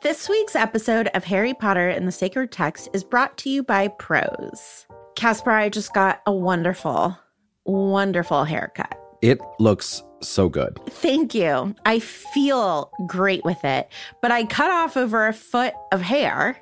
This 0.00 0.28
week's 0.28 0.54
episode 0.54 1.08
of 1.14 1.24
Harry 1.24 1.52
Potter 1.52 1.88
and 1.88 2.06
the 2.06 2.12
Sacred 2.12 2.52
Text 2.52 2.88
is 2.92 3.02
brought 3.02 3.36
to 3.38 3.50
you 3.50 3.64
by 3.64 3.88
Prose. 3.88 4.86
Casper, 5.16 5.50
I 5.50 5.68
just 5.70 5.92
got 5.92 6.22
a 6.24 6.32
wonderful, 6.32 7.18
wonderful 7.64 8.44
haircut. 8.44 8.96
It 9.22 9.40
looks 9.58 10.04
so 10.20 10.48
good. 10.48 10.78
Thank 10.86 11.34
you. 11.34 11.74
I 11.84 11.98
feel 11.98 12.92
great 13.08 13.44
with 13.44 13.64
it, 13.64 13.88
but 14.22 14.30
I 14.30 14.44
cut 14.44 14.70
off 14.70 14.96
over 14.96 15.26
a 15.26 15.32
foot 15.32 15.74
of 15.90 16.00
hair. 16.00 16.56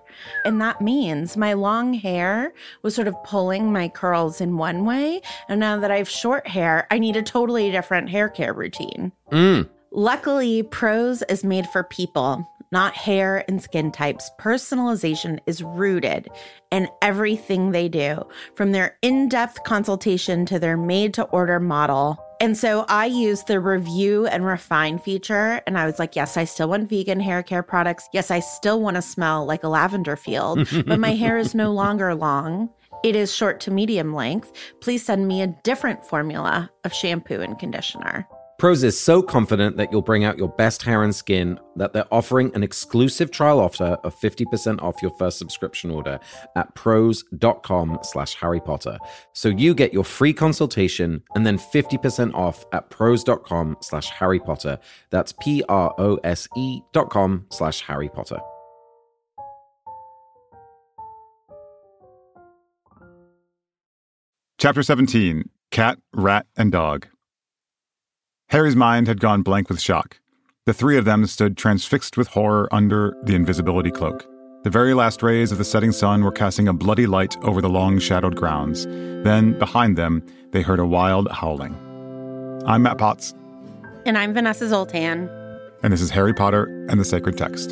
And 0.46 0.58
that 0.62 0.80
means 0.80 1.36
my 1.36 1.52
long 1.52 1.92
hair 1.92 2.54
was 2.80 2.94
sort 2.94 3.06
of 3.06 3.22
pulling 3.22 3.70
my 3.70 3.90
curls 3.90 4.40
in 4.40 4.56
one 4.56 4.86
way. 4.86 5.20
And 5.50 5.60
now 5.60 5.78
that 5.78 5.90
I 5.90 5.98
have 5.98 6.08
short 6.08 6.48
hair, 6.48 6.86
I 6.90 6.98
need 6.98 7.16
a 7.16 7.22
totally 7.22 7.70
different 7.70 8.08
hair 8.08 8.30
care 8.30 8.54
routine. 8.54 9.12
Mm. 9.30 9.68
Luckily, 9.92 10.62
Prose 10.62 11.22
is 11.28 11.44
made 11.44 11.66
for 11.68 11.82
people, 11.82 12.46
not 12.76 12.94
hair 12.94 13.42
and 13.48 13.62
skin 13.62 13.90
types. 13.90 14.30
Personalization 14.38 15.38
is 15.46 15.62
rooted 15.62 16.28
in 16.70 16.86
everything 17.00 17.70
they 17.70 17.88
do, 17.88 18.22
from 18.54 18.72
their 18.72 18.98
in 19.00 19.30
depth 19.30 19.64
consultation 19.64 20.44
to 20.44 20.58
their 20.58 20.76
made 20.76 21.14
to 21.14 21.22
order 21.28 21.58
model. 21.58 22.22
And 22.38 22.54
so 22.54 22.84
I 22.90 23.06
used 23.06 23.46
the 23.46 23.60
review 23.60 24.26
and 24.26 24.44
refine 24.44 24.98
feature, 24.98 25.62
and 25.66 25.78
I 25.78 25.86
was 25.86 25.98
like, 25.98 26.14
yes, 26.16 26.36
I 26.36 26.44
still 26.44 26.68
want 26.68 26.90
vegan 26.90 27.18
hair 27.18 27.42
care 27.42 27.62
products. 27.62 28.06
Yes, 28.12 28.30
I 28.30 28.40
still 28.40 28.78
want 28.82 28.96
to 28.96 29.02
smell 29.02 29.46
like 29.46 29.64
a 29.64 29.68
lavender 29.68 30.16
field, 30.16 30.68
but 30.86 31.00
my 31.00 31.14
hair 31.14 31.38
is 31.38 31.54
no 31.54 31.72
longer 31.72 32.14
long. 32.14 32.68
It 33.02 33.16
is 33.16 33.34
short 33.34 33.58
to 33.60 33.70
medium 33.70 34.12
length. 34.14 34.52
Please 34.82 35.02
send 35.02 35.26
me 35.26 35.40
a 35.40 35.46
different 35.64 36.04
formula 36.04 36.70
of 36.84 36.92
shampoo 36.92 37.40
and 37.40 37.58
conditioner. 37.58 38.28
Prose 38.58 38.82
is 38.82 38.98
so 38.98 39.22
confident 39.22 39.76
that 39.76 39.92
you'll 39.92 40.00
bring 40.00 40.24
out 40.24 40.38
your 40.38 40.48
best 40.48 40.82
hair 40.82 41.02
and 41.02 41.14
skin 41.14 41.60
that 41.76 41.92
they're 41.92 42.06
offering 42.10 42.50
an 42.54 42.62
exclusive 42.62 43.30
trial 43.30 43.60
offer 43.60 43.98
of 44.02 44.18
50% 44.18 44.82
off 44.82 45.02
your 45.02 45.10
first 45.18 45.38
subscription 45.38 45.90
order 45.90 46.18
at 46.56 46.74
prose.com 46.74 47.98
slash 48.02 48.34
Harry 48.34 48.60
Potter. 48.60 48.96
So 49.34 49.48
you 49.48 49.74
get 49.74 49.92
your 49.92 50.04
free 50.04 50.32
consultation 50.32 51.22
and 51.34 51.46
then 51.46 51.58
50% 51.58 52.32
off 52.32 52.64
at 52.72 52.88
prose.com 52.88 53.76
slash 53.82 54.08
Harry 54.08 54.40
Potter. 54.40 54.78
That's 55.10 55.32
P-R-O-S-E 55.32 56.80
dot 56.92 57.10
com 57.10 57.46
slash 57.50 57.82
Harry 57.82 58.08
Potter. 58.08 58.38
Chapter 64.58 64.82
17 64.82 65.50
Cat, 65.70 65.98
Rat, 66.14 66.46
and 66.56 66.72
Dog. 66.72 67.08
Harry's 68.50 68.76
mind 68.76 69.08
had 69.08 69.18
gone 69.18 69.42
blank 69.42 69.68
with 69.68 69.80
shock. 69.80 70.20
The 70.66 70.72
three 70.72 70.96
of 70.96 71.04
them 71.04 71.26
stood 71.26 71.56
transfixed 71.56 72.16
with 72.16 72.28
horror 72.28 72.68
under 72.72 73.16
the 73.24 73.34
invisibility 73.34 73.90
cloak. 73.90 74.24
The 74.62 74.70
very 74.70 74.94
last 74.94 75.20
rays 75.20 75.50
of 75.50 75.58
the 75.58 75.64
setting 75.64 75.90
sun 75.90 76.22
were 76.22 76.30
casting 76.30 76.68
a 76.68 76.72
bloody 76.72 77.06
light 77.06 77.36
over 77.42 77.60
the 77.60 77.68
long 77.68 77.98
shadowed 77.98 78.36
grounds. 78.36 78.86
Then, 78.86 79.58
behind 79.58 79.98
them, 79.98 80.24
they 80.52 80.62
heard 80.62 80.78
a 80.78 80.86
wild 80.86 81.28
howling. 81.32 81.74
I'm 82.66 82.82
Matt 82.84 82.98
Potts. 82.98 83.34
And 84.04 84.16
I'm 84.16 84.32
Vanessa 84.32 84.68
Zoltan. 84.68 85.28
And 85.82 85.92
this 85.92 86.00
is 86.00 86.10
Harry 86.10 86.32
Potter 86.32 86.64
and 86.88 87.00
the 87.00 87.04
Sacred 87.04 87.36
Text. 87.36 87.70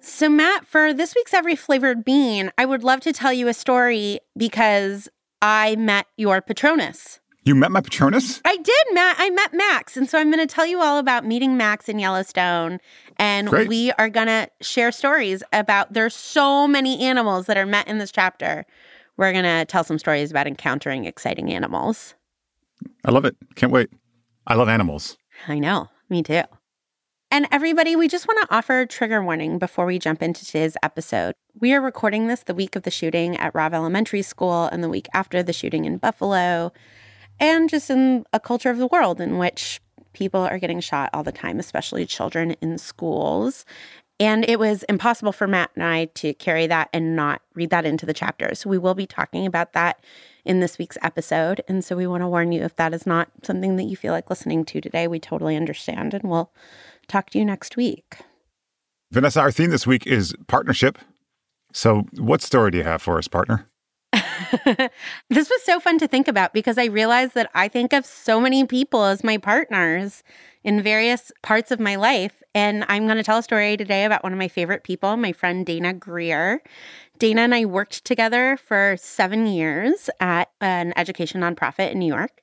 So, 0.00 0.28
Matt, 0.28 0.66
for 0.66 0.92
this 0.92 1.14
week's 1.14 1.32
Every 1.32 1.56
Flavored 1.56 2.04
Bean, 2.04 2.50
I 2.58 2.66
would 2.66 2.84
love 2.84 3.00
to 3.00 3.12
tell 3.14 3.32
you 3.32 3.48
a 3.48 3.54
story 3.54 4.20
because 4.36 5.08
I 5.40 5.76
met 5.76 6.06
your 6.18 6.42
Patronus. 6.42 7.20
You 7.46 7.54
met 7.54 7.70
my 7.70 7.80
Patronus? 7.80 8.40
I 8.44 8.56
did, 8.56 8.86
Matt. 8.92 9.14
I 9.20 9.30
met 9.30 9.54
Max. 9.54 9.96
And 9.96 10.10
so 10.10 10.18
I'm 10.18 10.32
going 10.32 10.44
to 10.44 10.52
tell 10.52 10.66
you 10.66 10.82
all 10.82 10.98
about 10.98 11.24
meeting 11.24 11.56
Max 11.56 11.88
in 11.88 12.00
Yellowstone. 12.00 12.80
And 13.20 13.48
Great. 13.48 13.68
we 13.68 13.92
are 13.92 14.08
going 14.08 14.26
to 14.26 14.50
share 14.60 14.90
stories 14.90 15.44
about 15.52 15.92
there's 15.92 16.12
so 16.12 16.66
many 16.66 17.00
animals 17.00 17.46
that 17.46 17.56
are 17.56 17.64
met 17.64 17.86
in 17.86 17.98
this 17.98 18.10
chapter. 18.10 18.66
We're 19.16 19.30
going 19.30 19.44
to 19.44 19.64
tell 19.64 19.84
some 19.84 19.96
stories 19.96 20.32
about 20.32 20.48
encountering 20.48 21.04
exciting 21.04 21.52
animals. 21.52 22.16
I 23.04 23.12
love 23.12 23.24
it. 23.24 23.36
Can't 23.54 23.70
wait. 23.70 23.90
I 24.48 24.54
love 24.54 24.68
animals. 24.68 25.16
I 25.46 25.60
know. 25.60 25.88
Me 26.10 26.24
too. 26.24 26.42
And 27.30 27.46
everybody, 27.52 27.94
we 27.94 28.08
just 28.08 28.26
want 28.26 28.40
to 28.42 28.56
offer 28.56 28.80
a 28.80 28.86
trigger 28.88 29.22
warning 29.22 29.60
before 29.60 29.86
we 29.86 30.00
jump 30.00 30.20
into 30.20 30.44
today's 30.44 30.76
episode. 30.82 31.34
We 31.60 31.74
are 31.74 31.80
recording 31.80 32.26
this 32.26 32.42
the 32.42 32.54
week 32.54 32.74
of 32.74 32.82
the 32.82 32.90
shooting 32.90 33.36
at 33.36 33.54
Robb 33.54 33.72
Elementary 33.72 34.22
School 34.22 34.64
and 34.64 34.82
the 34.82 34.88
week 34.88 35.06
after 35.14 35.44
the 35.44 35.52
shooting 35.52 35.84
in 35.84 35.98
Buffalo, 35.98 36.72
and 37.38 37.68
just 37.68 37.90
in 37.90 38.24
a 38.32 38.40
culture 38.40 38.70
of 38.70 38.78
the 38.78 38.86
world 38.86 39.20
in 39.20 39.38
which 39.38 39.80
people 40.12 40.40
are 40.40 40.58
getting 40.58 40.80
shot 40.80 41.10
all 41.12 41.22
the 41.22 41.32
time, 41.32 41.58
especially 41.58 42.06
children 42.06 42.52
in 42.62 42.78
schools. 42.78 43.64
And 44.18 44.48
it 44.48 44.58
was 44.58 44.82
impossible 44.84 45.32
for 45.32 45.46
Matt 45.46 45.70
and 45.74 45.84
I 45.84 46.06
to 46.06 46.32
carry 46.34 46.66
that 46.68 46.88
and 46.94 47.14
not 47.14 47.42
read 47.54 47.68
that 47.68 47.84
into 47.84 48.06
the 48.06 48.14
chapter. 48.14 48.54
So 48.54 48.70
we 48.70 48.78
will 48.78 48.94
be 48.94 49.06
talking 49.06 49.44
about 49.44 49.74
that 49.74 50.00
in 50.46 50.60
this 50.60 50.78
week's 50.78 50.96
episode. 51.02 51.60
And 51.68 51.84
so 51.84 51.96
we 51.96 52.06
want 52.06 52.22
to 52.22 52.28
warn 52.28 52.50
you 52.52 52.62
if 52.62 52.76
that 52.76 52.94
is 52.94 53.06
not 53.06 53.28
something 53.42 53.76
that 53.76 53.84
you 53.84 53.96
feel 53.96 54.14
like 54.14 54.30
listening 54.30 54.64
to 54.66 54.80
today, 54.80 55.06
we 55.06 55.20
totally 55.20 55.54
understand. 55.54 56.14
And 56.14 56.24
we'll 56.24 56.50
talk 57.08 57.28
to 57.30 57.38
you 57.38 57.44
next 57.44 57.76
week. 57.76 58.16
Vanessa, 59.12 59.40
our 59.40 59.52
theme 59.52 59.70
this 59.70 59.86
week 59.86 60.06
is 60.06 60.34
partnership. 60.46 60.98
So, 61.72 62.06
what 62.16 62.40
story 62.40 62.70
do 62.70 62.78
you 62.78 62.84
have 62.84 63.02
for 63.02 63.18
us, 63.18 63.28
partner? 63.28 63.68
this 65.30 65.50
was 65.50 65.62
so 65.64 65.80
fun 65.80 65.98
to 65.98 66.08
think 66.08 66.28
about 66.28 66.52
because 66.52 66.78
I 66.78 66.86
realized 66.86 67.34
that 67.34 67.50
I 67.54 67.68
think 67.68 67.92
of 67.92 68.04
so 68.04 68.40
many 68.40 68.64
people 68.64 69.04
as 69.04 69.24
my 69.24 69.38
partners 69.38 70.22
in 70.64 70.82
various 70.82 71.30
parts 71.42 71.70
of 71.70 71.80
my 71.80 71.96
life. 71.96 72.42
And 72.54 72.84
I'm 72.88 73.06
going 73.06 73.18
to 73.18 73.22
tell 73.22 73.38
a 73.38 73.42
story 73.42 73.76
today 73.76 74.04
about 74.04 74.22
one 74.22 74.32
of 74.32 74.38
my 74.38 74.48
favorite 74.48 74.82
people, 74.82 75.16
my 75.16 75.32
friend 75.32 75.64
Dana 75.64 75.92
Greer. 75.92 76.62
Dana 77.18 77.42
and 77.42 77.54
I 77.54 77.64
worked 77.64 78.04
together 78.04 78.56
for 78.56 78.96
seven 78.98 79.46
years 79.46 80.10
at 80.20 80.50
an 80.60 80.92
education 80.96 81.40
nonprofit 81.40 81.92
in 81.92 81.98
New 81.98 82.12
York. 82.12 82.42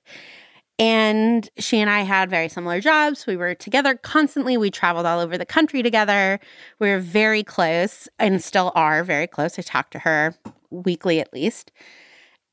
And 0.80 1.47
she 1.59 1.80
and 1.80 1.90
I 1.90 2.02
had 2.02 2.30
very 2.30 2.50
similar 2.50 2.81
jobs. 2.81 3.28
We 3.28 3.38
were 3.38 3.53
together 3.53 3.96
constantly. 3.96 4.57
We 4.57 4.72
traveled 4.72 5.06
all 5.06 5.19
over 5.19 5.38
the 5.38 5.45
country 5.45 5.83
together. 5.83 6.39
We 6.80 6.89
were 6.89 7.00
very 7.00 7.44
close 7.44 8.07
and 8.18 8.44
still 8.44 8.72
are 8.74 9.04
very 9.04 9.27
close. 9.27 9.60
I 9.60 9.62
talk 9.62 9.92
to 9.92 10.00
her 10.00 10.33
weekly 10.72 11.19
at 11.19 11.31
least. 11.31 11.72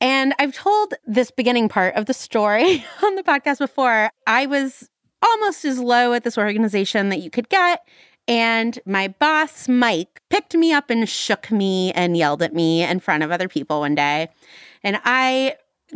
And 0.01 0.33
I've 0.39 0.53
told 0.53 0.95
this 1.05 1.29
beginning 1.29 1.69
part 1.69 1.95
of 1.95 2.07
the 2.07 2.13
story 2.13 2.83
on 3.03 3.15
the 3.15 3.23
podcast 3.23 3.59
before. 3.59 4.09
I 4.25 4.47
was 4.47 4.89
almost 5.21 5.63
as 5.63 5.79
low 5.79 6.13
at 6.13 6.23
this 6.23 6.37
organization 6.37 7.09
that 7.09 7.19
you 7.19 7.29
could 7.29 7.47
get. 7.47 7.85
And 8.27 8.79
my 8.85 9.07
boss, 9.07 9.67
Mike, 9.67 10.21
picked 10.29 10.55
me 10.55 10.73
up 10.73 10.89
and 10.89 11.07
shook 11.07 11.51
me 11.51 11.91
and 11.93 12.17
yelled 12.17 12.41
at 12.41 12.53
me 12.53 12.83
in 12.83 12.99
front 12.99 13.23
of 13.23 13.31
other 13.31 13.47
people 13.47 13.81
one 13.81 13.95
day. 13.95 14.29
And 14.83 14.99
I 15.03 15.55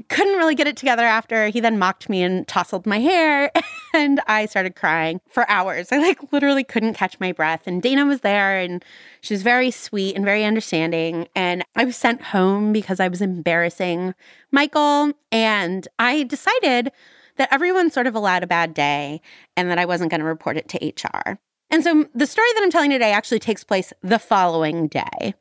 couldn't 0.10 0.38
really 0.38 0.56
get 0.56 0.68
it 0.68 0.78
together 0.78 1.04
after 1.04 1.48
he 1.48 1.60
then 1.60 1.80
mocked 1.80 2.10
me 2.10 2.24
and 2.24 2.48
tousled 2.48 2.86
my 2.86 3.00
hair 3.00 3.52
and 3.94 4.20
I 4.28 4.46
started 4.46 4.76
crying 4.76 5.22
for 5.30 5.50
hours. 5.50 5.92
I 5.92 5.98
like 5.98 6.32
literally 6.32 6.64
couldn't 6.64 6.96
catch 6.96 7.20
my 7.20 7.32
breath 7.32 7.64
and 7.66 7.82
Dana 7.82 8.06
was 8.06 8.22
there 8.22 8.60
and 8.60 8.84
she 9.22 9.34
was 9.34 9.42
very 9.42 9.72
sweet 9.72 10.16
and 10.16 10.26
very 10.26 10.44
understanding 10.44 11.28
and 11.36 11.64
I 11.76 11.86
was 11.86 11.96
sent 11.96 12.22
home 12.22 12.74
because 12.74 13.00
I 13.00 13.08
was 13.08 13.22
embarrassing 13.22 14.14
Michael 14.52 15.14
and 15.32 15.88
I 16.00 16.24
decided 16.24 16.92
that 17.38 17.50
everyone 17.52 17.92
sort 17.92 18.08
of 18.08 18.16
allowed 18.16 18.44
a 18.44 18.48
bad 18.48 18.74
day 18.74 19.22
and 19.58 19.70
that 19.70 19.78
I 19.78 19.86
wasn't 19.86 20.12
going 20.12 20.22
to 20.22 20.26
report 20.26 20.58
it 20.58 20.70
to 20.70 20.86
HR. 20.88 21.38
And 21.76 21.84
so 21.84 22.06
the 22.16 22.26
story 22.26 22.48
that 22.54 22.64
I'm 22.64 22.72
telling 22.72 22.90
today 22.90 23.12
actually 23.12 23.40
takes 23.40 23.62
place 23.62 23.92
the 24.02 24.18
following 24.18 24.88
day. 24.88 25.34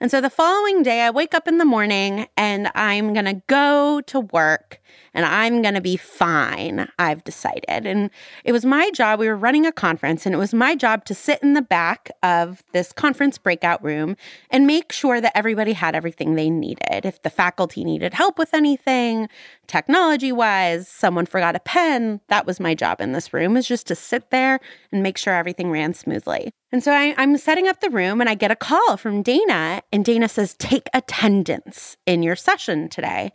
And 0.00 0.10
so 0.10 0.20
the 0.20 0.28
following 0.28 0.82
day, 0.82 1.00
I 1.00 1.08
wake 1.08 1.32
up 1.32 1.48
in 1.48 1.56
the 1.56 1.64
morning 1.64 2.26
and 2.36 2.70
I'm 2.74 3.14
going 3.14 3.24
to 3.24 3.40
go 3.46 4.02
to 4.02 4.20
work 4.20 4.82
and 5.18 5.26
I'm 5.26 5.62
going 5.62 5.74
to 5.74 5.80
be 5.80 5.96
fine, 5.96 6.88
I've 7.00 7.24
decided. 7.24 7.86
And 7.86 8.08
it 8.44 8.52
was 8.52 8.64
my 8.64 8.88
job. 8.92 9.18
We 9.18 9.26
were 9.26 9.34
running 9.34 9.66
a 9.66 9.72
conference 9.72 10.24
and 10.24 10.32
it 10.32 10.38
was 10.38 10.54
my 10.54 10.76
job 10.76 11.04
to 11.06 11.14
sit 11.14 11.42
in 11.42 11.54
the 11.54 11.60
back 11.60 12.08
of 12.22 12.62
this 12.72 12.92
conference 12.92 13.36
breakout 13.36 13.82
room 13.82 14.16
and 14.48 14.64
make 14.64 14.92
sure 14.92 15.20
that 15.20 15.36
everybody 15.36 15.72
had 15.72 15.96
everything 15.96 16.36
they 16.36 16.48
needed. 16.48 17.04
If 17.04 17.20
the 17.22 17.30
faculty 17.30 17.82
needed 17.82 18.14
help 18.14 18.38
with 18.38 18.54
anything, 18.54 19.28
technology 19.66 20.30
wise, 20.30 20.86
someone 20.86 21.26
forgot 21.26 21.56
a 21.56 21.60
pen, 21.60 22.20
that 22.28 22.46
was 22.46 22.60
my 22.60 22.76
job 22.76 23.00
in 23.00 23.10
this 23.10 23.34
room, 23.34 23.56
is 23.56 23.66
just 23.66 23.88
to 23.88 23.96
sit 23.96 24.30
there 24.30 24.60
and 24.92 25.02
make 25.02 25.18
sure 25.18 25.34
everything 25.34 25.72
ran 25.72 25.94
smoothly. 25.94 26.52
And 26.70 26.84
so 26.84 26.92
I, 26.92 27.20
am 27.20 27.36
setting 27.38 27.66
up 27.66 27.80
the 27.80 27.90
room 27.90 28.20
and 28.20 28.30
I 28.30 28.36
get 28.36 28.52
a 28.52 28.56
call 28.56 28.96
from 28.96 29.22
Dana, 29.22 29.82
and 29.92 30.04
Dana 30.04 30.28
says, 30.28 30.54
Take 30.54 30.88
attendance 30.94 31.96
in 32.06 32.22
your 32.22 32.36
session 32.36 32.88
today. 32.88 33.32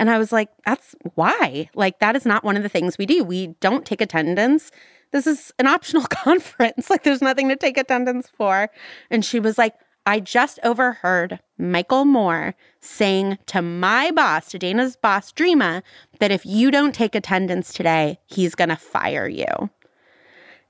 And 0.00 0.10
I 0.10 0.18
was 0.18 0.32
like, 0.32 0.48
That's 0.64 0.96
why? 1.14 1.68
Like, 1.74 2.00
that 2.00 2.16
is 2.16 2.24
not 2.24 2.42
one 2.42 2.56
of 2.56 2.62
the 2.62 2.70
things 2.70 2.96
we 2.96 3.04
do. 3.04 3.22
We 3.22 3.48
don't 3.60 3.84
take 3.84 4.00
attendance. 4.00 4.70
This 5.12 5.26
is 5.26 5.52
an 5.58 5.66
optional 5.66 6.04
conference. 6.10 6.88
Like, 6.88 7.04
there's 7.04 7.20
nothing 7.20 7.50
to 7.50 7.56
take 7.56 7.76
attendance 7.76 8.28
for. 8.34 8.70
And 9.10 9.24
she 9.24 9.38
was 9.38 9.58
like, 9.58 9.74
I 10.06 10.18
just 10.18 10.58
overheard 10.64 11.38
Michael 11.58 12.06
Moore 12.06 12.54
saying 12.80 13.36
to 13.46 13.60
my 13.60 14.10
boss, 14.10 14.48
to 14.48 14.58
Dana's 14.58 14.96
boss, 14.96 15.32
Dreama, 15.32 15.82
that 16.18 16.32
if 16.32 16.46
you 16.46 16.70
don't 16.70 16.94
take 16.94 17.14
attendance 17.14 17.74
today, 17.74 18.18
he's 18.24 18.54
going 18.54 18.70
to 18.70 18.76
fire 18.76 19.28
you. 19.28 19.68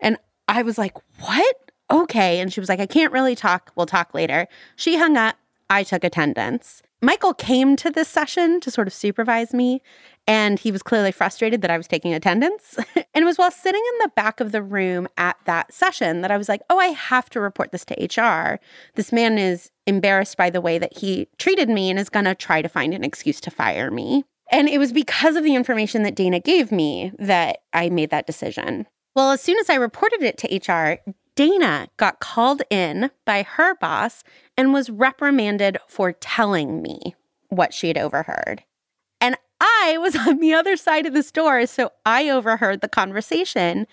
And 0.00 0.18
I 0.48 0.62
was 0.62 0.76
like, 0.76 0.96
What? 1.20 1.56
okay. 1.88 2.40
And 2.40 2.52
she 2.52 2.60
was 2.60 2.68
like, 2.68 2.80
I 2.80 2.86
can't 2.86 3.12
really 3.12 3.36
talk. 3.36 3.70
We'll 3.76 3.86
talk 3.86 4.12
later. 4.12 4.48
She 4.74 4.96
hung 4.96 5.16
up. 5.16 5.36
I 5.68 5.84
took 5.84 6.02
attendance. 6.02 6.82
Michael 7.02 7.32
came 7.32 7.76
to 7.76 7.90
this 7.90 8.08
session 8.08 8.60
to 8.60 8.70
sort 8.70 8.86
of 8.86 8.92
supervise 8.92 9.54
me, 9.54 9.80
and 10.26 10.58
he 10.58 10.70
was 10.70 10.82
clearly 10.82 11.12
frustrated 11.12 11.62
that 11.62 11.70
I 11.70 11.78
was 11.78 11.88
taking 11.88 12.12
attendance. 12.12 12.76
and 12.94 13.22
it 13.22 13.24
was 13.24 13.38
while 13.38 13.50
sitting 13.50 13.82
in 13.92 13.98
the 14.02 14.12
back 14.14 14.40
of 14.40 14.52
the 14.52 14.62
room 14.62 15.08
at 15.16 15.36
that 15.46 15.72
session 15.72 16.20
that 16.20 16.30
I 16.30 16.36
was 16.36 16.48
like, 16.48 16.60
oh, 16.68 16.78
I 16.78 16.86
have 16.86 17.30
to 17.30 17.40
report 17.40 17.72
this 17.72 17.86
to 17.86 17.94
HR. 17.94 18.60
This 18.96 19.12
man 19.12 19.38
is 19.38 19.70
embarrassed 19.86 20.36
by 20.36 20.50
the 20.50 20.60
way 20.60 20.78
that 20.78 20.96
he 20.96 21.26
treated 21.38 21.70
me 21.70 21.88
and 21.88 21.98
is 21.98 22.10
going 22.10 22.26
to 22.26 22.34
try 22.34 22.60
to 22.60 22.68
find 22.68 22.92
an 22.92 23.04
excuse 23.04 23.40
to 23.42 23.50
fire 23.50 23.90
me. 23.90 24.24
And 24.52 24.68
it 24.68 24.78
was 24.78 24.92
because 24.92 25.36
of 25.36 25.44
the 25.44 25.54
information 25.54 26.02
that 26.02 26.16
Dana 26.16 26.40
gave 26.40 26.70
me 26.70 27.12
that 27.18 27.60
I 27.72 27.88
made 27.88 28.10
that 28.10 28.26
decision. 28.26 28.86
Well, 29.14 29.32
as 29.32 29.40
soon 29.40 29.58
as 29.58 29.70
I 29.70 29.74
reported 29.74 30.22
it 30.22 30.38
to 30.38 30.72
HR, 30.72 30.98
Dana 31.40 31.88
got 31.96 32.20
called 32.20 32.60
in 32.68 33.10
by 33.24 33.44
her 33.44 33.74
boss 33.74 34.22
and 34.58 34.74
was 34.74 34.90
reprimanded 34.90 35.78
for 35.88 36.12
telling 36.12 36.82
me 36.82 37.14
what 37.48 37.72
she 37.72 37.88
had 37.88 37.96
overheard. 37.96 38.62
And 39.22 39.36
I 39.58 39.96
was 39.96 40.14
on 40.14 40.40
the 40.40 40.52
other 40.52 40.76
side 40.76 41.06
of 41.06 41.14
the 41.14 41.22
store, 41.22 41.64
so 41.64 41.92
I 42.04 42.28
overheard 42.28 42.82
the 42.82 42.90
conversation 42.90 43.86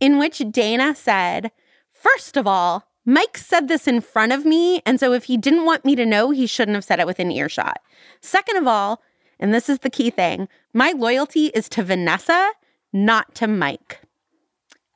in 0.00 0.18
which 0.18 0.42
Dana 0.50 0.94
said, 0.94 1.50
First 1.94 2.36
of 2.36 2.46
all, 2.46 2.84
Mike 3.06 3.38
said 3.38 3.68
this 3.68 3.88
in 3.88 4.02
front 4.02 4.32
of 4.32 4.44
me, 4.44 4.82
and 4.84 5.00
so 5.00 5.14
if 5.14 5.24
he 5.24 5.38
didn't 5.38 5.64
want 5.64 5.86
me 5.86 5.96
to 5.96 6.04
know, 6.04 6.28
he 6.28 6.46
shouldn't 6.46 6.74
have 6.74 6.84
said 6.84 7.00
it 7.00 7.06
within 7.06 7.30
earshot. 7.30 7.80
Second 8.20 8.58
of 8.58 8.66
all, 8.66 9.00
and 9.40 9.54
this 9.54 9.70
is 9.70 9.78
the 9.78 9.88
key 9.88 10.10
thing, 10.10 10.46
my 10.74 10.92
loyalty 10.92 11.46
is 11.54 11.70
to 11.70 11.82
Vanessa, 11.82 12.50
not 12.92 13.34
to 13.36 13.46
Mike. 13.46 14.00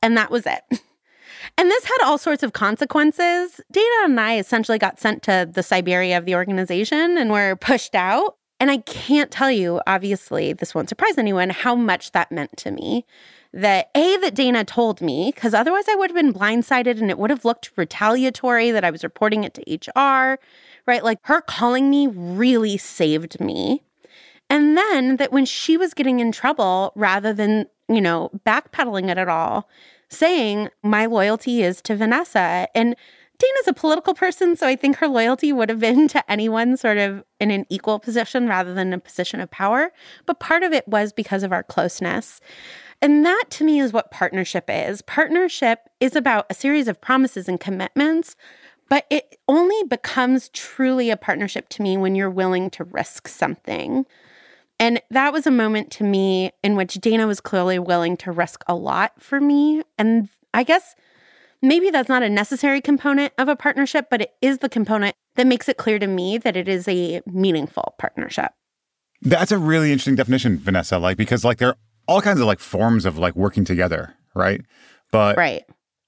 And 0.02 0.14
that 0.18 0.30
was 0.30 0.44
it. 0.44 0.82
And 1.58 1.70
this 1.70 1.84
had 1.84 2.04
all 2.04 2.18
sorts 2.18 2.42
of 2.42 2.52
consequences. 2.52 3.60
Dana 3.72 4.04
and 4.04 4.20
I 4.20 4.38
essentially 4.38 4.78
got 4.78 5.00
sent 5.00 5.22
to 5.24 5.48
the 5.50 5.62
Siberia 5.62 6.18
of 6.18 6.26
the 6.26 6.34
organization 6.34 7.16
and 7.16 7.30
were 7.30 7.56
pushed 7.60 7.94
out. 7.94 8.36
And 8.58 8.70
I 8.70 8.78
can't 8.78 9.30
tell 9.30 9.50
you, 9.50 9.80
obviously, 9.86 10.52
this 10.52 10.74
won't 10.74 10.88
surprise 10.88 11.18
anyone, 11.18 11.50
how 11.50 11.74
much 11.74 12.12
that 12.12 12.32
meant 12.32 12.56
to 12.58 12.70
me. 12.70 13.04
That 13.52 13.90
A, 13.94 14.16
that 14.18 14.34
Dana 14.34 14.64
told 14.64 15.00
me, 15.00 15.32
because 15.34 15.54
otherwise 15.54 15.84
I 15.88 15.94
would 15.94 16.10
have 16.10 16.16
been 16.16 16.32
blindsided 16.32 17.00
and 17.00 17.10
it 17.10 17.18
would 17.18 17.30
have 17.30 17.44
looked 17.44 17.70
retaliatory 17.76 18.70
that 18.70 18.84
I 18.84 18.90
was 18.90 19.04
reporting 19.04 19.44
it 19.44 19.54
to 19.54 19.90
HR, 19.92 20.38
right? 20.86 21.04
Like 21.04 21.18
her 21.22 21.40
calling 21.40 21.88
me 21.88 22.06
really 22.06 22.76
saved 22.76 23.40
me. 23.40 23.82
And 24.48 24.76
then 24.76 25.16
that 25.16 25.32
when 25.32 25.44
she 25.44 25.76
was 25.76 25.94
getting 25.94 26.20
in 26.20 26.32
trouble, 26.32 26.92
rather 26.94 27.32
than, 27.32 27.66
you 27.88 28.00
know, 28.00 28.30
backpedaling 28.46 29.10
it 29.10 29.18
at 29.18 29.28
all, 29.28 29.68
saying, 30.08 30.70
My 30.82 31.06
loyalty 31.06 31.62
is 31.62 31.80
to 31.82 31.96
Vanessa. 31.96 32.68
And 32.74 32.96
Dana's 33.38 33.68
a 33.68 33.74
political 33.74 34.14
person, 34.14 34.56
so 34.56 34.66
I 34.66 34.76
think 34.76 34.96
her 34.96 35.08
loyalty 35.08 35.52
would 35.52 35.68
have 35.68 35.80
been 35.80 36.08
to 36.08 36.30
anyone 36.30 36.76
sort 36.76 36.98
of 36.98 37.22
in 37.40 37.50
an 37.50 37.66
equal 37.68 37.98
position 37.98 38.48
rather 38.48 38.74
than 38.74 38.92
a 38.92 38.98
position 38.98 39.40
of 39.40 39.50
power. 39.50 39.92
But 40.24 40.40
part 40.40 40.62
of 40.62 40.72
it 40.72 40.86
was 40.88 41.12
because 41.12 41.42
of 41.42 41.52
our 41.52 41.62
closeness. 41.62 42.40
And 43.02 43.26
that 43.26 43.44
to 43.50 43.64
me 43.64 43.78
is 43.78 43.92
what 43.92 44.10
partnership 44.10 44.64
is. 44.68 45.02
Partnership 45.02 45.80
is 46.00 46.16
about 46.16 46.46
a 46.48 46.54
series 46.54 46.88
of 46.88 47.00
promises 47.00 47.46
and 47.46 47.60
commitments, 47.60 48.36
but 48.88 49.04
it 49.10 49.36
only 49.48 49.82
becomes 49.84 50.48
truly 50.50 51.10
a 51.10 51.16
partnership 51.16 51.68
to 51.70 51.82
me 51.82 51.96
when 51.96 52.14
you're 52.14 52.30
willing 52.30 52.70
to 52.70 52.84
risk 52.84 53.28
something. 53.28 54.06
And 54.78 55.00
that 55.10 55.32
was 55.32 55.46
a 55.46 55.50
moment 55.50 55.90
to 55.92 56.04
me 56.04 56.52
in 56.62 56.76
which 56.76 56.94
Dana 56.94 57.26
was 57.26 57.40
clearly 57.40 57.78
willing 57.78 58.16
to 58.18 58.32
risk 58.32 58.62
a 58.66 58.74
lot 58.74 59.12
for 59.18 59.40
me. 59.40 59.82
And 59.98 60.28
I 60.52 60.64
guess 60.64 60.94
maybe 61.62 61.90
that's 61.90 62.08
not 62.08 62.22
a 62.22 62.28
necessary 62.28 62.80
component 62.80 63.32
of 63.38 63.48
a 63.48 63.56
partnership, 63.56 64.08
but 64.10 64.20
it 64.22 64.34
is 64.42 64.58
the 64.58 64.68
component 64.68 65.16
that 65.36 65.46
makes 65.46 65.68
it 65.68 65.76
clear 65.76 65.98
to 65.98 66.06
me 66.06 66.38
that 66.38 66.56
it 66.56 66.68
is 66.68 66.86
a 66.88 67.22
meaningful 67.26 67.94
partnership. 67.98 68.52
That's 69.22 69.50
a 69.52 69.58
really 69.58 69.92
interesting 69.92 70.14
definition, 70.14 70.58
Vanessa. 70.58 70.98
Like, 70.98 71.16
because 71.16 71.44
like 71.44 71.58
there 71.58 71.68
are 71.70 71.76
all 72.06 72.20
kinds 72.20 72.40
of 72.40 72.46
like 72.46 72.60
forms 72.60 73.04
of 73.04 73.18
like 73.18 73.34
working 73.34 73.64
together, 73.64 74.14
right? 74.34 74.60
But 75.10 75.36
right. 75.36 75.64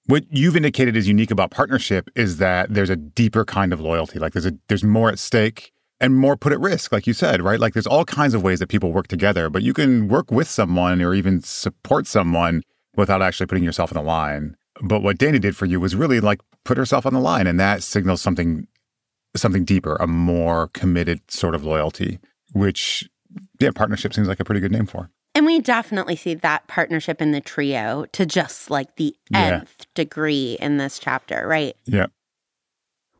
What 0.06 0.24
you've 0.30 0.56
indicated 0.56 0.96
is 0.96 1.06
unique 1.06 1.30
about 1.30 1.50
partnership 1.50 2.08
is 2.14 2.38
that 2.38 2.72
there's 2.72 2.88
a 2.88 2.96
deeper 2.96 3.44
kind 3.44 3.74
of 3.74 3.80
loyalty. 3.80 4.18
Like 4.18 4.32
there's 4.32 4.46
a 4.46 4.52
there's 4.68 4.84
more 4.84 5.10
at 5.10 5.18
stake 5.18 5.72
and 6.00 6.16
more 6.16 6.36
put 6.36 6.52
at 6.52 6.60
risk, 6.60 6.92
like 6.92 7.06
you 7.06 7.12
said, 7.12 7.42
right? 7.42 7.58
Like 7.58 7.72
there's 7.72 7.86
all 7.86 8.04
kinds 8.04 8.34
of 8.34 8.42
ways 8.42 8.60
that 8.60 8.68
people 8.68 8.92
work 8.92 9.08
together, 9.08 9.50
but 9.50 9.62
you 9.62 9.74
can 9.74 10.08
work 10.08 10.30
with 10.30 10.48
someone 10.48 11.02
or 11.02 11.14
even 11.14 11.42
support 11.42 12.06
someone 12.06 12.62
without 12.96 13.22
actually 13.22 13.46
putting 13.46 13.64
yourself 13.64 13.92
on 13.92 14.02
the 14.02 14.08
line. 14.08 14.56
But 14.80 15.02
what 15.02 15.18
Dana 15.18 15.38
did 15.38 15.56
for 15.56 15.66
you 15.66 15.80
was 15.80 15.96
really 15.96 16.20
like 16.20 16.40
put 16.64 16.76
herself 16.76 17.04
on 17.06 17.14
the 17.14 17.20
line, 17.20 17.46
and 17.46 17.58
that 17.58 17.82
signals 17.82 18.20
something 18.20 18.66
something 19.36 19.64
deeper, 19.64 19.96
a 19.96 20.06
more 20.06 20.68
committed 20.68 21.20
sort 21.30 21.54
of 21.54 21.64
loyalty, 21.64 22.18
which 22.52 23.08
yeah, 23.60 23.70
partnership 23.74 24.14
seems 24.14 24.28
like 24.28 24.40
a 24.40 24.44
pretty 24.44 24.60
good 24.60 24.72
name 24.72 24.86
for. 24.86 25.10
And 25.34 25.46
we 25.46 25.60
definitely 25.60 26.16
see 26.16 26.34
that 26.34 26.66
partnership 26.66 27.20
in 27.22 27.32
the 27.32 27.40
trio 27.40 28.06
to 28.12 28.26
just 28.26 28.70
like 28.70 28.96
the 28.96 29.14
nth 29.32 29.76
yeah. 29.78 29.84
degree 29.94 30.56
in 30.60 30.78
this 30.78 30.98
chapter, 30.98 31.46
right? 31.46 31.76
Yeah. 31.84 32.06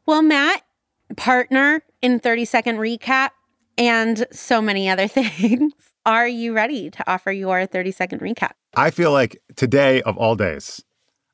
Well, 0.07 0.23
Matt, 0.23 0.62
partner 1.17 1.83
in 2.03 2.21
30 2.21 2.45
second 2.45 2.77
recap 2.77 3.31
and 3.77 4.27
so 4.31 4.61
many 4.61 4.88
other 4.88 5.09
things. 5.09 5.73
Are 6.07 6.29
you 6.29 6.55
ready 6.55 6.91
to 6.91 7.11
offer 7.11 7.31
your 7.33 7.67
30 7.67 7.91
second 7.93 8.21
recap? 8.21 8.53
I 8.77 8.91
feel 8.91 9.12
like 9.12 9.41
today 9.57 10.03
of 10.03 10.17
all 10.17 10.37
days, 10.37 10.83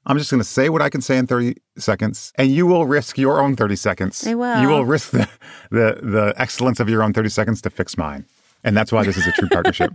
I'm 0.07 0.19
just 0.19 0.31
going 0.31 0.41
to 0.41 0.49
say 0.49 0.69
what 0.69 0.83
I 0.83 0.91
can 0.91 1.01
say 1.01 1.17
in 1.17 1.27
30 1.27 1.57
seconds, 1.79 2.33
and 2.37 2.51
you 2.51 2.67
will 2.67 2.87
risk 2.87 3.17
your 3.17 3.41
own 3.41 3.57
30 3.57 3.77
seconds. 3.77 4.27
I 4.27 4.35
will. 4.35 4.61
You 4.61 4.69
will 4.69 4.85
risk 4.85 5.11
the, 5.11 5.29
the, 5.71 5.99
the 6.03 6.35
excellence 6.37 6.81
of 6.81 6.89
your 6.89 7.03
own 7.03 7.13
30 7.13 7.29
seconds 7.31 7.63
to 7.63 7.71
fix 7.71 7.97
mine. 7.97 8.27
And 8.65 8.77
that's 8.77 8.93
why 8.93 9.05
this 9.05 9.17
is 9.17 9.27
a 9.27 9.33
true 9.33 9.49
partnership. 9.49 9.93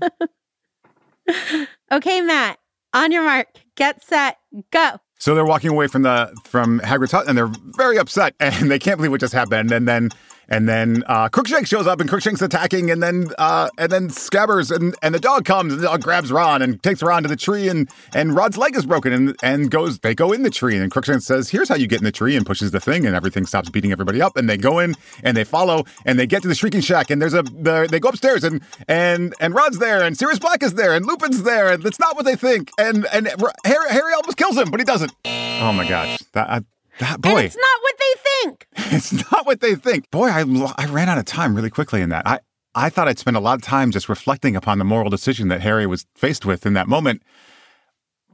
okay, 1.92 2.22
Matt, 2.22 2.60
on 2.94 3.12
your 3.12 3.24
mark, 3.24 3.48
get 3.76 4.04
set, 4.04 4.38
go. 4.72 5.00
So 5.20 5.36
they're 5.36 5.46
walking 5.46 5.70
away 5.70 5.88
from 5.88 6.04
the 6.04 6.34
from 6.44 6.80
Hagrid's 6.80 7.12
hut, 7.12 7.28
and 7.28 7.38
they're 7.38 7.52
very 7.78 7.98
upset, 7.98 8.34
and 8.40 8.72
they 8.72 8.80
can't 8.80 8.98
believe 8.98 9.12
what 9.12 9.22
just 9.22 9.34
happened. 9.34 9.72
And 9.72 9.88
then 9.88 10.10
and 10.50 10.68
then 10.68 11.04
uh, 11.08 11.30
Crookshank 11.30 11.68
shows 11.68 11.88
up, 11.88 12.02
and 12.02 12.10
Crookshank's 12.10 12.42
attacking, 12.42 12.92
and 12.92 13.02
then 13.02 13.28
uh, 13.38 13.70
and 13.78 13.92
then 13.92 14.10
Scabbers 14.10 14.76
and, 14.76 14.96
and 15.02 15.14
the 15.16 15.20
dog 15.20 15.46
comes, 15.46 15.74
and 15.74 15.82
the 15.82 15.88
dog 15.88 16.02
grabs 16.02 16.32
Ron 16.32 16.62
and 16.62 16.82
takes 16.84 17.02
Ron 17.02 17.24
to 17.24 17.30
the 17.30 17.36
tree, 17.36 17.70
and 17.70 17.90
and 18.14 18.36
Ron's 18.36 18.58
leg 18.58 18.76
is 18.76 18.86
broken, 18.86 19.14
and 19.14 19.36
and 19.44 19.72
goes. 19.72 20.00
They 20.00 20.16
go 20.16 20.32
in 20.32 20.44
the 20.44 20.50
tree, 20.50 20.78
and 20.78 20.92
Crookshank 20.92 21.22
says, 21.22 21.50
"Here's 21.50 21.70
how 21.70 21.76
you 21.76 21.88
get 21.88 22.00
in 22.00 22.06
the 22.06 22.12
tree," 22.12 22.36
and 22.36 22.46
pushes 22.46 22.72
the 22.72 22.80
thing, 22.80 23.06
and 23.06 23.16
everything 23.16 23.46
stops 23.46 23.70
beating 23.70 23.92
everybody 23.92 24.22
up, 24.22 24.36
and 24.36 24.50
they 24.50 24.58
go 24.58 24.80
in, 24.80 24.96
and 25.24 25.38
they 25.38 25.44
follow, 25.44 25.86
and 26.06 26.20
they 26.20 26.26
get 26.26 26.42
to 26.42 26.48
the 26.48 26.56
Shrieking 26.56 26.82
Shack, 26.82 27.10
and 27.12 27.22
there's 27.22 27.34
a 27.34 27.44
the, 27.44 27.88
they 27.90 28.00
go 28.00 28.10
upstairs, 28.10 28.44
and 28.44 28.62
and 28.88 29.34
and 29.40 29.54
Ron's 29.54 29.78
there, 29.78 30.04
and 30.04 30.18
Sirius 30.18 30.40
Black 30.40 30.64
is 30.64 30.74
there, 30.74 30.94
and 30.94 31.06
Lupin's 31.06 31.44
there, 31.44 31.72
and 31.72 31.86
it's 31.86 32.00
not 32.00 32.16
what 32.16 32.26
they 32.26 32.36
think, 32.36 32.72
and 32.80 33.06
and 33.14 33.28
Harry, 33.66 33.90
Harry 33.90 34.14
almost 34.14 34.38
kills 34.38 34.58
him, 34.58 34.72
but 34.72 34.80
he 34.80 34.84
doesn't. 34.84 35.12
Oh 35.26 35.74
my 35.74 35.88
gosh, 35.88 36.20
that. 36.34 36.50
I, 36.50 36.62
that 37.00 37.22
boy, 37.22 37.30
and 37.30 37.40
it's 37.46 37.58
not 37.58 37.82
what 37.82 37.96
they 38.00 38.22
think. 38.44 38.68
it's 38.94 39.32
not 39.32 39.46
what 39.46 39.60
they 39.62 39.76
think. 39.76 40.10
Boy, 40.12 40.28
I 40.30 40.42
I 40.78 40.86
ran 40.86 41.10
out 41.10 41.18
of 41.18 41.26
time 41.26 41.56
really 41.56 41.70
quickly 41.70 42.02
in 42.02 42.10
that. 42.10 42.26
I 42.28 42.40
I 42.76 42.90
thought 42.90 43.08
I'd 43.08 43.20
spend 43.20 43.36
a 43.36 43.40
lot 43.42 43.56
of 43.56 43.62
time 43.62 43.92
just 43.92 44.08
reflecting 44.08 44.56
upon 44.56 44.78
the 44.78 44.86
moral 44.86 45.10
decision 45.10 45.48
that 45.48 45.62
Harry 45.62 45.86
was 45.88 46.06
faced 46.16 46.46
with 46.46 46.66
in 46.66 46.74
that 46.74 46.88
moment. 46.88 47.22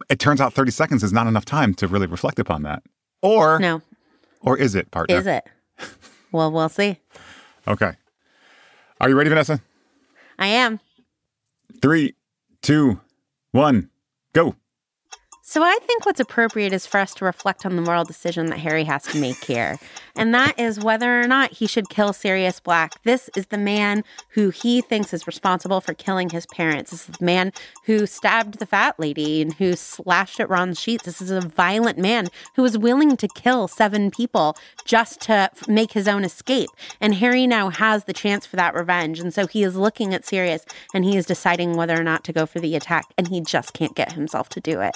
It 0.10 0.20
turns 0.20 0.42
out 0.42 0.54
30 0.54 0.72
seconds 0.72 1.04
is 1.04 1.14
not 1.14 1.26
enough 1.26 1.46
time 1.46 1.74
to 1.76 1.88
really 1.88 2.06
reflect 2.06 2.38
upon 2.38 2.64
that. 2.64 2.84
Or 3.22 3.60
No, 3.60 3.82
or 4.42 4.58
is 4.58 4.76
it, 4.76 4.92
partner? 4.92 5.16
is 5.18 5.26
it? 5.26 5.46
well, 6.32 6.52
we'll 6.52 6.70
see. 6.70 7.00
Okay. 7.68 7.94
Are 9.00 9.10
you 9.10 9.16
ready, 9.16 9.30
Vanessa? 9.30 9.62
I 10.38 10.48
am. 10.48 10.80
Three, 11.82 12.14
two, 12.62 13.00
one, 13.52 13.90
go. 14.34 14.56
So 15.48 15.62
I 15.62 15.78
think 15.84 16.08
what's 16.08 16.20
appropriate 16.20 16.74
is 16.74 16.88
for 16.88 17.00
us 17.00 17.14
to 17.14 17.24
reflect 17.24 17.68
on 17.68 17.76
the 17.76 17.82
moral 17.84 18.04
decision 18.04 18.48
that 18.48 18.58
Harry 18.58 18.84
has 18.86 19.04
to 19.04 19.20
make 19.20 19.46
here. 19.46 19.78
And 20.16 20.34
that 20.34 20.60
is 20.60 20.80
whether 20.80 21.20
or 21.20 21.28
not 21.28 21.52
he 21.52 21.68
should 21.68 21.90
kill 21.90 22.14
Sirius 22.14 22.60
Black. 22.60 23.02
This 23.04 23.30
is 23.36 23.48
the 23.48 23.58
man 23.58 24.04
who 24.30 24.50
he 24.50 24.82
thinks 24.82 25.14
is 25.14 25.28
responsible 25.28 25.82
for 25.82 25.94
killing 25.94 26.30
his 26.30 26.46
parents. 26.46 26.92
This 26.92 27.10
is 27.10 27.18
the 27.18 27.26
man 27.26 27.52
who 27.86 28.06
stabbed 28.06 28.60
the 28.60 28.66
fat 28.66 29.00
lady 29.00 29.42
and 29.42 29.54
who 29.54 29.76
slashed 29.76 30.40
at 30.40 30.50
Ron's 30.50 30.80
sheets. 30.80 31.04
This 31.04 31.22
is 31.22 31.32
a 31.32 31.42
violent 31.42 31.98
man 31.98 32.28
who 32.56 32.62
was 32.62 32.78
willing 32.78 33.18
to 33.18 33.28
kill 33.28 33.68
seven 33.68 34.10
people 34.10 34.56
just 34.86 35.22
to 35.22 35.50
make 35.68 35.92
his 35.92 36.08
own 36.08 36.24
escape. 36.24 36.70
And 37.02 37.16
Harry 37.16 37.46
now 37.46 37.70
has 37.70 38.06
the 38.06 38.14
chance 38.14 38.46
for 38.46 38.56
that 38.56 38.74
revenge. 38.74 39.20
And 39.20 39.34
so 39.34 39.48
he 39.48 39.64
is 39.64 39.76
looking 39.76 40.14
at 40.14 40.26
Sirius 40.26 40.66
and 40.94 41.04
he 41.04 41.18
is 41.18 41.26
deciding 41.26 41.76
whether 41.76 42.00
or 42.00 42.04
not 42.04 42.24
to 42.26 42.34
go 42.34 42.46
for 42.46 42.60
the 42.60 42.76
attack. 42.76 43.06
And 43.18 43.28
he 43.28 43.42
just 43.42 43.74
can't 43.74 43.96
get 43.96 44.14
himself 44.14 44.50
to 44.50 44.62
do 44.62 44.82
it. 44.82 44.96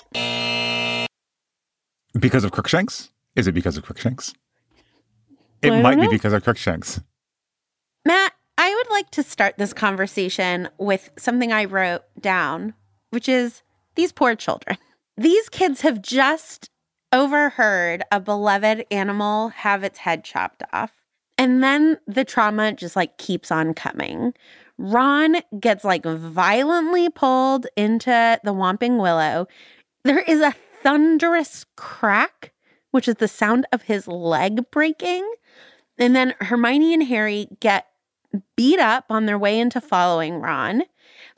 Because 2.18 2.44
of 2.44 2.52
Crookshanks? 2.52 3.10
Is 3.36 3.48
it 3.48 3.52
because 3.52 3.78
of 3.78 3.84
Crookshanks? 3.84 4.34
It 5.62 5.82
might 5.82 6.00
be 6.00 6.08
because 6.08 6.34
of 6.34 6.44
Crookshanks. 6.44 7.02
Matt, 8.06 8.34
I 8.58 8.74
would 8.74 8.92
like 8.92 9.10
to 9.12 9.24
start 9.24 9.58
this 9.58 9.74
conversation 9.74 10.70
with 10.78 11.10
something 11.18 11.52
I 11.52 11.66
wrote 11.66 12.04
down, 12.20 12.74
which 13.10 13.30
is 13.30 13.62
these 13.96 14.12
poor 14.12 14.36
children. 14.36 14.78
These 15.18 15.50
kids 15.50 15.82
have 15.82 16.02
just 16.02 16.70
overheard 17.12 18.04
a 18.12 18.22
beloved 18.22 18.86
animal 18.90 19.50
have 19.50 19.84
its 19.84 20.00
head 20.00 20.24
chopped 20.24 20.64
off. 20.72 20.92
And 21.38 21.64
then 21.64 21.98
the 22.08 22.24
trauma 22.24 22.74
just 22.74 22.96
like 22.96 23.18
keeps 23.18 23.52
on 23.52 23.74
coming. 23.74 24.34
Ron 24.78 25.38
gets 25.60 25.84
like 25.84 26.06
violently 26.06 27.10
pulled 27.10 27.68
into 27.76 28.40
the 28.44 28.54
Whomping 28.54 29.02
Willow. 29.02 29.48
There 30.04 30.20
is 30.20 30.40
a 30.40 30.56
thunderous 30.84 31.66
crack, 31.76 32.54
which 32.92 33.08
is 33.08 33.16
the 33.16 33.28
sound 33.28 33.66
of 33.74 33.84
his 33.84 34.08
leg 34.08 34.70
breaking. 34.72 35.30
And 36.00 36.16
then 36.16 36.34
Hermione 36.40 36.94
and 36.94 37.04
Harry 37.04 37.50
get 37.60 37.88
beat 38.56 38.80
up 38.80 39.06
on 39.10 39.26
their 39.26 39.38
way 39.38 39.60
into 39.60 39.82
following 39.82 40.36
Ron. 40.36 40.84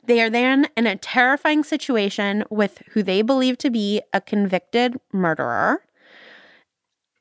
They 0.04 0.20
are 0.20 0.30
then 0.30 0.68
in 0.76 0.86
a 0.86 0.96
terrifying 0.96 1.64
situation 1.64 2.44
with 2.50 2.82
who 2.90 3.02
they 3.02 3.22
believe 3.22 3.58
to 3.58 3.70
be 3.70 4.02
a 4.12 4.20
convicted 4.20 4.98
murderer. 5.12 5.82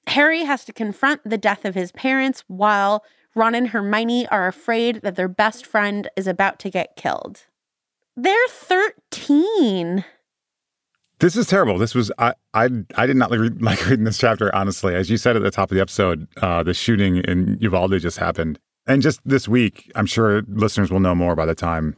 Harry 0.08 0.44
has 0.44 0.66
to 0.66 0.74
confront 0.74 1.22
the 1.24 1.38
death 1.38 1.64
of 1.66 1.76
his 1.76 1.92
parents 1.92 2.44
while 2.48 3.04
Ron 3.34 3.56
and 3.56 3.70
Hermione 3.70 4.28
are 4.28 4.48
afraid 4.48 5.02
that 5.04 5.16
their 5.16 5.30
best 5.30 5.66
friend 5.66 6.10
is 6.16 6.28
about 6.28 6.60
to 6.60 6.70
get 6.70 6.96
killed. 6.96 7.46
They're 8.18 8.36
13. 8.50 10.04
This 11.22 11.36
is 11.38 11.46
terrible. 11.46 11.78
This 11.78 11.94
was 11.96 12.12
I 12.18 12.34
I 12.54 12.68
I 12.96 13.06
did 13.06 13.16
not 13.16 13.30
like, 13.32 13.40
read, 13.40 13.62
like 13.70 13.86
reading 13.88 14.06
this 14.06 14.18
chapter 14.18 14.54
honestly. 14.56 14.96
As 14.96 15.10
you 15.10 15.18
said 15.18 15.36
at 15.36 15.44
the 15.44 15.52
top 15.52 15.72
of 15.72 15.76
the 15.76 15.82
episode, 15.82 16.28
uh, 16.42 16.64
the 16.64 16.74
shooting 16.74 17.18
in 17.18 17.58
Uvalde 17.62 18.00
just 18.00 18.18
happened, 18.18 18.60
and 18.88 19.02
just 19.02 19.20
this 19.24 19.48
week, 19.48 19.92
I'm 19.96 20.08
sure 20.08 20.42
listeners 20.48 20.92
will 20.92 21.00
know 21.00 21.16
more 21.16 21.36
by 21.36 21.46
the 21.46 21.56
time 21.56 21.96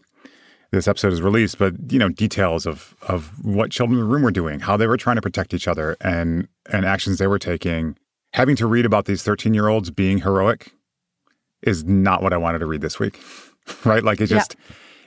this 0.71 0.87
episode 0.87 1.13
is 1.13 1.21
released. 1.21 1.57
But 1.57 1.73
you 1.91 1.97
know, 1.99 2.09
details 2.09 2.65
of 2.65 2.95
of 3.07 3.31
what 3.45 3.71
children 3.71 3.97
in 3.97 4.05
the 4.05 4.11
room 4.11 4.23
were 4.23 4.31
doing, 4.31 4.59
how 4.59 4.75
they 4.75 4.87
were 4.87 4.97
trying 4.97 5.15
to 5.15 5.21
protect 5.21 5.53
each 5.53 5.67
other, 5.69 5.95
and 6.01 6.47
and 6.71 6.85
actions 6.85 7.17
they 7.17 7.27
were 7.27 7.39
taking. 7.39 7.95
Having 8.33 8.55
to 8.57 8.67
read 8.67 8.83
about 8.85 9.05
these 9.05 9.21
13 9.23 9.53
year 9.53 9.67
olds 9.67 9.89
being 9.91 10.17
heroic 10.17 10.71
is 11.61 11.85
not 11.85 12.23
what 12.23 12.33
I 12.33 12.37
wanted 12.37 12.59
to 12.59 12.65
read 12.65 12.81
this 12.81 12.99
week, 12.99 13.19
right? 13.85 14.03
Like 14.03 14.19
it 14.19 14.29
Yeah. 14.29 14.37
just 14.37 14.55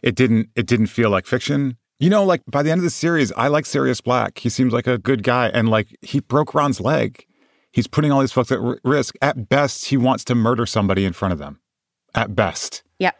it 0.02 0.14
didn't 0.14 0.48
it 0.56 0.66
didn't 0.66 0.86
feel 0.86 1.10
like 1.10 1.26
fiction. 1.26 1.76
You 1.98 2.10
know, 2.10 2.24
like 2.24 2.42
by 2.46 2.62
the 2.62 2.70
end 2.70 2.78
of 2.80 2.84
the 2.84 2.90
series, 2.90 3.32
I 3.32 3.48
like 3.48 3.64
Sirius 3.64 4.00
Black. 4.00 4.38
He 4.38 4.48
seems 4.50 4.72
like 4.72 4.86
a 4.86 4.98
good 4.98 5.22
guy, 5.22 5.48
and 5.48 5.68
like 5.68 5.96
he 6.02 6.20
broke 6.20 6.54
Ron's 6.54 6.80
leg. 6.80 7.24
He's 7.72 7.86
putting 7.86 8.12
all 8.12 8.20
these 8.20 8.32
folks 8.32 8.52
at 8.52 8.58
r- 8.58 8.78
risk. 8.84 9.14
At 9.22 9.48
best, 9.48 9.86
he 9.86 9.96
wants 9.96 10.24
to 10.24 10.34
murder 10.34 10.66
somebody 10.66 11.04
in 11.04 11.12
front 11.14 11.32
of 11.32 11.38
them. 11.38 11.60
At 12.14 12.34
best, 12.34 12.82
Yep. 12.98 13.16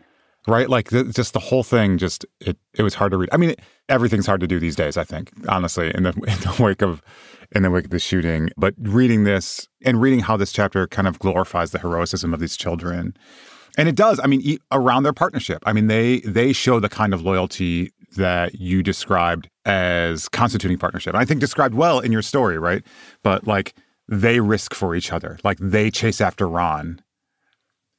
right? 0.47 0.69
Like 0.69 0.89
th- 0.91 1.15
just 1.15 1.33
the 1.33 1.39
whole 1.41 1.63
thing. 1.63 1.97
Just 1.99 2.25
it. 2.41 2.59
It 2.75 2.83
was 2.83 2.95
hard 2.95 3.13
to 3.13 3.19
read. 3.19 3.31
I 3.33 3.37
mean, 3.39 3.55
everything's 3.89 4.27
hard 4.27 4.41
to 4.41 4.47
do 4.47 4.59
these 4.59 4.77
days. 4.77 4.97
I 4.99 5.05
think, 5.05 5.31
honestly, 5.49 5.91
in 5.95 6.03
the 6.03 6.11
in 6.15 6.23
the 6.41 6.57
wake 6.63 6.83
of 6.83 7.03
in 7.53 7.63
the 7.63 7.71
wake 7.71 7.85
of 7.87 7.91
the 7.91 7.99
shooting. 7.99 8.51
But 8.59 8.75
reading 8.79 9.25
this 9.25 9.69
and 9.85 10.01
reading 10.03 10.21
how 10.21 10.37
this 10.37 10.53
chapter 10.53 10.87
kind 10.87 11.09
of 11.09 11.19
glorifies 11.19 11.71
the 11.71 11.79
heroism 11.79 12.33
of 12.35 12.41
these 12.41 12.57
children, 12.57 13.15
and 13.79 13.89
it 13.89 13.95
does. 13.97 14.19
I 14.23 14.27
mean, 14.27 14.59
around 14.73 15.03
their 15.03 15.13
partnership. 15.13 15.63
I 15.67 15.73
mean, 15.75 15.87
they 15.89 16.21
they 16.21 16.53
show 16.55 16.81
the 16.81 16.89
kind 16.89 17.13
of 17.13 17.21
loyalty 17.23 17.93
that 18.17 18.57
you 18.57 18.83
described 18.83 19.49
as 19.65 20.29
constituting 20.29 20.79
partnership. 20.79 21.15
And 21.15 21.21
I 21.21 21.25
think 21.25 21.41
described 21.41 21.75
well 21.75 22.01
in 22.01 22.13
your 22.13 22.23
story, 22.23 22.59
right? 22.59 22.83
But 23.23 23.47
like 23.47 23.75
they 24.09 24.41
risk 24.41 24.75
for 24.75 24.95
each 24.95 25.13
other. 25.13 25.39
Like 25.45 25.59
they 25.61 25.91
chase 25.91 26.21
after 26.21 26.49
Ron 26.49 27.01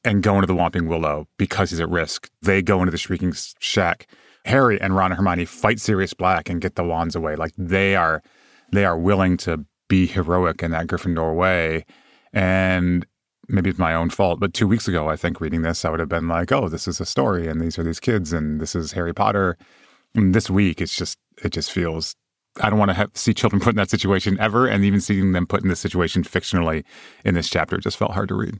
and 0.04 0.24
go 0.24 0.36
into 0.36 0.48
the 0.48 0.54
Whomping 0.54 0.88
Willow 0.88 1.28
because 1.38 1.70
he's 1.70 1.80
at 1.80 1.90
risk. 1.90 2.30
They 2.42 2.62
go 2.62 2.80
into 2.80 2.92
the 2.92 2.98
Shrieking 2.98 3.34
Shack. 3.60 4.08
Harry 4.46 4.80
and 4.80 4.96
Ron 4.96 5.12
and 5.12 5.18
Hermione 5.18 5.46
fight 5.46 5.80
Sirius 5.80 6.14
Black 6.14 6.50
and 6.50 6.62
get 6.62 6.76
the 6.76 6.84
wands 6.84 7.16
away. 7.16 7.36
Like 7.36 7.52
they 7.58 7.96
are, 7.96 8.24
they 8.72 8.86
are 8.86 8.98
willing 8.98 9.36
to 9.38 9.66
be 9.90 10.06
heroic 10.06 10.64
in 10.64 10.72
that 10.72 10.88
Gryffindor 10.88 11.36
way. 11.36 11.86
And 12.32 13.06
maybe 13.50 13.70
it's 13.70 13.80
my 13.80 13.94
own 13.94 14.10
fault, 14.10 14.40
but 14.40 14.54
two 14.54 14.68
weeks 14.68 14.88
ago, 14.88 15.10
I 15.10 15.16
think 15.16 15.40
reading 15.40 15.62
this, 15.62 15.86
I 15.86 15.90
would 15.90 16.00
have 16.00 16.10
been 16.10 16.28
like, 16.28 16.52
"Oh, 16.52 16.70
this 16.70 16.88
is 16.88 17.00
a 17.00 17.06
story, 17.06 17.48
and 17.48 17.62
these 17.62 17.80
are 17.80 17.84
these 17.84 18.00
kids, 18.00 18.34
and 18.34 18.60
this 18.60 18.76
is 18.76 18.94
Harry 18.94 19.14
Potter." 19.14 19.58
And 20.16 20.34
this 20.34 20.50
week, 20.50 20.82
it's 20.82 20.96
just, 20.96 21.18
it 21.44 21.52
just 21.52 21.72
feels. 21.72 22.16
I 22.60 22.72
don't 22.72 22.80
want 22.80 22.90
to 22.90 22.96
have, 22.96 23.12
see 23.14 23.34
children 23.34 23.60
put 23.64 23.72
in 23.72 23.76
that 23.76 23.90
situation 23.90 24.38
ever, 24.40 24.68
and 24.68 24.84
even 24.84 25.02
seeing 25.02 25.32
them 25.32 25.46
put 25.46 25.62
in 25.62 25.70
this 25.70 25.80
situation 25.80 26.24
fictionally 26.24 26.84
in 27.24 27.36
this 27.36 27.50
chapter 27.50 27.78
just 27.78 27.98
felt 27.98 28.12
hard 28.12 28.30
to 28.30 28.36
read. 28.36 28.60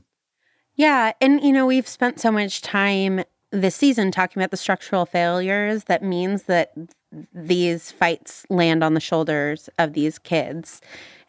Yeah. 0.76 1.12
And, 1.20 1.42
you 1.42 1.52
know, 1.52 1.66
we've 1.66 1.88
spent 1.88 2.20
so 2.20 2.30
much 2.30 2.62
time 2.62 3.24
this 3.50 3.74
season 3.74 4.10
talking 4.10 4.40
about 4.40 4.50
the 4.50 4.56
structural 4.56 5.06
failures 5.06 5.84
that 5.84 6.02
means 6.02 6.44
that 6.44 6.72
these 7.32 7.90
fights 7.90 8.46
land 8.50 8.84
on 8.84 8.94
the 8.94 9.00
shoulders 9.00 9.68
of 9.78 9.94
these 9.94 10.18
kids. 10.18 10.80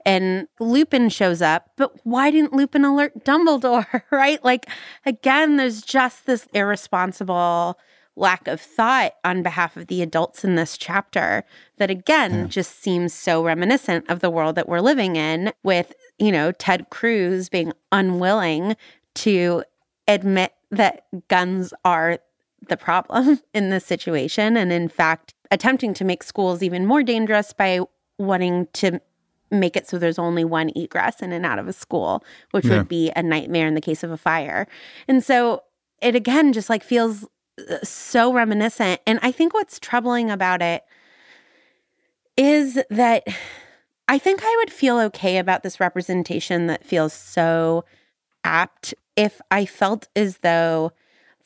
And 0.05 0.47
Lupin 0.59 1.09
shows 1.09 1.41
up, 1.41 1.71
but 1.77 1.93
why 2.03 2.31
didn't 2.31 2.53
Lupin 2.53 2.85
alert 2.85 3.25
Dumbledore, 3.25 4.03
right? 4.11 4.43
Like, 4.43 4.67
again, 5.05 5.57
there's 5.57 5.81
just 5.81 6.25
this 6.25 6.47
irresponsible 6.53 7.77
lack 8.15 8.47
of 8.47 8.59
thought 8.59 9.13
on 9.23 9.43
behalf 9.43 9.77
of 9.77 9.87
the 9.87 10.01
adults 10.01 10.43
in 10.43 10.55
this 10.55 10.77
chapter 10.77 11.43
that, 11.77 11.89
again, 11.89 12.49
just 12.49 12.81
seems 12.81 13.13
so 13.13 13.43
reminiscent 13.43 14.09
of 14.09 14.19
the 14.19 14.29
world 14.29 14.55
that 14.55 14.67
we're 14.67 14.81
living 14.81 15.15
in 15.15 15.51
with, 15.63 15.93
you 16.17 16.31
know, 16.31 16.51
Ted 16.51 16.89
Cruz 16.89 17.47
being 17.49 17.71
unwilling 17.91 18.75
to 19.15 19.63
admit 20.07 20.53
that 20.71 21.05
guns 21.29 21.73
are 21.85 22.19
the 22.67 22.77
problem 22.77 23.39
in 23.53 23.69
this 23.69 23.85
situation. 23.85 24.57
And 24.57 24.71
in 24.71 24.89
fact, 24.89 25.33
attempting 25.51 25.93
to 25.95 26.03
make 26.03 26.21
schools 26.23 26.61
even 26.61 26.85
more 26.85 27.03
dangerous 27.03 27.53
by 27.53 27.79
wanting 28.17 28.67
to 28.73 28.99
make 29.51 29.75
it 29.75 29.87
so 29.87 29.97
there's 29.97 30.19
only 30.19 30.43
one 30.43 30.69
egress 30.75 31.21
in 31.21 31.31
and 31.31 31.43
out 31.45 31.57
of 31.57 31.67
a 31.67 31.73
school, 31.73 32.23
which 32.51 32.65
Yeah. 32.65 32.77
would 32.79 32.87
be 32.87 33.11
a 33.15 33.23
nightmare 33.23 33.65
in 33.65 33.73
the 33.73 33.81
case 33.81 34.03
of 34.03 34.11
a 34.11 34.17
fire. 34.17 34.67
And 35.07 35.23
so 35.23 35.63
it 36.01 36.15
again 36.15 36.53
just 36.53 36.69
like 36.69 36.83
feels 36.83 37.25
so 37.83 38.33
reminiscent. 38.33 39.01
And 39.05 39.19
I 39.21 39.31
think 39.31 39.53
what's 39.53 39.79
troubling 39.79 40.29
about 40.29 40.61
it 40.61 40.83
is 42.37 42.79
that 42.89 43.27
I 44.07 44.17
think 44.17 44.41
I 44.43 44.55
would 44.59 44.71
feel 44.71 44.97
okay 44.99 45.37
about 45.37 45.63
this 45.63 45.79
representation 45.79 46.67
that 46.67 46.85
feels 46.85 47.13
so 47.13 47.85
apt 48.43 48.93
if 49.15 49.41
I 49.51 49.65
felt 49.65 50.07
as 50.15 50.37
though 50.37 50.91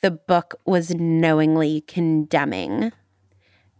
the 0.01 0.12
book 0.12 0.55
was 0.65 0.93
knowingly 0.93 1.82
condemning 1.88 2.91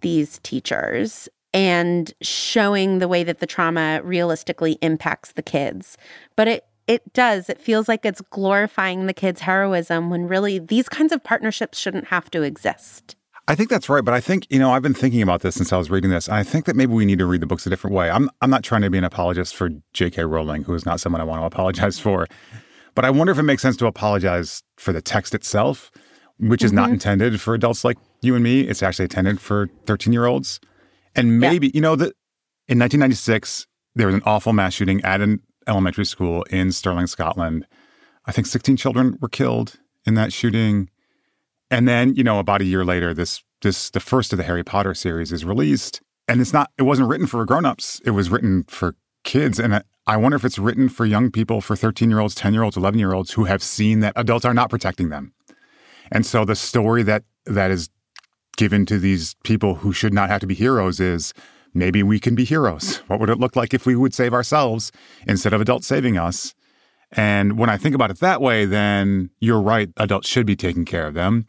these 0.02 0.40
teachers 0.40 1.30
and 1.54 2.14
showing 2.22 3.00
the 3.00 3.08
way 3.08 3.24
that 3.24 3.40
the 3.40 3.46
trauma 3.46 4.02
realistically 4.04 4.80
impacts 4.82 5.34
the 5.34 5.44
kids. 5.44 5.98
But 6.36 6.48
it 6.48 6.66
it 6.88 7.14
does. 7.14 7.50
It 7.50 7.60
feels 7.60 7.88
like 7.88 8.06
it's 8.06 8.22
glorifying 8.30 9.06
the 9.06 9.14
kids' 9.14 9.42
heroism 9.42 10.10
when 10.10 10.28
really 10.28 10.60
these 10.60 10.90
kinds 10.90 11.12
of 11.12 11.24
partnerships 11.24 11.78
shouldn't 11.78 12.08
have 12.08 12.30
to 12.32 12.42
exist. 12.44 13.16
I 13.48 13.56
think 13.56 13.70
that's 13.70 13.90
right, 13.90 14.06
but 14.06 14.14
I 14.14 14.22
think 14.22 14.48
you 14.50 14.60
know 14.60 14.72
I've 14.72 14.82
been 14.82 14.94
thinking 14.94 15.22
about 15.22 15.42
this 15.42 15.56
since 15.56 15.74
I 15.74 15.78
was 15.78 15.90
reading 15.90 16.12
this, 16.12 16.28
and 16.28 16.38
I 16.38 16.44
think 16.44 16.66
that 16.66 16.76
maybe 16.76 16.94
we 16.94 17.06
need 17.06 17.20
to 17.20 17.26
read 17.26 17.42
the 17.42 17.46
books 17.46 17.66
a 17.68 17.70
different 17.70 17.96
way. 17.96 18.10
I'm 18.10 18.30
I'm 18.42 18.50
not 18.50 18.64
trying 18.64 18.82
to 18.84 18.90
be 18.90 18.98
an 18.98 19.04
apologist 19.04 19.56
for 19.56 19.70
J.K. 19.94 20.24
Rowling, 20.24 20.64
who 20.64 20.74
is 20.74 20.86
not 20.86 21.00
someone 21.00 21.22
I 21.22 21.26
want 21.26 21.42
to 21.42 21.46
apologize 21.46 22.00
for, 22.00 22.28
but 22.96 23.04
I 23.04 23.10
wonder 23.10 23.32
if 23.32 23.40
it 23.40 23.44
makes 23.44 23.62
sense 23.62 23.76
to 23.78 23.86
apologize 23.86 24.64
for 24.78 24.94
the 24.94 25.02
text 25.02 25.36
itself 25.36 25.92
which 26.40 26.64
is 26.64 26.72
mm-hmm. 26.72 26.78
not 26.78 26.90
intended 26.90 27.40
for 27.40 27.54
adults 27.54 27.84
like 27.84 27.98
you 28.22 28.36
and 28.36 28.44
me. 28.44 28.62
It's 28.62 28.84
actually 28.84 29.04
intended 29.04 29.40
for 29.40 29.70
13 29.86 30.14
year 30.14 30.26
olds. 30.26 30.60
And 31.16 31.40
maybe, 31.40 31.68
yeah. 31.68 31.72
you 31.76 31.82
know, 31.82 31.96
that 31.96 32.14
in 32.68 32.80
1996, 32.80 33.68
there 33.96 34.08
was 34.08 34.16
an 34.16 34.24
awful 34.26 34.54
mass 34.54 34.74
shooting 34.74 35.04
at 35.04 35.22
an 35.22 35.42
elementary 35.68 36.06
school 36.06 36.44
in 36.44 36.72
Stirling, 36.72 37.08
Scotland. 37.08 37.68
I 38.26 38.32
think 38.32 38.48
16 38.48 38.78
children 38.78 39.18
were 39.22 39.30
killed 39.30 39.80
in 40.06 40.16
that 40.16 40.34
shooting. 40.34 40.90
And 41.70 41.88
then, 41.88 42.16
you 42.16 42.24
know, 42.24 42.40
about 42.40 42.62
a 42.62 42.66
year 42.66 42.86
later, 42.86 43.14
this 43.14 43.44
this 43.62 43.90
the 43.90 44.00
first 44.00 44.34
of 44.34 44.38
the 44.38 44.44
Harry 44.44 44.64
Potter 44.64 44.94
series 44.94 45.32
is 45.32 45.46
released. 45.46 46.02
And 46.28 46.40
it's 46.42 46.54
not 46.54 46.72
it 46.78 46.84
wasn't 46.84 47.10
written 47.10 47.28
for 47.28 47.44
grown-ups. 47.46 48.02
It 48.06 48.12
was 48.12 48.30
written 48.30 48.64
for 48.68 48.96
kids. 49.24 49.60
And 49.60 49.76
I, 49.76 49.82
I 50.06 50.18
wonder 50.18 50.36
if 50.36 50.46
it's 50.46 50.60
written 50.60 50.90
for 50.90 51.06
young 51.06 51.32
people, 51.32 51.62
for 51.62 51.76
13-year-olds, 51.76 52.36
10-year-olds, 52.36 52.78
11-year-olds 52.78 53.32
who 53.32 53.46
have 53.46 53.64
seen 53.64 54.02
that 54.02 54.14
adults 54.16 54.46
are 54.46 54.54
not 54.54 54.70
protecting 54.70 55.10
them. 55.10 55.34
And 56.12 56.26
so 56.26 56.46
the 56.46 56.56
story 56.56 57.04
that 57.04 57.24
that 57.46 57.72
is 57.72 57.90
given 58.58 58.86
to 58.86 59.00
these 59.00 59.36
people 59.44 59.76
who 59.76 59.92
should 59.92 60.14
not 60.14 60.30
have 60.30 60.42
to 60.42 60.48
be 60.48 60.54
heroes 60.54 61.00
is 61.00 61.34
maybe 61.74 62.04
we 62.04 62.20
can 62.20 62.36
be 62.36 62.44
heroes. 62.44 62.98
What 63.08 63.20
would 63.20 63.30
it 63.30 63.40
look 63.40 63.56
like 63.56 63.74
if 63.74 63.86
we 63.86 63.96
would 63.96 64.14
save 64.14 64.34
ourselves 64.34 64.92
instead 65.28 65.54
of 65.54 65.62
adults 65.62 65.88
saving 65.88 66.18
us? 66.18 66.54
And 67.12 67.58
when 67.58 67.70
I 67.70 67.78
think 67.78 67.96
about 67.96 68.12
it 68.12 68.20
that 68.20 68.42
way, 68.42 68.66
then 68.66 69.30
you're 69.40 69.62
right, 69.62 69.90
adults 69.98 70.28
should 70.28 70.46
be 70.46 70.56
taking 70.56 70.86
care 70.86 71.06
of 71.06 71.14
them. 71.14 71.46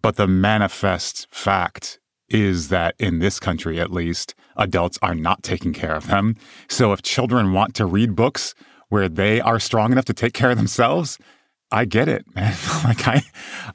But 0.00 0.16
the 0.16 0.28
manifest 0.28 1.26
fact 1.30 1.98
is 2.28 2.68
that 2.68 2.94
in 2.98 3.18
this 3.18 3.40
country, 3.40 3.80
at 3.80 3.90
least, 3.90 4.34
adults 4.56 4.98
are 5.02 5.14
not 5.14 5.42
taking 5.42 5.72
care 5.72 5.94
of 5.94 6.06
them. 6.06 6.36
So 6.68 6.92
if 6.92 7.02
children 7.02 7.52
want 7.52 7.74
to 7.76 7.86
read 7.86 8.14
books 8.14 8.54
where 8.90 9.08
they 9.08 9.40
are 9.40 9.58
strong 9.58 9.92
enough 9.92 10.04
to 10.06 10.14
take 10.14 10.34
care 10.34 10.50
of 10.50 10.56
themselves, 10.56 11.18
I 11.70 11.84
get 11.84 12.08
it, 12.08 12.24
man. 12.34 12.56
like 12.84 13.06
I 13.06 13.22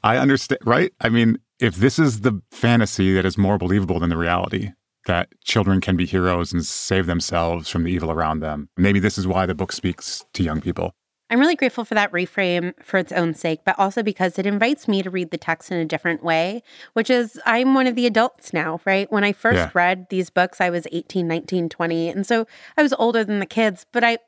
I 0.02 0.16
understand, 0.16 0.60
right? 0.64 0.92
I 1.00 1.08
mean, 1.08 1.38
if 1.60 1.76
this 1.76 1.98
is 1.98 2.20
the 2.20 2.40
fantasy 2.50 3.12
that 3.14 3.24
is 3.24 3.38
more 3.38 3.58
believable 3.58 4.00
than 4.00 4.10
the 4.10 4.16
reality, 4.16 4.72
that 5.06 5.28
children 5.44 5.80
can 5.80 5.96
be 5.96 6.06
heroes 6.06 6.52
and 6.52 6.64
save 6.64 7.06
themselves 7.06 7.68
from 7.68 7.84
the 7.84 7.92
evil 7.92 8.10
around 8.10 8.40
them. 8.40 8.68
Maybe 8.76 9.00
this 9.00 9.18
is 9.18 9.26
why 9.26 9.46
the 9.46 9.54
book 9.54 9.72
speaks 9.72 10.24
to 10.34 10.42
young 10.42 10.60
people. 10.60 10.92
I'm 11.30 11.40
really 11.40 11.56
grateful 11.56 11.84
for 11.84 11.94
that 11.94 12.12
reframe 12.12 12.74
for 12.82 12.98
its 12.98 13.10
own 13.10 13.34
sake, 13.34 13.60
but 13.64 13.78
also 13.78 14.02
because 14.02 14.38
it 14.38 14.46
invites 14.46 14.86
me 14.86 15.02
to 15.02 15.10
read 15.10 15.30
the 15.30 15.38
text 15.38 15.72
in 15.72 15.78
a 15.78 15.84
different 15.84 16.22
way, 16.22 16.62
which 16.92 17.08
is 17.08 17.40
I'm 17.46 17.74
one 17.74 17.86
of 17.86 17.94
the 17.94 18.06
adults 18.06 18.52
now, 18.52 18.80
right? 18.84 19.10
When 19.10 19.24
I 19.24 19.32
first 19.32 19.56
yeah. 19.56 19.70
read 19.74 20.06
these 20.10 20.28
books, 20.28 20.60
I 20.60 20.70
was 20.70 20.86
18, 20.92 21.26
19, 21.26 21.70
20. 21.70 22.08
And 22.08 22.26
so 22.26 22.46
I 22.76 22.82
was 22.82 22.92
older 22.98 23.24
than 23.24 23.38
the 23.38 23.46
kids, 23.46 23.86
but 23.90 24.04
I 24.04 24.18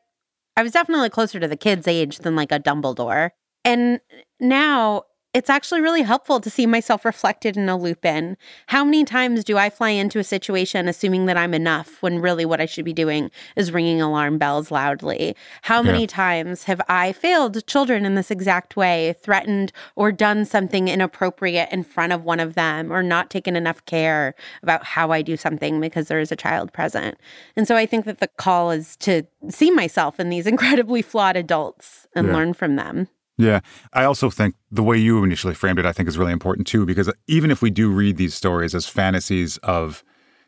I 0.56 0.62
was 0.62 0.73
definitely 0.73 1.11
closer 1.11 1.38
to 1.38 1.47
the 1.47 1.56
kids' 1.56 1.87
age 1.87 2.18
than 2.18 2.35
like 2.35 2.50
a 2.50 2.59
Dumbledore. 2.59 3.30
And 3.62 4.00
now 4.40 5.02
it's 5.37 5.50
actually 5.50 5.83
really 5.83 6.00
helpful 6.00 6.40
to 6.40 6.49
see 6.49 6.64
myself 6.64 7.05
reflected 7.05 7.59
in 7.59 7.69
a 7.69 7.76
Lupin. 7.76 8.38
How 8.69 8.83
many 8.83 9.05
times 9.05 9.45
do 9.45 9.59
I 9.59 9.69
fly 9.69 9.90
into 9.90 10.19
a 10.19 10.25
situation 10.25 10.88
assuming 10.88 11.26
that 11.26 11.37
I'm 11.37 11.52
enough 11.52 12.00
when 12.00 12.21
really 12.21 12.47
what 12.47 12.59
I 12.59 12.64
should 12.64 12.87
be 12.87 12.95
doing 12.95 13.31
is 13.55 13.71
ringing 13.71 14.00
alarm 14.00 14.38
bells 14.38 14.71
loudly? 14.71 15.37
How 15.61 15.83
many 15.83 16.00
yeah. 16.00 16.07
times 16.07 16.62
have 16.62 16.81
I 16.88 17.12
failed 17.12 17.66
children 17.66 18.07
in 18.07 18.14
this 18.14 18.31
exact 18.31 18.76
way, 18.78 19.14
threatened 19.21 19.75
or 19.95 20.11
done 20.11 20.47
something 20.47 20.88
inappropriate 20.88 21.69
in 21.71 21.83
front 21.83 22.14
of 22.14 22.25
one 22.25 22.40
of 22.40 22.55
them, 22.55 22.90
or 22.90 23.02
not 23.02 23.28
taken 23.28 23.57
enough 23.57 23.85
care 23.85 24.35
about 24.62 24.85
how 24.85 25.11
I 25.11 25.21
do 25.21 25.37
something 25.37 25.83
because 25.83 26.09
there 26.09 26.21
is 26.21 26.33
a 26.33 26.37
child 26.37 26.73
present? 26.73 27.19
And 27.57 27.69
so 27.69 27.76
I 27.76 27.85
think 27.85 28.07
that 28.07 28.21
the 28.21 28.28
call 28.28 28.71
is 28.71 28.97
to 29.00 29.25
see 29.50 29.71
myself 29.71 30.19
in 30.19 30.31
these 30.31 30.47
incredibly 30.57 31.02
flawed 31.02 31.37
adults 31.37 32.07
and 32.14 32.28
yeah. 32.28 32.33
learn 32.33 32.55
from 32.55 32.76
them. 32.76 33.09
Yeah. 33.38 33.61
I 33.93 34.05
also 34.05 34.31
think 34.31 34.55
the 34.71 34.83
way 34.83 34.97
you 34.97 35.23
initially 35.23 35.55
framed 35.55 35.78
it, 35.78 35.87
I 35.87 35.93
think 35.93 36.09
is 36.09 36.19
really 36.19 36.33
important 36.33 36.66
too, 36.66 36.87
because 36.87 37.12
even 37.26 37.50
if 37.50 37.61
we 37.61 37.71
do 37.71 37.90
read 37.90 38.16
these 38.16 38.35
stories 38.35 38.75
as 38.75 38.87
fantasies 38.87 39.59
of 39.59 40.02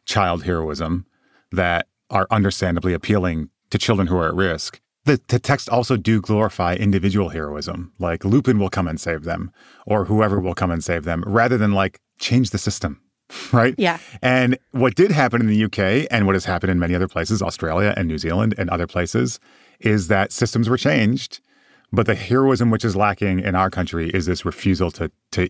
child 0.06 0.44
heroism 0.44 1.06
that 1.52 1.86
are 2.10 2.26
understandably 2.30 2.94
appealing 2.94 3.50
to 3.70 3.78
children 3.78 4.08
who 4.08 4.16
are 4.16 4.28
at 4.28 4.34
risk, 4.34 4.80
the, 5.04 5.20
the 5.28 5.38
text 5.38 5.68
also 5.68 5.96
do 5.96 6.20
glorify 6.20 6.74
individual 6.74 7.30
heroism. 7.30 7.92
Like 7.98 8.24
Lupin 8.24 8.58
will 8.58 8.70
come 8.70 8.88
and 8.88 9.00
save 9.00 9.24
them, 9.24 9.50
or 9.86 10.04
whoever 10.06 10.40
will 10.40 10.54
come 10.54 10.70
and 10.70 10.82
save 10.82 11.04
them, 11.04 11.24
rather 11.26 11.56
than 11.56 11.72
like 11.72 12.00
change 12.18 12.50
the 12.50 12.58
system. 12.58 13.00
Right? 13.52 13.74
Yeah. 13.76 13.98
And 14.22 14.58
what 14.70 14.94
did 14.94 15.10
happen 15.10 15.42
in 15.42 15.48
the 15.48 15.64
UK 15.64 16.08
and 16.10 16.24
what 16.24 16.34
has 16.34 16.46
happened 16.46 16.70
in 16.70 16.78
many 16.78 16.94
other 16.94 17.08
places, 17.08 17.42
Australia 17.42 17.92
and 17.94 18.08
New 18.08 18.16
Zealand 18.16 18.54
and 18.56 18.70
other 18.70 18.86
places, 18.86 19.38
is 19.80 20.08
that 20.08 20.32
systems 20.32 20.70
were 20.70 20.78
changed 20.78 21.40
but 21.92 22.06
the 22.06 22.14
heroism 22.14 22.70
which 22.70 22.84
is 22.84 22.96
lacking 22.96 23.40
in 23.40 23.54
our 23.54 23.70
country 23.70 24.10
is 24.10 24.26
this 24.26 24.44
refusal 24.44 24.90
to 24.92 25.10
to 25.32 25.48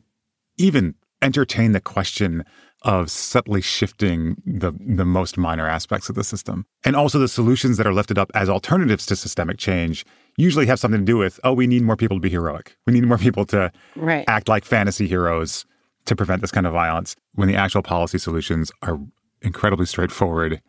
even 0.56 0.94
entertain 1.22 1.72
the 1.72 1.80
question 1.80 2.44
of 2.82 3.10
subtly 3.10 3.60
shifting 3.60 4.40
the 4.46 4.72
the 4.78 5.04
most 5.04 5.36
minor 5.36 5.66
aspects 5.68 6.08
of 6.08 6.14
the 6.14 6.22
system. 6.22 6.64
And 6.84 6.94
also 6.94 7.18
the 7.18 7.28
solutions 7.28 7.76
that 7.76 7.86
are 7.86 7.92
lifted 7.92 8.18
up 8.18 8.30
as 8.34 8.48
alternatives 8.48 9.04
to 9.06 9.16
systemic 9.16 9.58
change 9.58 10.04
usually 10.36 10.66
have 10.66 10.78
something 10.78 11.00
to 11.00 11.04
do 11.04 11.16
with, 11.16 11.40
oh, 11.42 11.52
we 11.52 11.66
need 11.66 11.82
more 11.82 11.96
people 11.96 12.16
to 12.16 12.20
be 12.20 12.30
heroic. 12.30 12.76
We 12.86 12.92
need 12.92 13.04
more 13.04 13.18
people 13.18 13.44
to 13.46 13.72
right. 13.96 14.24
act 14.28 14.48
like 14.48 14.64
fantasy 14.64 15.08
heroes 15.08 15.66
to 16.04 16.14
prevent 16.14 16.40
this 16.40 16.52
kind 16.52 16.66
of 16.66 16.72
violence 16.72 17.16
when 17.34 17.48
the 17.48 17.56
actual 17.56 17.82
policy 17.82 18.18
solutions 18.18 18.70
are 18.82 19.00
incredibly 19.42 19.86
straightforward 19.86 20.62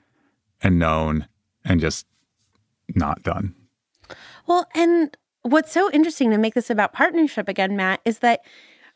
and 0.61 0.79
known 0.79 1.27
and 1.63 1.79
just 1.79 2.07
not 2.95 3.21
done. 3.21 3.55
Well, 4.47 4.67
and 4.73 5.15
what's 5.43 5.71
so 5.71 5.89
interesting 5.91 6.31
to 6.31 6.37
make 6.37 6.53
this 6.53 6.69
about 6.69 6.93
partnership 6.93 7.47
again, 7.47 7.75
Matt, 7.75 8.01
is 8.05 8.19
that 8.19 8.41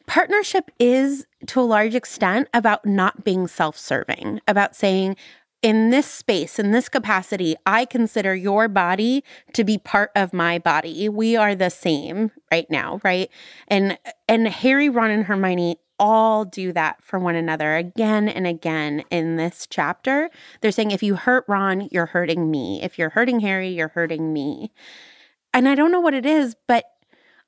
partnership 0.07 0.69
is 0.79 1.25
to 1.47 1.59
a 1.59 1.63
large 1.63 1.95
extent 1.95 2.47
about 2.53 2.85
not 2.85 3.23
being 3.23 3.47
self 3.47 3.77
serving, 3.77 4.41
about 4.47 4.75
saying, 4.75 5.15
in 5.61 5.91
this 5.91 6.05
space, 6.05 6.59
in 6.59 6.71
this 6.71 6.89
capacity, 6.89 7.55
I 7.65 7.85
consider 7.85 8.35
your 8.35 8.67
body 8.67 9.23
to 9.53 9.63
be 9.63 9.77
part 9.77 10.11
of 10.13 10.33
my 10.33 10.59
body. 10.59 11.07
We 11.07 11.37
are 11.37 11.55
the 11.55 11.69
same 11.69 12.31
right 12.51 12.69
now, 12.69 12.99
right? 13.03 13.29
And 13.69 13.97
and 14.27 14.47
Harry, 14.49 14.89
Ron, 14.89 15.09
and 15.09 15.23
Hermione 15.23 15.77
all 15.99 16.43
do 16.43 16.73
that 16.73 17.01
for 17.01 17.17
one 17.17 17.35
another 17.35 17.77
again 17.77 18.27
and 18.27 18.45
again 18.45 19.05
in 19.09 19.37
this 19.37 19.65
chapter. 19.69 20.29
They're 20.59 20.71
saying 20.71 20.91
if 20.91 21.01
you 21.01 21.15
hurt 21.15 21.45
Ron, 21.47 21.87
you're 21.91 22.07
hurting 22.07 22.51
me. 22.51 22.81
If 22.83 22.99
you're 22.99 23.11
hurting 23.11 23.39
Harry, 23.39 23.69
you're 23.69 23.87
hurting 23.87 24.33
me. 24.33 24.73
And 25.53 25.67
I 25.67 25.75
don't 25.75 25.91
know 25.91 25.99
what 25.99 26.13
it 26.13 26.25
is, 26.25 26.55
but 26.67 26.85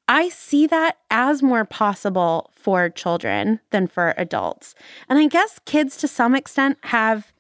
I 0.08 0.30
see 0.30 0.68
that 0.68 0.98
as 1.10 1.42
more 1.42 1.66
possible 1.66 2.52
for 2.56 2.90
children 2.90 3.60
than 3.72 3.88
for 3.88 4.14
adults. 4.18 4.76
And 5.10 5.18
I 5.18 5.28
guess 5.28 5.60
kids 5.66 5.98
to 5.98 6.08
some 6.08 6.36
extent 6.36 6.78
have 6.84 7.34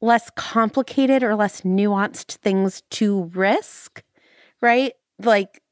less 0.00 0.30
complicated 0.36 1.22
or 1.22 1.34
less 1.34 1.62
nuanced 1.62 2.36
things 2.36 2.82
to 2.90 3.24
risk, 3.34 4.02
right? 4.60 4.92
Like 5.18 5.62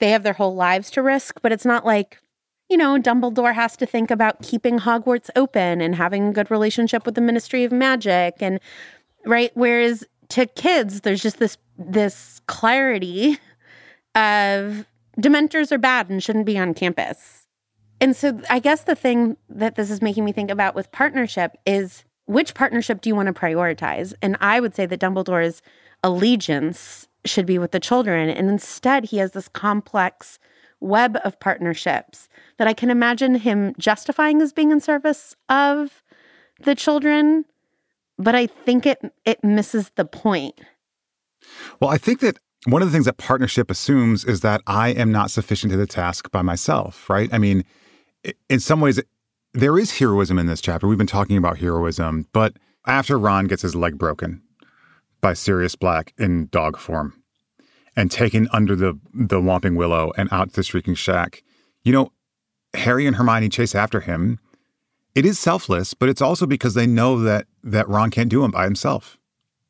they 0.00 0.10
have 0.10 0.22
their 0.22 0.32
whole 0.34 0.54
lives 0.54 0.90
to 0.92 1.02
risk, 1.02 1.40
but 1.40 1.52
it's 1.52 1.64
not 1.64 1.86
like, 1.86 2.18
you 2.68 2.76
know, 2.76 2.98
Dumbledore 2.98 3.54
has 3.54 3.76
to 3.78 3.86
think 3.86 4.10
about 4.10 4.42
keeping 4.42 4.80
Hogwarts 4.80 5.30
open 5.36 5.80
and 5.80 5.94
having 5.94 6.28
a 6.28 6.32
good 6.32 6.50
relationship 6.50 7.06
with 7.06 7.14
the 7.14 7.20
Ministry 7.20 7.64
of 7.64 7.72
Magic 7.72 8.34
and 8.40 8.60
right 9.24 9.52
whereas 9.54 10.04
to 10.28 10.46
kids 10.46 11.00
there's 11.00 11.22
just 11.22 11.38
this 11.38 11.56
this 11.78 12.40
clarity 12.46 13.38
of 14.14 14.86
dementors 15.18 15.72
are 15.72 15.78
bad 15.78 16.10
and 16.10 16.22
shouldn't 16.22 16.46
be 16.46 16.58
on 16.58 16.74
campus. 16.74 17.46
And 18.00 18.14
so 18.14 18.40
I 18.50 18.58
guess 18.58 18.84
the 18.84 18.94
thing 18.94 19.36
that 19.48 19.76
this 19.76 19.90
is 19.90 20.02
making 20.02 20.24
me 20.24 20.32
think 20.32 20.50
about 20.50 20.74
with 20.74 20.92
partnership 20.92 21.56
is 21.64 22.04
which 22.26 22.54
partnership 22.54 23.00
do 23.00 23.08
you 23.08 23.14
want 23.14 23.26
to 23.26 23.32
prioritize? 23.32 24.14
And 24.22 24.36
I 24.40 24.60
would 24.60 24.74
say 24.74 24.86
that 24.86 25.00
Dumbledore's 25.00 25.62
allegiance 26.02 27.08
should 27.24 27.46
be 27.46 27.58
with 27.58 27.72
the 27.72 27.80
children. 27.80 28.28
And 28.28 28.48
instead, 28.48 29.06
he 29.06 29.18
has 29.18 29.32
this 29.32 29.48
complex 29.48 30.38
web 30.80 31.18
of 31.24 31.38
partnerships 31.40 32.28
that 32.58 32.68
I 32.68 32.74
can 32.74 32.90
imagine 32.90 33.36
him 33.36 33.74
justifying 33.78 34.42
as 34.42 34.52
being 34.52 34.70
in 34.70 34.80
service 34.80 35.34
of 35.48 36.02
the 36.60 36.74
children. 36.74 37.44
But 38.18 38.34
I 38.34 38.46
think 38.46 38.86
it 38.86 39.00
it 39.24 39.42
misses 39.42 39.90
the 39.96 40.04
point. 40.04 40.60
Well, 41.80 41.90
I 41.90 41.98
think 41.98 42.20
that 42.20 42.38
one 42.64 42.82
of 42.82 42.88
the 42.88 42.92
things 42.92 43.04
that 43.04 43.18
partnership 43.18 43.70
assumes 43.70 44.24
is 44.24 44.40
that 44.40 44.62
I 44.66 44.90
am 44.90 45.12
not 45.12 45.30
sufficient 45.30 45.70
to 45.72 45.76
the 45.76 45.86
task 45.86 46.30
by 46.30 46.42
myself, 46.42 47.08
right? 47.10 47.28
I 47.32 47.38
mean, 47.38 47.64
in 48.48 48.60
some 48.60 48.80
ways, 48.80 49.00
there 49.52 49.78
is 49.78 49.98
heroism 49.98 50.38
in 50.38 50.46
this 50.46 50.60
chapter. 50.60 50.88
We've 50.88 50.98
been 50.98 51.06
talking 51.06 51.36
about 51.36 51.58
heroism, 51.58 52.26
but 52.32 52.56
after 52.86 53.18
Ron 53.18 53.46
gets 53.46 53.62
his 53.62 53.74
leg 53.74 53.98
broken 53.98 54.42
by 55.20 55.34
Sirius 55.34 55.76
Black 55.76 56.12
in 56.18 56.48
dog 56.50 56.78
form 56.78 57.22
and 57.96 58.10
taken 58.10 58.48
under 58.52 58.74
the, 58.74 58.98
the 59.12 59.40
Whomping 59.40 59.76
Willow 59.76 60.12
and 60.16 60.28
out 60.32 60.50
to 60.50 60.56
the 60.56 60.62
Shrieking 60.62 60.94
Shack, 60.94 61.42
you 61.82 61.92
know, 61.92 62.12
Harry 62.72 63.06
and 63.06 63.16
Hermione 63.16 63.48
chase 63.50 63.74
after 63.74 64.00
him. 64.00 64.38
It 65.14 65.24
is 65.24 65.38
selfless, 65.38 65.94
but 65.94 66.08
it's 66.08 66.20
also 66.20 66.44
because 66.44 66.74
they 66.74 66.86
know 66.86 67.20
that 67.20 67.46
that 67.62 67.88
Ron 67.88 68.10
can't 68.10 68.28
do 68.28 68.44
it 68.44 68.50
by 68.50 68.64
himself, 68.64 69.16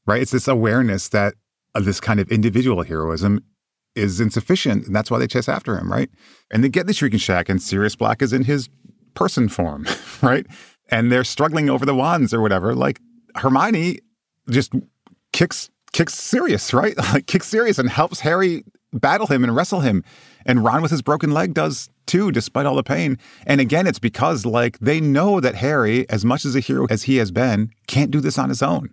right? 0.06 0.22
It's 0.22 0.30
this 0.30 0.48
awareness 0.48 1.10
that 1.10 1.34
this 1.80 2.00
kind 2.00 2.20
of 2.20 2.30
individual 2.30 2.82
heroism 2.82 3.42
is 3.94 4.20
insufficient, 4.20 4.86
and 4.86 4.94
that's 4.94 5.10
why 5.10 5.18
they 5.18 5.26
chase 5.26 5.48
after 5.48 5.78
him, 5.78 5.90
right? 5.90 6.10
And 6.50 6.62
they 6.62 6.68
get 6.68 6.86
the 6.86 6.92
Shrieking 6.92 7.18
Shack, 7.18 7.48
and 7.48 7.62
Sirius 7.62 7.96
Black 7.96 8.22
is 8.22 8.32
in 8.32 8.44
his 8.44 8.68
person 9.14 9.48
form, 9.48 9.86
right? 10.22 10.46
And 10.90 11.10
they're 11.10 11.24
struggling 11.24 11.70
over 11.70 11.86
the 11.86 11.94
wands 11.94 12.34
or 12.34 12.40
whatever. 12.40 12.74
Like 12.74 13.00
Hermione 13.36 14.00
just 14.50 14.72
kicks 15.32 15.70
kicks 15.92 16.14
Sirius, 16.14 16.74
right? 16.74 16.94
Like 17.12 17.26
kicks 17.26 17.48
Sirius 17.48 17.78
and 17.78 17.88
helps 17.88 18.20
Harry 18.20 18.64
battle 18.92 19.26
him 19.26 19.44
and 19.44 19.54
wrestle 19.54 19.80
him. 19.80 20.04
And 20.46 20.62
Ron 20.62 20.82
with 20.82 20.90
his 20.90 21.02
broken 21.02 21.30
leg 21.30 21.54
does 21.54 21.88
too, 22.06 22.30
despite 22.30 22.66
all 22.66 22.74
the 22.74 22.82
pain. 22.82 23.18
And 23.46 23.60
again, 23.60 23.86
it's 23.86 23.98
because 23.98 24.44
like 24.44 24.78
they 24.78 25.00
know 25.00 25.40
that 25.40 25.54
Harry, 25.54 26.08
as 26.10 26.24
much 26.24 26.44
as 26.44 26.54
a 26.54 26.60
hero 26.60 26.86
as 26.90 27.04
he 27.04 27.16
has 27.16 27.30
been, 27.30 27.70
can't 27.86 28.10
do 28.10 28.20
this 28.20 28.38
on 28.38 28.50
his 28.50 28.62
own, 28.62 28.90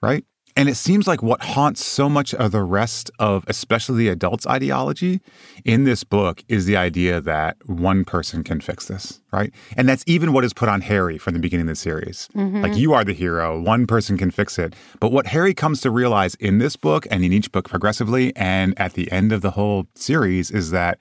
right? 0.00 0.24
And 0.54 0.68
it 0.68 0.74
seems 0.74 1.06
like 1.06 1.22
what 1.22 1.42
haunts 1.42 1.84
so 1.84 2.08
much 2.08 2.34
of 2.34 2.52
the 2.52 2.62
rest 2.62 3.10
of, 3.18 3.44
especially 3.46 4.04
the 4.04 4.08
adults' 4.08 4.46
ideology 4.46 5.20
in 5.64 5.84
this 5.84 6.04
book 6.04 6.44
is 6.48 6.66
the 6.66 6.76
idea 6.76 7.20
that 7.22 7.56
one 7.66 8.04
person 8.04 8.44
can 8.44 8.60
fix 8.60 8.86
this, 8.86 9.22
right? 9.32 9.52
And 9.76 9.88
that's 9.88 10.04
even 10.06 10.32
what 10.32 10.44
is 10.44 10.52
put 10.52 10.68
on 10.68 10.82
Harry 10.82 11.16
from 11.16 11.32
the 11.32 11.40
beginning 11.40 11.68
of 11.68 11.72
the 11.72 11.76
series. 11.76 12.28
Mm-hmm. 12.34 12.60
Like, 12.62 12.76
you 12.76 12.92
are 12.92 13.04
the 13.04 13.14
hero, 13.14 13.60
one 13.60 13.86
person 13.86 14.18
can 14.18 14.30
fix 14.30 14.58
it. 14.58 14.74
But 15.00 15.10
what 15.10 15.26
Harry 15.28 15.54
comes 15.54 15.80
to 15.82 15.90
realize 15.90 16.34
in 16.34 16.58
this 16.58 16.76
book 16.76 17.06
and 17.10 17.24
in 17.24 17.32
each 17.32 17.50
book 17.50 17.68
progressively 17.68 18.36
and 18.36 18.78
at 18.78 18.92
the 18.92 19.10
end 19.10 19.32
of 19.32 19.40
the 19.40 19.52
whole 19.52 19.86
series 19.94 20.50
is 20.50 20.70
that, 20.70 20.98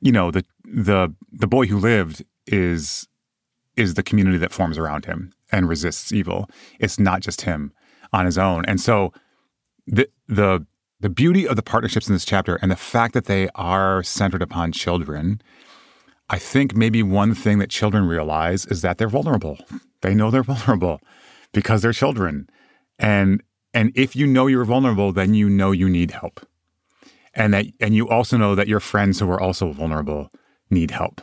you 0.00 0.12
know, 0.12 0.30
the, 0.30 0.44
the, 0.64 1.12
the 1.32 1.48
boy 1.48 1.66
who 1.66 1.78
lived 1.78 2.24
is, 2.46 3.08
is 3.76 3.94
the 3.94 4.02
community 4.02 4.38
that 4.38 4.52
forms 4.52 4.78
around 4.78 5.06
him 5.06 5.32
and 5.50 5.68
resists 5.68 6.12
evil. 6.12 6.48
It's 6.78 6.98
not 6.98 7.20
just 7.20 7.40
him 7.42 7.72
on 8.12 8.26
his 8.26 8.38
own. 8.38 8.64
And 8.66 8.80
so 8.80 9.12
the 9.86 10.08
the 10.28 10.66
the 11.00 11.08
beauty 11.08 11.48
of 11.48 11.56
the 11.56 11.62
partnerships 11.62 12.08
in 12.08 12.14
this 12.14 12.24
chapter 12.24 12.56
and 12.56 12.70
the 12.70 12.76
fact 12.76 13.14
that 13.14 13.24
they 13.24 13.48
are 13.54 14.02
centered 14.02 14.42
upon 14.42 14.70
children, 14.70 15.40
I 16.28 16.38
think 16.38 16.76
maybe 16.76 17.02
one 17.02 17.34
thing 17.34 17.58
that 17.58 17.70
children 17.70 18.06
realize 18.06 18.66
is 18.66 18.82
that 18.82 18.98
they're 18.98 19.08
vulnerable. 19.08 19.58
They 20.02 20.14
know 20.14 20.30
they're 20.30 20.42
vulnerable 20.54 21.00
because 21.52 21.82
they're 21.82 21.92
children. 21.92 22.48
And 22.98 23.42
and 23.72 23.92
if 23.94 24.16
you 24.16 24.26
know 24.26 24.46
you're 24.46 24.64
vulnerable, 24.64 25.12
then 25.12 25.34
you 25.34 25.48
know 25.48 25.72
you 25.72 25.88
need 25.88 26.10
help. 26.10 26.46
And 27.34 27.54
that 27.54 27.66
and 27.80 27.94
you 27.94 28.08
also 28.08 28.36
know 28.36 28.54
that 28.54 28.68
your 28.68 28.80
friends 28.80 29.20
who 29.20 29.30
are 29.30 29.40
also 29.40 29.72
vulnerable 29.72 30.30
need 30.70 30.90
help. 30.90 31.20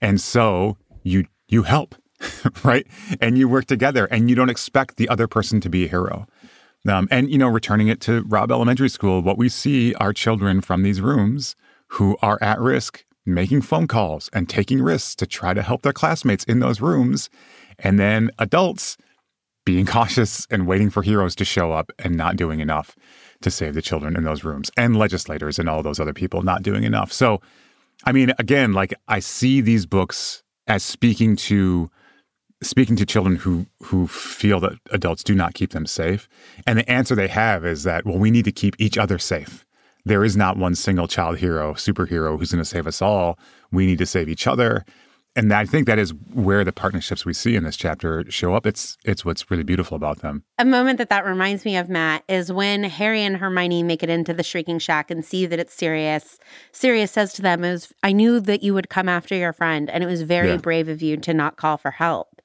And 0.00 0.20
so 0.20 0.76
you 1.02 1.26
you 1.48 1.62
help. 1.62 1.94
right? 2.64 2.86
And 3.20 3.38
you 3.38 3.48
work 3.48 3.66
together 3.66 4.06
and 4.06 4.28
you 4.28 4.36
don't 4.36 4.50
expect 4.50 4.96
the 4.96 5.08
other 5.08 5.26
person 5.26 5.60
to 5.60 5.68
be 5.68 5.84
a 5.84 5.88
hero. 5.88 6.26
Um, 6.88 7.08
and, 7.10 7.30
you 7.30 7.38
know, 7.38 7.48
returning 7.48 7.88
it 7.88 8.00
to 8.02 8.22
Robb 8.22 8.50
Elementary 8.50 8.88
School, 8.88 9.20
what 9.20 9.36
we 9.36 9.48
see 9.48 9.94
are 9.94 10.12
children 10.12 10.60
from 10.60 10.82
these 10.82 11.00
rooms 11.00 11.54
who 11.88 12.16
are 12.22 12.38
at 12.40 12.58
risk 12.60 13.04
making 13.26 13.62
phone 13.62 13.86
calls 13.86 14.30
and 14.32 14.48
taking 14.48 14.82
risks 14.82 15.14
to 15.16 15.26
try 15.26 15.52
to 15.52 15.62
help 15.62 15.82
their 15.82 15.92
classmates 15.92 16.44
in 16.44 16.60
those 16.60 16.80
rooms. 16.80 17.28
And 17.78 17.98
then 17.98 18.30
adults 18.38 18.96
being 19.64 19.86
cautious 19.96 20.46
and 20.50 20.66
waiting 20.66 20.90
for 20.90 21.02
heroes 21.02 21.34
to 21.36 21.44
show 21.44 21.72
up 21.72 21.92
and 21.98 22.16
not 22.16 22.36
doing 22.36 22.60
enough 22.60 22.96
to 23.42 23.50
save 23.50 23.74
the 23.74 23.82
children 23.82 24.16
in 24.16 24.24
those 24.24 24.44
rooms 24.44 24.70
and 24.76 24.96
legislators 24.96 25.58
and 25.58 25.68
all 25.68 25.82
those 25.82 26.00
other 26.00 26.12
people 26.12 26.42
not 26.42 26.62
doing 26.62 26.84
enough. 26.84 27.12
So, 27.12 27.40
I 28.04 28.12
mean, 28.12 28.32
again, 28.38 28.72
like 28.72 28.94
I 29.08 29.20
see 29.20 29.60
these 29.60 29.86
books 29.86 30.42
as 30.66 30.82
speaking 30.82 31.36
to 31.36 31.90
speaking 32.62 32.96
to 32.96 33.06
children 33.06 33.36
who 33.36 33.66
who 33.84 34.06
feel 34.06 34.60
that 34.60 34.78
adults 34.90 35.24
do 35.24 35.34
not 35.34 35.54
keep 35.54 35.70
them 35.70 35.86
safe 35.86 36.28
and 36.66 36.78
the 36.78 36.90
answer 36.90 37.14
they 37.14 37.28
have 37.28 37.64
is 37.64 37.84
that 37.84 38.04
well 38.04 38.18
we 38.18 38.30
need 38.30 38.44
to 38.44 38.52
keep 38.52 38.76
each 38.78 38.98
other 38.98 39.18
safe. 39.18 39.64
There 40.04 40.24
is 40.24 40.36
not 40.36 40.56
one 40.56 40.74
single 40.74 41.08
child 41.08 41.38
hero 41.38 41.74
superhero 41.74 42.38
who's 42.38 42.52
going 42.52 42.62
to 42.62 42.68
save 42.68 42.86
us 42.86 43.02
all. 43.02 43.38
We 43.70 43.86
need 43.86 43.98
to 43.98 44.06
save 44.06 44.28
each 44.28 44.46
other. 44.46 44.84
And 45.36 45.52
i 45.52 45.64
think 45.64 45.86
that 45.86 45.98
is 45.98 46.12
where 46.32 46.64
the 46.64 46.72
partnerships 46.72 47.24
we 47.24 47.32
see 47.32 47.54
in 47.54 47.62
this 47.62 47.76
chapter 47.76 48.24
show 48.28 48.54
up. 48.54 48.66
It's 48.66 48.98
it's 49.04 49.24
what's 49.24 49.48
really 49.50 49.62
beautiful 49.62 49.96
about 49.96 50.20
them. 50.20 50.42
A 50.58 50.64
moment 50.64 50.98
that 50.98 51.08
that 51.08 51.24
reminds 51.24 51.64
me 51.64 51.76
of 51.76 51.88
matt 51.88 52.24
is 52.28 52.52
when 52.52 52.82
harry 52.82 53.22
and 53.22 53.36
hermione 53.36 53.84
make 53.84 54.02
it 54.02 54.10
into 54.10 54.34
the 54.34 54.42
shrieking 54.42 54.80
shack 54.80 55.10
and 55.10 55.24
see 55.24 55.46
that 55.46 55.60
it's 55.60 55.72
sirius 55.72 56.38
sirius 56.72 57.12
says 57.12 57.32
to 57.34 57.42
them 57.42 57.62
"Is 57.62 57.92
i 58.02 58.10
knew 58.10 58.40
that 58.40 58.64
you 58.64 58.74
would 58.74 58.90
come 58.90 59.08
after 59.08 59.36
your 59.36 59.52
friend 59.52 59.88
and 59.88 60.02
it 60.02 60.08
was 60.08 60.22
very 60.22 60.50
yeah. 60.50 60.56
brave 60.56 60.88
of 60.88 61.00
you 61.00 61.16
to 61.18 61.32
not 61.32 61.56
call 61.56 61.76
for 61.76 61.92
help 61.92 62.39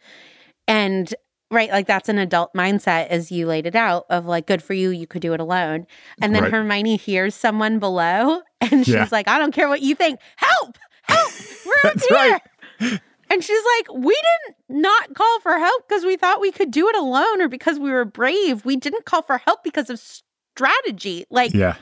and 0.67 1.13
right, 1.51 1.69
like 1.69 1.87
that's 1.87 2.09
an 2.09 2.17
adult 2.17 2.53
mindset 2.53 3.07
as 3.07 3.31
you 3.31 3.47
laid 3.47 3.65
it 3.65 3.75
out 3.75 4.05
of 4.09 4.25
like, 4.25 4.47
good 4.47 4.63
for 4.63 4.73
you, 4.73 4.89
you 4.89 5.07
could 5.07 5.21
do 5.21 5.33
it 5.33 5.39
alone. 5.39 5.87
And 6.21 6.35
then 6.35 6.43
right. 6.43 6.51
Hermione 6.51 6.97
hears 6.97 7.35
someone 7.35 7.79
below 7.79 8.41
and 8.61 8.85
she's 8.85 8.93
yeah. 8.93 9.07
like, 9.11 9.27
I 9.27 9.39
don't 9.39 9.53
care 9.53 9.69
what 9.69 9.81
you 9.81 9.95
think. 9.95 10.19
Help! 10.35 10.77
Help! 11.03 11.31
We're 11.65 11.91
up 11.91 12.01
here. 12.09 12.39
Right. 12.81 13.01
And 13.29 13.43
she's 13.43 13.63
like, 13.77 13.93
we 13.93 14.13
didn't 14.13 14.81
not 14.83 15.13
call 15.15 15.39
for 15.41 15.57
help 15.57 15.87
because 15.87 16.05
we 16.05 16.15
thought 16.15 16.39
we 16.39 16.51
could 16.51 16.71
do 16.71 16.87
it 16.87 16.95
alone 16.95 17.41
or 17.41 17.47
because 17.47 17.79
we 17.79 17.89
were 17.89 18.05
brave. 18.05 18.65
We 18.65 18.75
didn't 18.75 19.05
call 19.05 19.23
for 19.23 19.39
help 19.39 19.63
because 19.63 19.89
of 19.89 19.99
strategy. 19.99 21.25
Like, 21.31 21.53
yeah. 21.53 21.75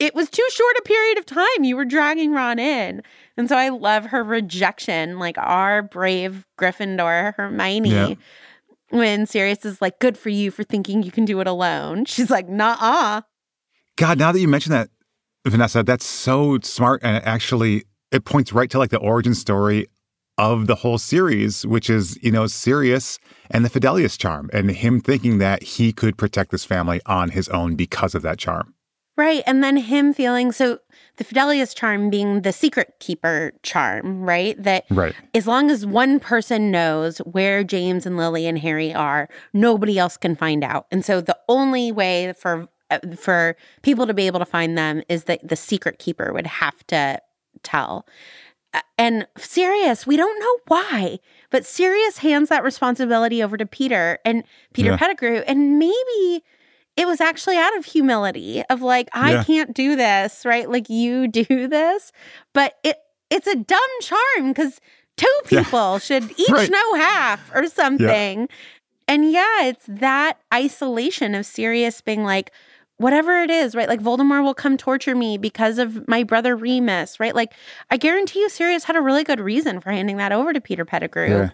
It 0.00 0.14
was 0.14 0.30
too 0.30 0.46
short 0.50 0.76
a 0.78 0.82
period 0.82 1.18
of 1.18 1.26
time. 1.26 1.62
You 1.62 1.76
were 1.76 1.84
dragging 1.84 2.32
Ron 2.32 2.58
in. 2.58 3.02
And 3.36 3.48
so 3.48 3.56
I 3.56 3.68
love 3.68 4.06
her 4.06 4.24
rejection, 4.24 5.18
like 5.18 5.36
our 5.38 5.82
brave 5.82 6.46
Gryffindor, 6.58 7.34
Hermione. 7.34 7.90
Yeah. 7.90 8.14
When 8.88 9.26
Sirius 9.26 9.64
is 9.64 9.80
like, 9.80 10.00
good 10.00 10.18
for 10.18 10.30
you 10.30 10.50
for 10.50 10.64
thinking 10.64 11.04
you 11.04 11.12
can 11.12 11.24
do 11.24 11.38
it 11.40 11.46
alone. 11.46 12.06
She's 12.06 12.28
like, 12.30 12.48
nah 12.48 12.76
uh. 12.80 13.20
God, 13.96 14.18
now 14.18 14.32
that 14.32 14.40
you 14.40 14.48
mention 14.48 14.72
that, 14.72 14.88
Vanessa, 15.46 15.84
that's 15.84 16.04
so 16.04 16.58
smart. 16.62 17.00
And 17.04 17.24
actually, 17.24 17.84
it 18.10 18.24
points 18.24 18.52
right 18.52 18.68
to 18.70 18.78
like 18.78 18.90
the 18.90 18.98
origin 18.98 19.34
story 19.34 19.86
of 20.38 20.66
the 20.66 20.74
whole 20.74 20.98
series, 20.98 21.66
which 21.66 21.88
is, 21.88 22.18
you 22.22 22.32
know, 22.32 22.46
Sirius 22.46 23.18
and 23.50 23.64
the 23.64 23.68
Fidelius 23.68 24.18
charm 24.18 24.50
and 24.52 24.70
him 24.70 24.98
thinking 24.98 25.38
that 25.38 25.62
he 25.62 25.92
could 25.92 26.16
protect 26.16 26.50
this 26.50 26.64
family 26.64 27.00
on 27.06 27.28
his 27.28 27.48
own 27.50 27.76
because 27.76 28.14
of 28.14 28.22
that 28.22 28.38
charm. 28.38 28.74
Right. 29.20 29.42
And 29.46 29.62
then 29.62 29.76
him 29.76 30.14
feeling 30.14 30.50
so 30.50 30.78
the 31.18 31.24
Fidelius 31.24 31.76
charm 31.76 32.08
being 32.08 32.40
the 32.40 32.54
secret 32.54 32.94
keeper 33.00 33.52
charm, 33.62 34.22
right? 34.22 34.60
That 34.62 34.86
right. 34.88 35.14
as 35.34 35.46
long 35.46 35.70
as 35.70 35.84
one 35.84 36.20
person 36.20 36.70
knows 36.70 37.18
where 37.18 37.62
James 37.62 38.06
and 38.06 38.16
Lily 38.16 38.46
and 38.46 38.58
Harry 38.58 38.94
are, 38.94 39.28
nobody 39.52 39.98
else 39.98 40.16
can 40.16 40.34
find 40.34 40.64
out. 40.64 40.86
And 40.90 41.04
so 41.04 41.20
the 41.20 41.36
only 41.50 41.92
way 41.92 42.32
for 42.32 42.66
uh, 42.90 43.00
for 43.14 43.58
people 43.82 44.06
to 44.06 44.14
be 44.14 44.26
able 44.26 44.38
to 44.38 44.46
find 44.46 44.78
them 44.78 45.02
is 45.10 45.24
that 45.24 45.46
the 45.46 45.54
secret 45.54 45.98
keeper 45.98 46.32
would 46.32 46.46
have 46.46 46.86
to 46.86 47.20
tell. 47.62 48.06
And 48.96 49.26
Sirius, 49.36 50.06
we 50.06 50.16
don't 50.16 50.40
know 50.40 50.58
why, 50.68 51.18
but 51.50 51.66
Sirius 51.66 52.16
hands 52.16 52.48
that 52.48 52.64
responsibility 52.64 53.42
over 53.42 53.58
to 53.58 53.66
Peter 53.66 54.18
and 54.24 54.44
Peter 54.72 54.92
yeah. 54.92 54.96
Pettigrew, 54.96 55.42
and 55.46 55.78
maybe 55.78 56.42
it 56.96 57.06
was 57.06 57.20
actually 57.20 57.56
out 57.56 57.76
of 57.78 57.84
humility 57.84 58.62
of 58.70 58.82
like 58.82 59.08
I 59.12 59.32
yeah. 59.32 59.44
can't 59.44 59.74
do 59.74 59.96
this, 59.96 60.44
right? 60.44 60.68
Like 60.68 60.88
you 60.90 61.28
do 61.28 61.68
this, 61.68 62.12
but 62.52 62.74
it 62.84 62.96
it's 63.30 63.46
a 63.46 63.56
dumb 63.56 63.80
charm 64.00 64.54
cuz 64.54 64.80
two 65.16 65.40
people 65.46 65.92
yeah. 65.94 65.98
should 65.98 66.30
each 66.38 66.48
right. 66.50 66.70
know 66.70 66.94
half 66.94 67.50
or 67.54 67.66
something. 67.66 68.40
Yeah. 68.40 68.46
And 69.08 69.32
yeah, 69.32 69.64
it's 69.64 69.84
that 69.88 70.38
isolation 70.54 71.34
of 71.34 71.44
Sirius 71.44 72.00
being 72.00 72.22
like 72.22 72.52
whatever 72.98 73.42
it 73.42 73.50
is, 73.50 73.74
right? 73.74 73.88
Like 73.88 74.00
Voldemort 74.00 74.44
will 74.44 74.54
come 74.54 74.76
torture 74.76 75.16
me 75.16 75.38
because 75.38 75.78
of 75.78 76.06
my 76.06 76.22
brother 76.22 76.54
Remus, 76.54 77.18
right? 77.18 77.34
Like 77.34 77.54
I 77.90 77.96
guarantee 77.96 78.40
you 78.40 78.48
Sirius 78.50 78.84
had 78.84 78.96
a 78.96 79.00
really 79.00 79.24
good 79.24 79.40
reason 79.40 79.80
for 79.80 79.90
handing 79.90 80.18
that 80.18 80.32
over 80.32 80.52
to 80.52 80.60
Peter 80.60 80.84
Pettigrew. 80.84 81.48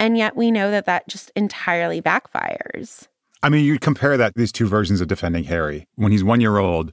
And 0.00 0.18
yet 0.18 0.34
we 0.34 0.50
know 0.50 0.72
that 0.72 0.86
that 0.86 1.06
just 1.06 1.30
entirely 1.36 2.02
backfires. 2.02 3.06
I 3.42 3.48
mean, 3.48 3.64
you 3.64 3.78
compare 3.78 4.16
that 4.16 4.34
these 4.34 4.52
two 4.52 4.66
versions 4.66 5.00
of 5.00 5.08
defending 5.08 5.44
Harry. 5.44 5.86
When 5.96 6.12
he's 6.12 6.22
one 6.22 6.40
year 6.40 6.58
old, 6.58 6.92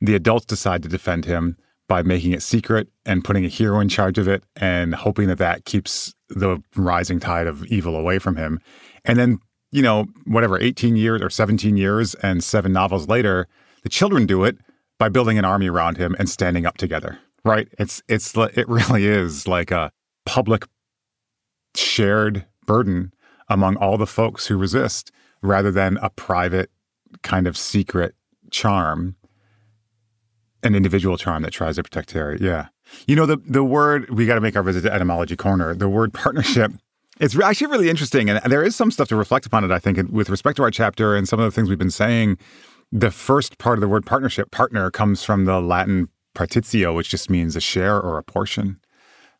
the 0.00 0.14
adults 0.14 0.46
decide 0.46 0.82
to 0.84 0.88
defend 0.88 1.24
him 1.24 1.56
by 1.88 2.02
making 2.02 2.32
it 2.32 2.42
secret 2.42 2.88
and 3.04 3.24
putting 3.24 3.44
a 3.44 3.48
hero 3.48 3.80
in 3.80 3.88
charge 3.88 4.18
of 4.18 4.28
it 4.28 4.44
and 4.56 4.94
hoping 4.94 5.26
that 5.28 5.38
that 5.38 5.64
keeps 5.64 6.14
the 6.28 6.62
rising 6.76 7.18
tide 7.18 7.46
of 7.46 7.64
evil 7.66 7.96
away 7.96 8.18
from 8.18 8.36
him. 8.36 8.60
And 9.04 9.18
then, 9.18 9.38
you 9.72 9.82
know, 9.82 10.06
whatever, 10.26 10.60
18 10.60 10.96
years 10.96 11.22
or 11.22 11.30
17 11.30 11.76
years 11.76 12.14
and 12.16 12.44
seven 12.44 12.72
novels 12.72 13.08
later, 13.08 13.48
the 13.82 13.88
children 13.88 14.26
do 14.26 14.44
it 14.44 14.58
by 14.98 15.08
building 15.08 15.38
an 15.38 15.44
army 15.44 15.68
around 15.68 15.96
him 15.96 16.14
and 16.18 16.28
standing 16.28 16.66
up 16.66 16.76
together. 16.76 17.18
Right? 17.44 17.68
It's 17.78 18.02
it's 18.08 18.36
it 18.36 18.68
really 18.68 19.06
is 19.06 19.48
like 19.48 19.70
a 19.70 19.90
public 20.26 20.66
shared 21.74 22.44
burden 22.66 23.12
among 23.48 23.76
all 23.76 23.96
the 23.96 24.06
folks 24.06 24.46
who 24.46 24.58
resist 24.58 25.10
rather 25.42 25.70
than 25.70 25.98
a 26.02 26.10
private 26.10 26.70
kind 27.22 27.46
of 27.46 27.56
secret 27.56 28.14
charm, 28.50 29.16
an 30.62 30.74
individual 30.74 31.16
charm 31.16 31.42
that 31.42 31.52
tries 31.52 31.76
to 31.76 31.82
protect 31.82 32.12
Harry. 32.12 32.38
Yeah. 32.40 32.68
You 33.06 33.16
know, 33.16 33.26
the, 33.26 33.36
the 33.46 33.64
word, 33.64 34.08
we 34.10 34.26
got 34.26 34.36
to 34.36 34.40
make 34.40 34.56
our 34.56 34.62
visit 34.62 34.82
to 34.82 34.92
Etymology 34.92 35.36
Corner, 35.36 35.74
the 35.74 35.88
word 35.88 36.12
partnership. 36.12 36.72
It's 37.20 37.38
actually 37.38 37.66
really 37.68 37.90
interesting. 37.90 38.30
And 38.30 38.40
there 38.50 38.62
is 38.62 38.76
some 38.76 38.90
stuff 38.90 39.08
to 39.08 39.16
reflect 39.16 39.44
upon 39.44 39.64
it, 39.64 39.70
I 39.70 39.78
think, 39.78 39.98
with 40.10 40.30
respect 40.30 40.56
to 40.56 40.62
our 40.62 40.70
chapter 40.70 41.16
and 41.16 41.28
some 41.28 41.40
of 41.40 41.44
the 41.44 41.50
things 41.50 41.68
we've 41.68 41.78
been 41.78 41.90
saying. 41.90 42.38
The 42.90 43.10
first 43.10 43.58
part 43.58 43.76
of 43.76 43.80
the 43.80 43.88
word 43.88 44.06
partnership, 44.06 44.50
partner, 44.50 44.90
comes 44.90 45.22
from 45.22 45.44
the 45.44 45.60
Latin 45.60 46.08
partitio, 46.34 46.94
which 46.94 47.08
just 47.10 47.28
means 47.28 47.56
a 47.56 47.60
share 47.60 48.00
or 48.00 48.18
a 48.18 48.22
portion 48.22 48.80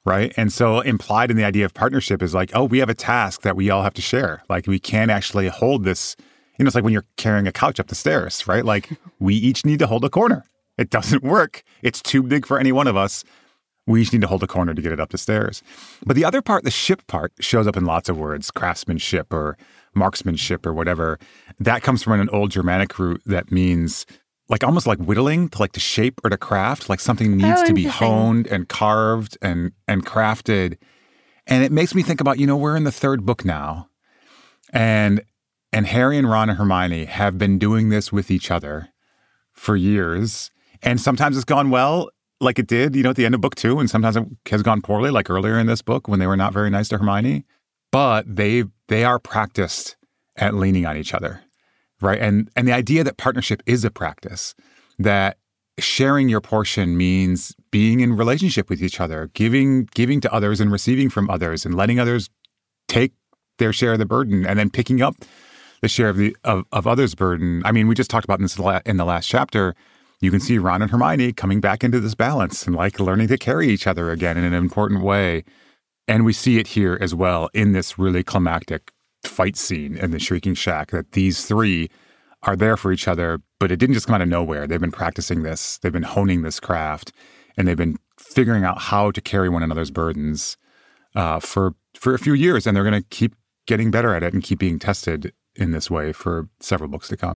right? 0.09 0.33
And 0.39 0.51
so 0.51 0.81
implied 0.81 1.31
in 1.31 1.37
the 1.37 1.45
idea 1.45 1.67
of 1.67 1.75
partnership 1.75 2.23
is 2.23 2.35
like, 2.35 2.51
oh, 2.55 2.65
we 2.65 2.79
have 2.79 2.89
a 2.89 2.95
task 2.95 3.43
that 3.43 3.57
we 3.57 3.69
all 3.69 3.83
have 3.83 3.93
to 3.95 4.03
share. 4.03 4.43
Like 4.49 4.67
we 4.67 4.79
can't 4.79 5.11
actually 5.11 5.49
hold 5.49 5.85
this. 5.85 6.17
You 6.59 6.65
know, 6.65 6.69
it's 6.69 6.75
like 6.75 6.83
when 6.83 6.95
you're 6.95 7.07
carrying 7.19 7.47
a 7.47 7.53
couch 7.53 7.79
up 7.79 7.89
the 7.89 7.95
stairs, 7.95 8.49
right? 8.49 8.65
Like 8.65 8.89
we 9.19 9.35
each 9.35 9.67
need 9.67 9.79
to 9.81 9.87
hold 9.87 10.05
a 10.05 10.11
corner. 10.11 10.45
It 10.79 10.89
doesn't 10.89 11.23
work. 11.23 11.63
It's 11.83 12.01
too 12.01 12.23
big 12.23 12.47
for 12.47 12.59
any 12.59 12.73
one 12.73 12.87
of 12.87 12.97
us. 12.97 13.23
We 13.87 14.01
each 14.01 14.13
need 14.13 14.23
to 14.23 14.29
hold 14.29 14.43
a 14.43 14.47
corner 14.47 14.75
to 14.75 14.83
get 14.83 14.93
it 14.93 15.01
up 15.01 15.11
the 15.11 15.19
stairs. 15.19 15.63
But 16.07 16.17
the 16.17 16.25
other 16.25 16.41
part, 16.41 16.65
the 16.65 16.71
ship 16.71 17.07
part, 17.07 17.33
shows 17.41 17.67
up 17.67 17.77
in 17.77 17.85
lots 17.85 18.09
of 18.09 18.19
words 18.19 18.51
craftsmanship 18.51 19.33
or 19.33 19.59
marksmanship 19.95 20.65
or 20.65 20.73
whatever. 20.73 21.19
That 21.59 21.83
comes 21.83 22.03
from 22.03 22.21
an 22.21 22.29
old 22.31 22.51
Germanic 22.51 22.99
root 22.99 23.23
that 23.27 23.51
means 23.53 24.07
like 24.49 24.65
almost 24.65 24.87
like 24.87 24.99
whittling 24.99 25.49
to 25.51 25.59
like 25.59 25.73
to 25.73 25.81
shape 25.81 26.21
or 26.25 26.31
to 26.31 26.37
craft 26.37 26.89
like 26.89 27.01
something 27.01 27.33
oh, 27.33 27.47
needs 27.47 27.61
Oh, 27.61 27.67
to 27.67 27.75
be 27.75 27.85
honed 27.85 28.47
and 28.47 28.69
carved 28.69 29.37
and 29.43 29.73
and 29.87 30.05
crafted. 30.05 30.79
And 31.47 31.65
it 31.65 31.73
makes 31.73 31.95
me 31.95 32.03
think 32.03 32.21
about 32.21 32.39
you 32.39 32.47
know 32.47 32.57
we're 32.57 32.77
in 32.77 32.85
the 32.85 32.93
third 32.93 33.27
book 33.27 33.45
now. 33.45 33.89
And 34.73 35.23
and 35.73 35.87
harry 35.87 36.17
and 36.17 36.29
ron 36.29 36.49
and 36.49 36.59
hermione 36.59 37.05
have 37.05 37.37
been 37.39 37.59
doing 37.59 37.91
this 37.91 38.11
with 38.13 38.31
each 38.31 38.51
other 38.51 38.89
for 39.53 39.77
years. 39.77 40.51
And 40.83 41.01
sometimes 41.01 41.37
it's 41.37 41.45
gone 41.45 41.71
well 41.71 42.11
like 42.41 42.59
it 42.59 42.69
did 42.69 42.95
you 42.95 43.03
know 43.03 43.11
at 43.11 43.17
the 43.17 43.27
end 43.27 43.35
of 43.35 43.41
book 43.41 43.55
two 43.55 43.79
and 43.79 43.91
sometimes 43.91 44.17
it 44.17 44.25
has 44.51 44.63
gone 44.63 44.81
poorly 44.81 45.11
like 45.11 45.29
earlier 45.29 45.59
in 45.59 45.67
this 45.67 45.83
book 45.83 46.09
when 46.09 46.21
they 46.21 46.27
were 46.27 46.37
not 46.37 46.53
very 46.53 46.71
nice 46.71 46.89
to 46.89 46.99
hermione. 46.99 47.45
But 47.91 48.25
they 48.35 48.65
they 48.89 49.05
are 49.05 49.19
practiced 49.19 49.97
at 50.37 50.55
leaning 50.55 50.87
on 50.87 50.97
each 50.97 51.13
other 51.13 51.43
right? 52.01 52.21
And 52.21 52.51
and 52.57 52.67
the 52.67 52.73
idea 52.73 53.05
that 53.05 53.17
partnership 53.17 53.63
is 53.67 53.85
a 53.85 53.91
practice 53.91 54.55
that 54.99 55.39
sharing 55.79 56.29
your 56.29 56.41
portion 56.41 56.97
means 56.97 57.55
being 57.71 58.01
in 58.01 58.17
relationship 58.17 58.69
with 58.69 58.83
each 58.83 59.01
other 59.01 59.31
giving 59.35 59.85
giving 59.95 60.21
to 60.21 60.33
others 60.33 60.61
and 60.61 60.73
receiving 60.73 61.09
from 61.09 61.31
others 61.31 61.65
and 61.65 61.77
letting 61.77 62.01
others 62.01 62.29
take 62.89 63.13
their 63.59 63.73
share 63.73 63.93
of 63.93 63.99
the 63.99 64.07
burden 64.07 64.45
and 64.47 64.59
then 64.59 64.71
picking 64.71 65.03
up 65.03 65.15
the 65.81 65.89
share 65.89 66.09
of 66.09 66.17
the 66.17 66.37
of, 66.45 66.65
of 66.73 66.87
others 66.87 67.15
burden. 67.15 67.63
I 67.65 67.73
mean 67.73 67.87
we 67.87 67.95
just 67.95 68.11
talked 68.11 68.25
about 68.25 68.41
this 68.41 68.59
in 68.87 68.97
the 68.97 69.05
last 69.05 69.27
chapter. 69.29 69.75
You 70.21 70.33
can 70.33 70.41
see 70.41 70.59
ron 70.59 70.83
and 70.83 70.91
hermione 70.91 71.33
coming 71.33 71.61
back 71.61 71.85
into 71.85 72.01
this 72.01 72.17
balance 72.17 72.67
and 72.67 72.75
like 72.75 72.99
learning 72.99 73.29
to 73.29 73.39
carry 73.39 73.69
each 73.69 73.87
other 73.87 74.11
again 74.11 74.37
in 74.37 74.45
an 74.45 74.55
important 74.55 75.03
way. 75.03 75.45
And 76.09 76.25
we 76.25 76.33
see 76.33 76.59
it 76.59 76.69
here 76.69 76.99
as 77.01 77.15
well 77.15 77.51
in 77.55 77.73
this 77.73 77.99
really 77.99 78.25
climactic 78.25 78.91
fight 79.29 79.57
scene 79.57 79.97
in 79.97 80.11
the 80.11 80.19
Shrieking 80.19 80.55
Shack 80.55 80.91
that 80.91 81.13
these 81.13 81.45
three 81.45 81.89
are 82.43 82.57
there 82.57 82.77
for 82.77 82.93
each 82.93 83.09
other, 83.09 83.41
but 83.59 83.71
it 83.73 83.77
didn't 83.77 83.95
just 83.95 84.07
come 84.07 84.15
out 84.15 84.23
of 84.23 84.29
nowhere. 84.29 84.67
They've 84.67 84.81
been 84.81 84.93
practicing 84.93 85.43
this, 85.43 85.79
they've 85.79 85.93
been 85.93 86.03
honing 86.03 86.43
this 86.43 86.61
craft, 86.61 87.13
and 87.57 87.67
they've 87.67 87.77
been 87.77 87.99
figuring 88.19 88.65
out 88.65 88.79
how 88.81 89.11
to 89.11 89.21
carry 89.21 89.49
one 89.49 89.63
another's 89.63 89.91
burdens 89.91 90.57
uh, 91.15 91.41
for 91.41 91.75
for 91.95 92.15
a 92.15 92.19
few 92.19 92.35
years, 92.35 92.67
and 92.67 92.77
they're 92.77 92.85
going 92.85 93.03
to 93.03 93.09
keep 93.09 93.35
getting 93.67 93.91
better 93.91 94.15
at 94.15 94.23
it 94.23 94.33
and 94.33 94.43
keep 94.43 94.59
being 94.59 94.79
tested 94.79 95.33
in 95.57 95.73
this 95.73 95.91
way 95.91 96.13
for 96.13 96.49
several 96.61 96.89
books 96.89 97.09
to 97.09 97.17
come. 97.17 97.35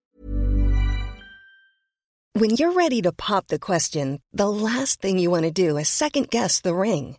When 2.34 2.50
you're 2.50 2.72
ready 2.72 3.02
to 3.02 3.12
pop 3.12 3.48
the 3.48 3.58
question, 3.58 4.20
the 4.32 4.50
last 4.50 5.02
thing 5.02 5.18
you 5.18 5.30
want 5.30 5.44
to 5.44 5.50
do 5.50 5.76
is 5.76 5.88
second 5.88 6.30
guess 6.30 6.60
the 6.60 6.74
ring. 6.74 7.18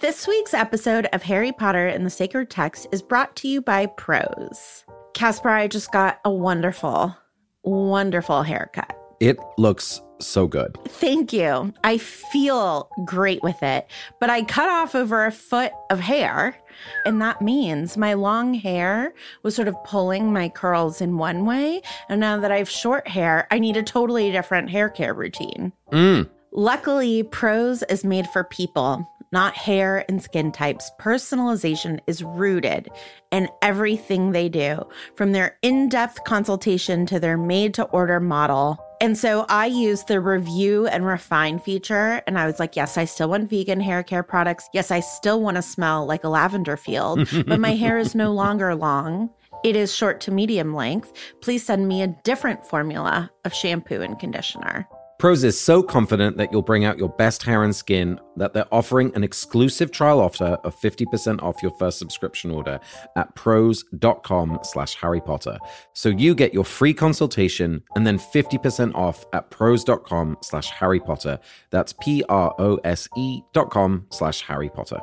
This 0.00 0.26
week's 0.26 0.54
episode 0.54 1.08
of 1.12 1.22
Harry 1.24 1.52
Potter 1.52 1.86
and 1.86 2.06
the 2.06 2.10
Sacred 2.10 2.48
Text 2.48 2.86
is 2.90 3.02
brought 3.02 3.36
to 3.36 3.48
you 3.48 3.60
by 3.60 3.84
Prose. 3.84 4.86
Casper, 5.12 5.50
I 5.50 5.68
just 5.68 5.92
got 5.92 6.20
a 6.24 6.30
wonderful, 6.30 7.14
wonderful 7.64 8.42
haircut. 8.42 8.96
It 9.20 9.38
looks 9.58 10.00
so 10.18 10.46
good. 10.46 10.78
Thank 10.88 11.34
you. 11.34 11.74
I 11.84 11.98
feel 11.98 12.88
great 13.04 13.42
with 13.42 13.62
it, 13.62 13.90
but 14.20 14.30
I 14.30 14.42
cut 14.44 14.70
off 14.70 14.94
over 14.94 15.26
a 15.26 15.30
foot 15.30 15.72
of 15.90 16.00
hair. 16.00 16.56
And 17.04 17.20
that 17.20 17.42
means 17.42 17.98
my 17.98 18.14
long 18.14 18.54
hair 18.54 19.12
was 19.42 19.54
sort 19.54 19.68
of 19.68 19.76
pulling 19.84 20.32
my 20.32 20.48
curls 20.48 21.02
in 21.02 21.18
one 21.18 21.44
way. 21.44 21.82
And 22.08 22.20
now 22.20 22.38
that 22.38 22.50
I 22.50 22.56
have 22.56 22.70
short 22.70 23.06
hair, 23.06 23.46
I 23.50 23.58
need 23.58 23.76
a 23.76 23.82
totally 23.82 24.32
different 24.32 24.70
hair 24.70 24.88
care 24.88 25.12
routine. 25.12 25.74
Mm. 25.92 26.30
Luckily, 26.52 27.22
Prose 27.22 27.82
is 27.84 28.02
made 28.02 28.26
for 28.28 28.44
people, 28.44 29.06
not 29.32 29.54
hair 29.54 30.04
and 30.08 30.22
skin 30.22 30.52
types. 30.52 30.90
Personalization 31.00 32.00
is 32.06 32.22
rooted 32.22 32.88
in 33.30 33.48
everything 33.62 34.32
they 34.32 34.48
do, 34.48 34.82
from 35.16 35.32
their 35.32 35.56
in 35.62 35.88
depth 35.88 36.24
consultation 36.24 37.06
to 37.06 37.20
their 37.20 37.36
made 37.36 37.74
to 37.74 37.84
order 37.84 38.20
model. 38.20 38.78
And 39.00 39.16
so 39.16 39.46
I 39.48 39.66
used 39.66 40.08
the 40.08 40.20
review 40.20 40.86
and 40.86 41.06
refine 41.06 41.58
feature, 41.58 42.22
and 42.26 42.38
I 42.38 42.46
was 42.46 42.58
like, 42.58 42.76
yes, 42.76 42.98
I 42.98 43.06
still 43.06 43.30
want 43.30 43.48
vegan 43.48 43.80
hair 43.80 44.02
care 44.02 44.22
products. 44.22 44.68
Yes, 44.74 44.90
I 44.90 45.00
still 45.00 45.40
want 45.40 45.56
to 45.56 45.62
smell 45.62 46.04
like 46.04 46.22
a 46.22 46.28
lavender 46.28 46.76
field, 46.76 47.26
but 47.46 47.60
my 47.60 47.74
hair 47.74 47.98
is 47.98 48.14
no 48.14 48.32
longer 48.34 48.74
long. 48.74 49.30
It 49.64 49.76
is 49.76 49.94
short 49.94 50.20
to 50.22 50.30
medium 50.30 50.74
length. 50.74 51.12
Please 51.40 51.64
send 51.64 51.86
me 51.86 52.02
a 52.02 52.08
different 52.08 52.64
formula 52.66 53.30
of 53.44 53.54
shampoo 53.54 54.00
and 54.00 54.18
conditioner. 54.18 54.86
Prose 55.20 55.44
is 55.44 55.60
so 55.60 55.82
confident 55.82 56.38
that 56.38 56.50
you'll 56.50 56.62
bring 56.62 56.86
out 56.86 56.98
your 56.98 57.10
best 57.10 57.42
hair 57.42 57.62
and 57.62 57.76
skin 57.76 58.18
that 58.36 58.54
they're 58.54 58.72
offering 58.72 59.14
an 59.14 59.22
exclusive 59.22 59.90
trial 59.90 60.18
offer 60.18 60.58
of 60.64 60.74
50% 60.80 61.42
off 61.42 61.62
your 61.62 61.72
first 61.72 61.98
subscription 61.98 62.50
order 62.50 62.80
at 63.16 63.34
prose.com 63.34 64.60
slash 64.62 64.94
Harry 64.94 65.20
Potter. 65.20 65.58
So 65.92 66.08
you 66.08 66.34
get 66.34 66.54
your 66.54 66.64
free 66.64 66.94
consultation 66.94 67.82
and 67.94 68.06
then 68.06 68.18
50% 68.18 68.94
off 68.94 69.26
at 69.34 69.50
prose.com 69.50 70.38
slash 70.40 70.70
Harry 70.70 71.00
Potter. 71.00 71.38
That's 71.68 71.92
P-R-O-S-E 72.00 73.42
dot 73.52 73.70
com 73.70 74.06
slash 74.10 74.40
Harry 74.40 74.70
Potter. 74.70 75.00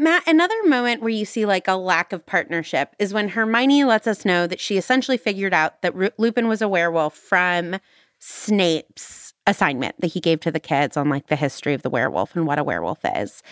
Matt, 0.00 0.26
another 0.26 0.54
moment 0.64 1.02
where 1.02 1.10
you 1.10 1.26
see 1.26 1.44
like 1.44 1.68
a 1.68 1.76
lack 1.76 2.14
of 2.14 2.24
partnership 2.24 2.96
is 2.98 3.12
when 3.12 3.28
Hermione 3.28 3.84
lets 3.84 4.06
us 4.06 4.24
know 4.24 4.46
that 4.46 4.58
she 4.58 4.78
essentially 4.78 5.18
figured 5.18 5.52
out 5.52 5.82
that 5.82 5.94
Ru- 5.94 6.10
Lupin 6.16 6.48
was 6.48 6.62
a 6.62 6.68
werewolf 6.68 7.14
from 7.14 7.76
Snape's 8.18 9.34
assignment 9.46 10.00
that 10.00 10.08
he 10.08 10.20
gave 10.20 10.40
to 10.40 10.50
the 10.50 10.58
kids 10.58 10.96
on 10.96 11.10
like 11.10 11.26
the 11.26 11.36
history 11.36 11.74
of 11.74 11.82
the 11.82 11.90
werewolf 11.90 12.34
and 12.34 12.46
what 12.46 12.58
a 12.58 12.64
werewolf 12.64 13.00
is. 13.04 13.42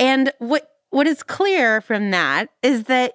And 0.00 0.32
what 0.38 0.68
what 0.90 1.06
is 1.06 1.22
clear 1.22 1.80
from 1.80 2.10
that 2.10 2.48
is 2.62 2.84
that 2.84 3.14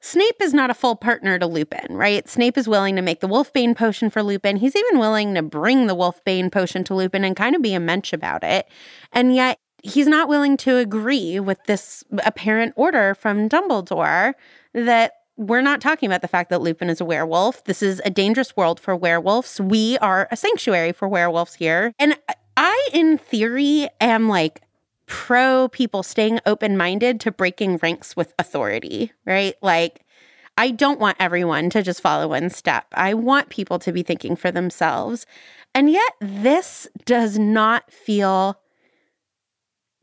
Snape 0.00 0.36
is 0.40 0.54
not 0.54 0.70
a 0.70 0.74
full 0.74 0.96
partner 0.96 1.38
to 1.38 1.46
Lupin, 1.46 1.86
right? 1.90 2.28
Snape 2.28 2.56
is 2.56 2.68
willing 2.68 2.96
to 2.96 3.02
make 3.02 3.20
the 3.20 3.28
Wolfbane 3.28 3.76
potion 3.76 4.08
for 4.08 4.22
Lupin. 4.22 4.56
He's 4.56 4.74
even 4.76 4.98
willing 4.98 5.34
to 5.34 5.42
bring 5.42 5.88
the 5.88 5.96
Wolfbane 5.96 6.50
potion 6.50 6.84
to 6.84 6.94
Lupin 6.94 7.22
and 7.24 7.36
kind 7.36 7.54
of 7.54 7.62
be 7.62 7.74
a 7.74 7.80
mensch 7.80 8.12
about 8.12 8.42
it. 8.42 8.66
And 9.12 9.34
yet 9.34 9.58
he's 9.82 10.06
not 10.06 10.28
willing 10.28 10.56
to 10.58 10.76
agree 10.76 11.40
with 11.40 11.58
this 11.64 12.04
apparent 12.24 12.74
order 12.76 13.14
from 13.14 13.48
Dumbledore 13.48 14.34
that 14.74 15.14
we're 15.36 15.62
not 15.62 15.80
talking 15.80 16.06
about 16.06 16.20
the 16.20 16.28
fact 16.28 16.50
that 16.50 16.60
Lupin 16.60 16.90
is 16.90 17.00
a 17.00 17.04
werewolf. 17.04 17.64
This 17.64 17.82
is 17.82 18.02
a 18.04 18.10
dangerous 18.10 18.56
world 18.56 18.78
for 18.78 18.94
werewolves. 18.94 19.58
We 19.58 19.96
are 19.98 20.28
a 20.30 20.36
sanctuary 20.36 20.92
for 20.92 21.08
werewolves 21.08 21.54
here. 21.54 21.94
And 21.98 22.14
I, 22.58 22.88
in 22.92 23.16
theory, 23.16 23.88
am 24.02 24.28
like 24.28 24.60
pro 25.06 25.68
people 25.68 26.02
staying 26.02 26.40
open 26.44 26.76
minded 26.76 27.20
to 27.20 27.32
breaking 27.32 27.78
ranks 27.82 28.14
with 28.14 28.34
authority, 28.38 29.12
right? 29.24 29.54
Like, 29.62 30.04
I 30.58 30.72
don't 30.72 31.00
want 31.00 31.16
everyone 31.18 31.70
to 31.70 31.82
just 31.82 32.02
follow 32.02 32.28
one 32.28 32.50
step. 32.50 32.86
I 32.92 33.14
want 33.14 33.48
people 33.48 33.78
to 33.78 33.92
be 33.92 34.02
thinking 34.02 34.36
for 34.36 34.50
themselves. 34.50 35.24
And 35.74 35.90
yet, 35.90 36.12
this 36.20 36.86
does 37.06 37.38
not 37.38 37.90
feel 37.90 38.59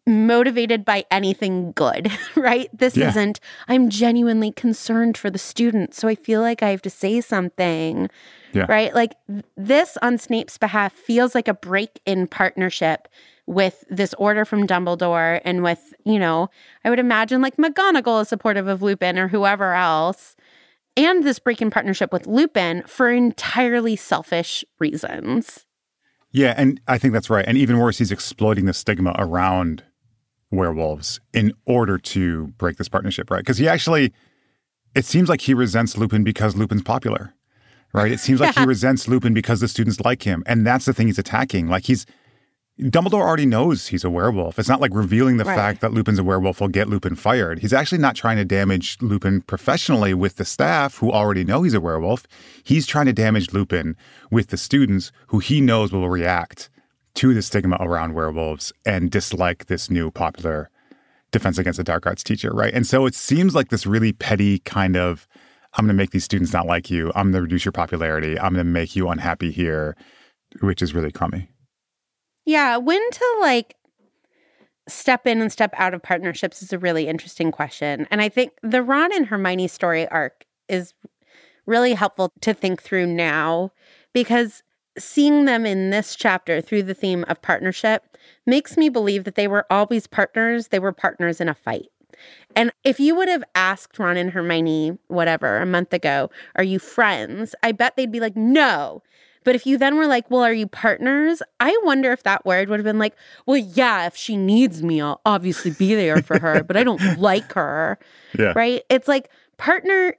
motivated 0.07 0.83
by 0.85 1.05
anything 1.11 1.73
good, 1.73 2.11
right? 2.35 2.69
This 2.77 2.95
Yeah. 2.97 3.09
isn't, 3.09 3.39
I'm 3.67 3.89
genuinely 3.89 4.51
concerned 4.51 5.17
for 5.17 5.29
the 5.29 5.37
student. 5.37 5.93
So 5.93 6.07
I 6.07 6.15
feel 6.15 6.41
like 6.41 6.63
I 6.63 6.69
have 6.69 6.81
to 6.83 6.89
say 6.89 7.21
something, 7.21 8.09
Yeah. 8.53 8.65
right? 8.69 8.95
Like 8.95 9.13
this 9.55 9.97
on 10.01 10.17
Snape's 10.17 10.57
behalf 10.57 10.93
feels 10.93 11.35
like 11.35 11.47
a 11.47 11.53
break 11.53 11.99
in 12.05 12.27
partnership 12.27 13.07
with 13.45 13.83
this 13.89 14.13
order 14.15 14.43
from 14.45 14.65
Dumbledore 14.67 15.39
and 15.45 15.63
with, 15.63 15.93
you 16.05 16.19
know, 16.19 16.49
I 16.83 16.89
would 16.89 16.99
imagine 16.99 17.41
like 17.41 17.57
McGonagall 17.57 18.21
is 18.21 18.29
supportive 18.29 18.67
of 18.67 18.81
Lupin 18.81 19.17
or 19.19 19.27
whoever 19.27 19.73
else. 19.73 20.35
And 20.97 21.23
this 21.23 21.37
break 21.37 21.61
in 21.61 21.69
partnership 21.69 22.11
with 22.11 22.25
Lupin 22.25 22.83
for 22.87 23.09
entirely 23.11 23.95
selfish 23.95 24.65
reasons. 24.79 25.65
Yeah, 26.31 26.53
and 26.57 26.81
I 26.87 26.97
think 26.97 27.13
that's 27.13 27.29
right. 27.29 27.45
And 27.47 27.57
even 27.57 27.77
worse, 27.77 27.99
he's 27.99 28.11
exploiting 28.11 28.65
the 28.65 28.73
stigma 28.73 29.15
around 29.17 29.83
werewolves 30.51 31.19
in 31.33 31.53
order 31.65 31.97
to 31.97 32.47
break 32.57 32.77
this 32.77 32.89
partnership, 32.89 33.29
right? 33.29 33.39
Because 33.39 33.57
he 33.57 33.67
actually, 33.67 34.13
it 34.95 35.05
seems 35.05 35.29
like 35.29 35.41
he 35.41 35.53
resents 35.53 35.97
Lupin 35.97 36.23
because 36.23 36.55
Lupin's 36.55 36.83
popular, 36.83 37.33
right? 37.93 38.11
It 38.11 38.19
seems 38.19 38.39
like 38.39 38.55
he 38.55 38.63
resents 38.65 39.07
Lupin 39.07 39.33
because 39.33 39.59
the 39.59 39.67
students 39.67 39.99
like 40.01 40.23
him. 40.23 40.43
And 40.45 40.65
that's 40.65 40.85
the 40.85 40.93
thing 40.93 41.07
he's 41.07 41.19
attacking. 41.19 41.67
Like 41.67 41.85
he's, 41.85 42.05
Dumbledore 42.79 43.21
already 43.21 43.47
knows 43.47 43.87
he's 43.87 44.03
a 44.03 44.09
werewolf. 44.09 44.59
It's 44.59 44.69
not 44.69 44.79
like 44.79 44.93
revealing 44.93 45.37
the 45.37 45.45
Right. 45.45 45.55
fact 45.55 45.81
that 45.81 45.93
Lupin's 45.93 46.19
a 46.19 46.23
werewolf 46.23 46.61
will 46.61 46.67
get 46.67 46.87
Lupin 46.87 47.15
fired. 47.15 47.59
He's 47.59 47.73
actually 47.73 47.97
not 47.97 48.15
trying 48.15 48.37
to 48.37 48.45
damage 48.45 48.97
Lupin 49.01 49.41
professionally 49.41 50.13
with 50.13 50.35
the 50.35 50.45
staff 50.45 50.97
who 50.97 51.11
already 51.11 51.43
know 51.43 51.63
he's 51.63 51.73
a 51.73 51.81
werewolf. 51.81 52.27
He's 52.63 52.85
trying 52.85 53.07
to 53.07 53.13
damage 53.13 53.51
Lupin 53.51 53.97
with 54.29 54.49
the 54.49 54.57
students 54.57 55.11
who 55.27 55.39
he 55.39 55.59
knows 55.59 55.91
will 55.91 56.07
react 56.07 56.69
to 57.17 57.33
the 57.33 57.41
stigma 57.41 57.77
around 57.79 58.13
werewolves 58.13 58.71
and 58.85 59.09
dislike 59.09 59.65
this 59.65 59.89
new 59.89 60.11
popular 60.11 60.69
defense 61.31 61.57
against 61.57 61.77
the 61.77 61.83
dark 61.83 62.05
arts 62.05 62.23
teacher, 62.23 62.51
right? 62.51 62.73
And 62.73 62.85
so 62.85 63.05
it 63.05 63.15
seems 63.15 63.55
like 63.55 63.69
this 63.69 63.85
really 63.85 64.13
petty 64.13 64.59
kind 64.59 64.95
of 64.95 65.27
I'm 65.73 65.85
going 65.85 65.95
to 65.95 66.01
make 66.01 66.11
these 66.11 66.23
students 66.23 66.53
not 66.53 66.65
like 66.65 66.89
you. 66.89 67.09
I'm 67.09 67.25
going 67.25 67.33
to 67.33 67.41
reduce 67.41 67.65
your 67.65 67.71
popularity. 67.71 68.39
I'm 68.39 68.53
going 68.53 68.65
to 68.65 68.71
make 68.71 68.95
you 68.95 69.09
unhappy 69.09 69.51
here, 69.51 69.95
which 70.61 70.81
is 70.81 70.93
really 70.93 71.11
crummy. 71.11 71.49
Yeah, 72.45 72.77
when 72.77 73.11
to 73.11 73.37
like 73.41 73.75
step 74.87 75.27
in 75.27 75.41
and 75.41 75.51
step 75.51 75.73
out 75.75 75.93
of 75.93 76.01
partnerships 76.01 76.61
is 76.61 76.71
a 76.71 76.79
really 76.79 77.07
interesting 77.07 77.51
question. 77.51 78.07
And 78.09 78.21
I 78.21 78.29
think 78.29 78.53
the 78.63 78.81
Ron 78.81 79.13
and 79.13 79.25
Hermione 79.25 79.67
story 79.67 80.07
arc 80.07 80.45
is 80.69 80.93
really 81.65 81.93
helpful 81.93 82.31
to 82.41 82.53
think 82.53 82.81
through 82.81 83.05
now 83.07 83.71
because 84.13 84.63
seeing 84.97 85.45
them 85.45 85.65
in 85.65 85.89
this 85.89 86.15
chapter 86.15 86.61
through 86.61 86.83
the 86.83 86.93
theme 86.93 87.25
of 87.27 87.41
partnership 87.41 88.17
makes 88.45 88.77
me 88.77 88.89
believe 88.89 89.23
that 89.23 89.35
they 89.35 89.47
were 89.47 89.65
always 89.69 90.07
partners, 90.07 90.69
they 90.69 90.79
were 90.79 90.91
partners 90.91 91.39
in 91.41 91.49
a 91.49 91.53
fight. 91.53 91.87
And 92.55 92.71
if 92.83 92.99
you 92.99 93.15
would 93.15 93.29
have 93.29 93.43
asked 93.53 93.99
Ron 93.99 94.17
and 94.17 94.31
Hermione, 94.31 94.97
whatever, 95.07 95.57
a 95.57 95.65
month 95.65 95.93
ago, 95.93 96.31
are 96.55 96.63
you 96.63 96.79
friends? 96.79 97.53
I 97.61 97.71
bet 97.71 97.95
they'd 97.95 98.11
be 98.11 98.19
like, 98.19 98.35
no. 98.35 99.03
But 99.43 99.55
if 99.55 99.65
you 99.65 99.77
then 99.77 99.95
were 99.95 100.07
like, 100.07 100.29
well, 100.29 100.41
are 100.41 100.53
you 100.53 100.67
partners? 100.67 101.41
I 101.59 101.79
wonder 101.83 102.11
if 102.11 102.23
that 102.23 102.45
word 102.45 102.67
would 102.67 102.79
have 102.79 102.85
been 102.85 102.99
like, 102.99 103.15
well, 103.45 103.57
yeah, 103.57 104.05
if 104.05 104.15
she 104.15 104.35
needs 104.35 104.83
me, 104.83 104.99
I'll 104.99 105.21
obviously 105.25 105.71
be 105.71 105.95
there 105.95 106.21
for 106.21 106.37
her, 106.39 106.63
but 106.63 106.75
I 106.75 106.83
don't 106.83 107.01
like 107.17 107.53
her. 107.53 107.97
Yeah. 108.37 108.53
Right? 108.55 108.83
It's 108.89 109.07
like 109.07 109.29
partner, 109.57 110.15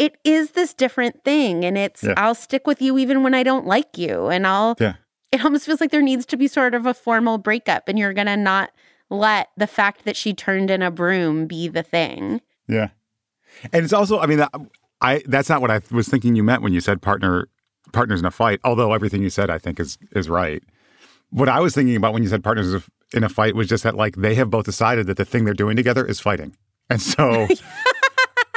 it, 0.00 0.16
is 0.24 0.52
this 0.52 0.72
different 0.74 1.22
thing. 1.24 1.64
And 1.64 1.76
it's, 1.76 2.02
Yeah. 2.02 2.14
I'll 2.16 2.34
stick 2.34 2.66
with 2.66 2.80
you 2.80 2.98
even 2.98 3.22
when 3.22 3.34
I 3.34 3.42
don't 3.42 3.66
like 3.66 3.98
you. 3.98 4.26
And 4.28 4.46
I'll, 4.46 4.76
Yeah. 4.80 4.94
it 5.32 5.44
almost 5.44 5.66
feels 5.66 5.80
like 5.80 5.90
there 5.90 6.02
needs 6.02 6.26
to 6.26 6.36
be 6.36 6.48
sort 6.48 6.74
of 6.74 6.86
a 6.86 6.94
formal 6.94 7.38
breakup 7.38 7.86
and 7.86 7.98
you're 7.98 8.14
going 8.14 8.26
to 8.26 8.36
not 8.36 8.70
let 9.10 9.48
the 9.56 9.66
fact 9.66 10.04
that 10.04 10.16
she 10.16 10.32
turned 10.32 10.70
in 10.70 10.82
a 10.82 10.90
broom 10.90 11.46
be 11.46 11.68
the 11.68 11.82
thing. 11.82 12.40
Yeah. 12.66 12.88
And 13.72 13.84
it's 13.84 13.92
also, 13.92 14.18
I 14.18 14.26
mean, 14.26 14.40
uh, 14.40 14.48
I 15.00 15.22
that's 15.26 15.48
not 15.48 15.60
what 15.60 15.70
I 15.70 15.80
was 15.90 16.08
thinking 16.08 16.36
you 16.36 16.42
meant 16.44 16.62
when 16.62 16.72
you 16.72 16.80
said 16.80 17.02
partner 17.02 17.48
partners 17.92 18.20
in 18.20 18.26
a 18.26 18.30
fight. 18.30 18.60
Although 18.64 18.92
everything 18.92 19.22
you 19.22 19.30
said, 19.30 19.50
I 19.50 19.58
think, 19.58 19.80
is 19.80 19.98
is 20.12 20.28
right. 20.28 20.62
What 21.30 21.48
I 21.48 21.60
was 21.60 21.74
thinking 21.74 21.96
about 21.96 22.12
when 22.12 22.22
you 22.22 22.28
said 22.28 22.44
partners 22.44 22.82
in 23.12 23.24
a 23.24 23.28
fight 23.28 23.54
was 23.54 23.66
just 23.66 23.82
that 23.82 23.96
like 23.96 24.16
they 24.16 24.34
have 24.34 24.50
both 24.50 24.66
decided 24.66 25.06
that 25.08 25.16
the 25.16 25.24
thing 25.24 25.44
they're 25.44 25.54
doing 25.54 25.76
together 25.76 26.06
is 26.06 26.20
fighting, 26.20 26.56
and 26.88 27.00
so. 27.00 27.48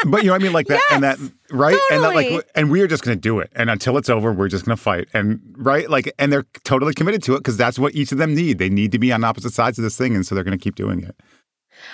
But 0.06 0.24
you 0.24 0.28
know 0.28 0.34
what 0.34 0.42
I 0.42 0.44
mean, 0.44 0.54
like 0.54 0.68
that, 0.68 0.82
and 0.92 1.04
that, 1.04 1.20
Yes, 1.20 1.32
right? 1.52 1.80
And 1.92 2.04
that, 2.04 2.16
like, 2.16 2.50
and 2.56 2.72
we 2.72 2.82
are 2.82 2.88
just 2.88 3.04
going 3.04 3.18
to 3.18 3.22
do 3.22 3.40
it, 3.40 3.52
and 3.56 3.70
until 3.70 3.98
it's 3.98 4.10
over, 4.10 4.32
we're 4.34 4.50
just 4.50 4.66
going 4.66 4.76
to 4.76 4.82
fight, 4.82 5.08
and 5.14 5.42
right, 5.58 5.90
like, 5.90 6.14
and 6.20 6.32
they're 6.32 6.46
totally 6.64 6.94
committed 6.94 7.24
to 7.24 7.36
it 7.36 7.40
because 7.40 7.58
that's 7.58 7.80
what 7.80 7.96
each 7.96 8.12
of 8.12 8.18
them 8.18 8.36
need. 8.36 8.58
They 8.58 8.70
need 8.70 8.92
to 8.92 9.00
be 9.00 9.12
on 9.12 9.24
opposite 9.24 9.54
sides 9.54 9.78
of 9.78 9.84
this 9.84 9.98
thing, 9.98 10.16
and 10.16 10.26
so 10.26 10.36
they're 10.36 10.44
going 10.44 10.58
to 10.58 10.64
keep 10.64 10.76
doing 10.76 11.04
it. 11.04 11.16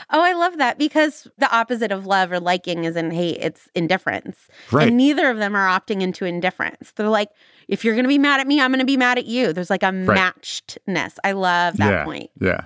Oh, 0.10 0.22
I 0.22 0.34
love 0.34 0.58
that 0.58 0.78
because 0.78 1.28
the 1.38 1.54
opposite 1.56 1.91
of 1.91 2.06
love 2.06 2.32
or 2.32 2.39
liking 2.39 2.86
isn't 2.86 3.12
hate, 3.12 3.38
it's 3.39 3.69
indifference. 3.76 4.48
Right. 4.72 4.88
And 4.88 4.98
neither 4.98 5.30
of 5.30 5.38
them 5.38 5.56
are 5.56 5.67
opting 5.67 6.02
into 6.02 6.26
indifference. 6.26 6.91
They're 6.95 7.10
like, 7.10 7.30
if 7.67 7.84
you're 7.86 7.93
going 7.93 8.06
to 8.06 8.10
be 8.10 8.17
mad 8.17 8.39
at 8.39 8.48
me, 8.48 8.60
I'm 8.60 8.72
going 8.72 8.80
to 8.80 8.86
be 8.86 8.98
mad 8.98 9.17
at 9.17 9.26
you. 9.26 9.54
There's 9.54 9.69
like 9.69 9.84
a 9.84 9.88
matchedness. 9.88 11.15
I 11.24 11.34
love 11.34 11.78
that 11.78 11.91
yeah, 11.91 12.04
point. 12.04 12.30
Yeah. 12.39 12.65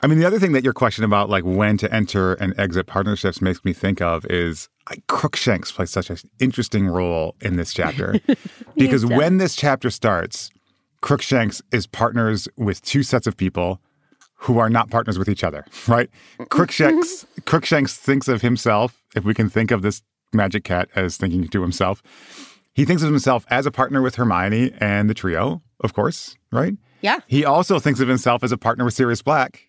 I 0.00 0.06
mean, 0.06 0.18
the 0.18 0.26
other 0.26 0.38
thing 0.38 0.52
that 0.52 0.62
your 0.62 0.72
question 0.72 1.02
about 1.04 1.28
like 1.28 1.44
when 1.44 1.76
to 1.78 1.92
enter 1.92 2.34
and 2.34 2.58
exit 2.58 2.86
partnerships 2.86 3.40
makes 3.40 3.64
me 3.64 3.72
think 3.72 4.00
of 4.00 4.24
is 4.26 4.68
like 4.88 5.04
Crookshanks 5.08 5.72
plays 5.72 5.90
such 5.90 6.08
an 6.08 6.18
interesting 6.38 6.86
role 6.86 7.34
in 7.40 7.56
this 7.56 7.74
chapter 7.74 8.20
because 8.76 9.04
when 9.04 9.38
this 9.38 9.56
chapter 9.56 9.90
starts, 9.90 10.50
Crookshanks 11.00 11.62
is 11.72 11.86
partners 11.86 12.48
with 12.56 12.82
two 12.82 13.02
sets 13.02 13.26
of 13.26 13.36
people 13.36 13.80
who 14.40 14.58
are 14.58 14.70
not 14.70 14.88
partners 14.88 15.18
with 15.18 15.28
each 15.28 15.42
other, 15.42 15.64
right? 15.88 16.08
Crookshanks, 16.48 17.26
Crookshanks 17.44 17.96
thinks 17.96 18.28
of 18.28 18.40
himself, 18.42 19.02
if 19.16 19.24
we 19.24 19.34
can 19.34 19.50
think 19.50 19.70
of 19.72 19.82
this 19.82 20.02
magic 20.32 20.62
cat 20.62 20.88
as 20.94 21.16
thinking 21.16 21.48
to 21.48 21.62
himself, 21.62 22.02
he 22.72 22.84
thinks 22.84 23.02
of 23.02 23.10
himself 23.10 23.44
as 23.50 23.66
a 23.66 23.72
partner 23.72 24.00
with 24.00 24.14
Hermione 24.14 24.72
and 24.78 25.10
the 25.10 25.14
trio, 25.14 25.60
of 25.80 25.92
course, 25.92 26.36
right? 26.52 26.74
Yeah. 27.00 27.18
He 27.26 27.44
also 27.44 27.80
thinks 27.80 27.98
of 27.98 28.06
himself 28.06 28.44
as 28.44 28.52
a 28.52 28.56
partner 28.58 28.84
with 28.84 28.94
Sirius 28.94 29.22
Black. 29.22 29.67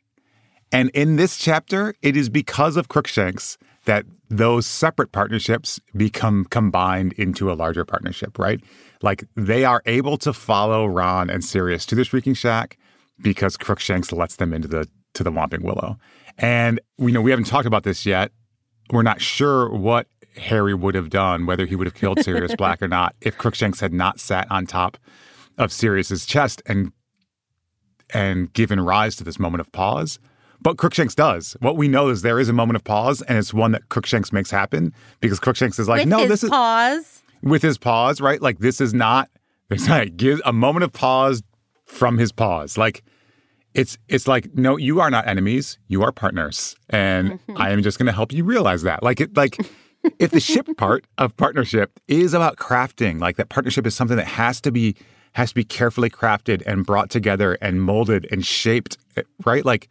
And 0.71 0.89
in 0.91 1.15
this 1.15 1.37
chapter, 1.37 1.95
it 2.01 2.15
is 2.15 2.29
because 2.29 2.77
of 2.77 2.87
Crookshanks 2.87 3.57
that 3.85 4.05
those 4.29 4.67
separate 4.67 5.11
partnerships 5.11 5.79
become 5.95 6.45
combined 6.45 7.13
into 7.13 7.51
a 7.51 7.55
larger 7.55 7.83
partnership, 7.83 8.37
right? 8.37 8.61
Like 9.01 9.23
they 9.35 9.65
are 9.65 9.81
able 9.85 10.17
to 10.17 10.33
follow 10.33 10.85
Ron 10.85 11.29
and 11.29 11.43
Sirius 11.43 11.85
to 11.87 11.95
the 11.95 12.03
Shrieking 12.03 12.35
Shack 12.35 12.77
because 13.21 13.57
Crookshanks 13.57 14.11
lets 14.11 14.35
them 14.35 14.53
into 14.53 14.67
the 14.67 14.87
to 15.15 15.23
the 15.23 15.31
Whomping 15.31 15.63
Willow. 15.63 15.97
And 16.37 16.79
we 16.97 17.11
know 17.11 17.21
we 17.21 17.31
haven't 17.31 17.47
talked 17.47 17.65
about 17.65 17.83
this 17.83 18.05
yet. 18.05 18.31
We're 18.91 19.01
not 19.01 19.21
sure 19.21 19.69
what 19.69 20.07
Harry 20.37 20.73
would 20.73 20.95
have 20.95 21.09
done, 21.09 21.45
whether 21.45 21.65
he 21.65 21.75
would 21.75 21.87
have 21.87 21.95
killed 21.95 22.23
Sirius 22.23 22.55
Black 22.57 22.81
or 22.81 22.87
not, 22.87 23.15
if 23.21 23.37
Crookshanks 23.37 23.79
had 23.79 23.93
not 23.93 24.19
sat 24.19 24.49
on 24.51 24.67
top 24.67 24.97
of 25.57 25.71
Sirius's 25.73 26.25
chest 26.25 26.61
and 26.65 26.91
and 28.11 28.51
given 28.53 28.79
rise 28.79 29.15
to 29.17 29.23
this 29.23 29.39
moment 29.39 29.61
of 29.61 29.71
pause. 29.71 30.19
But 30.61 30.77
Crookshanks 30.77 31.15
does. 31.15 31.55
What 31.61 31.77
we 31.77 31.87
know 31.87 32.09
is 32.09 32.21
there 32.21 32.39
is 32.39 32.49
a 32.49 32.53
moment 32.53 32.75
of 32.75 32.83
pause, 32.83 33.21
and 33.23 33.37
it's 33.37 33.53
one 33.53 33.71
that 33.71 33.89
Crookshanks 33.89 34.33
makes 34.33 34.51
happen 34.51 34.93
because 35.21 35.39
Crookshanks 35.39 35.79
is 35.79 35.87
like, 35.87 36.01
With 36.01 36.09
no, 36.09 36.19
his 36.19 36.29
this 36.29 36.43
is 36.43 36.49
pause. 36.49 37.23
with 37.41 37.61
his 37.61 37.77
pause, 37.77 38.19
right? 38.19 38.41
Like 38.41 38.59
this 38.59 38.81
is 38.81 38.93
not. 38.93 39.29
It's 39.71 39.87
not 39.87 40.17
give 40.17 40.41
a 40.45 40.51
moment 40.51 40.83
of 40.83 40.91
pause 40.93 41.43
from 41.85 42.17
his 42.17 42.31
pause. 42.31 42.75
Like 42.75 43.03
it's 43.75 43.99
it's 44.07 44.27
like 44.27 44.55
no, 44.55 44.77
you 44.77 44.99
are 44.99 45.11
not 45.11 45.27
enemies. 45.27 45.77
You 45.87 46.01
are 46.01 46.11
partners, 46.11 46.75
and 46.89 47.33
mm-hmm. 47.33 47.61
I 47.61 47.69
am 47.69 47.83
just 47.83 47.99
going 47.99 48.07
to 48.07 48.11
help 48.11 48.31
you 48.33 48.43
realize 48.43 48.81
that. 48.81 49.03
Like 49.03 49.21
it, 49.21 49.37
like 49.37 49.57
if 50.17 50.31
the 50.31 50.39
ship 50.39 50.67
part 50.77 51.05
of 51.19 51.37
partnership 51.37 51.99
is 52.07 52.33
about 52.33 52.57
crafting, 52.57 53.19
like 53.19 53.37
that 53.37 53.49
partnership 53.49 53.85
is 53.85 53.93
something 53.93 54.17
that 54.17 54.25
has 54.25 54.59
to 54.61 54.71
be 54.71 54.95
has 55.33 55.49
to 55.49 55.55
be 55.55 55.63
carefully 55.63 56.09
crafted 56.09 56.63
and 56.65 56.85
brought 56.85 57.11
together 57.11 57.53
and 57.61 57.83
molded 57.83 58.27
and 58.31 58.45
shaped, 58.45 58.97
eh, 59.17 59.21
right? 59.45 59.63
Like 59.63 59.87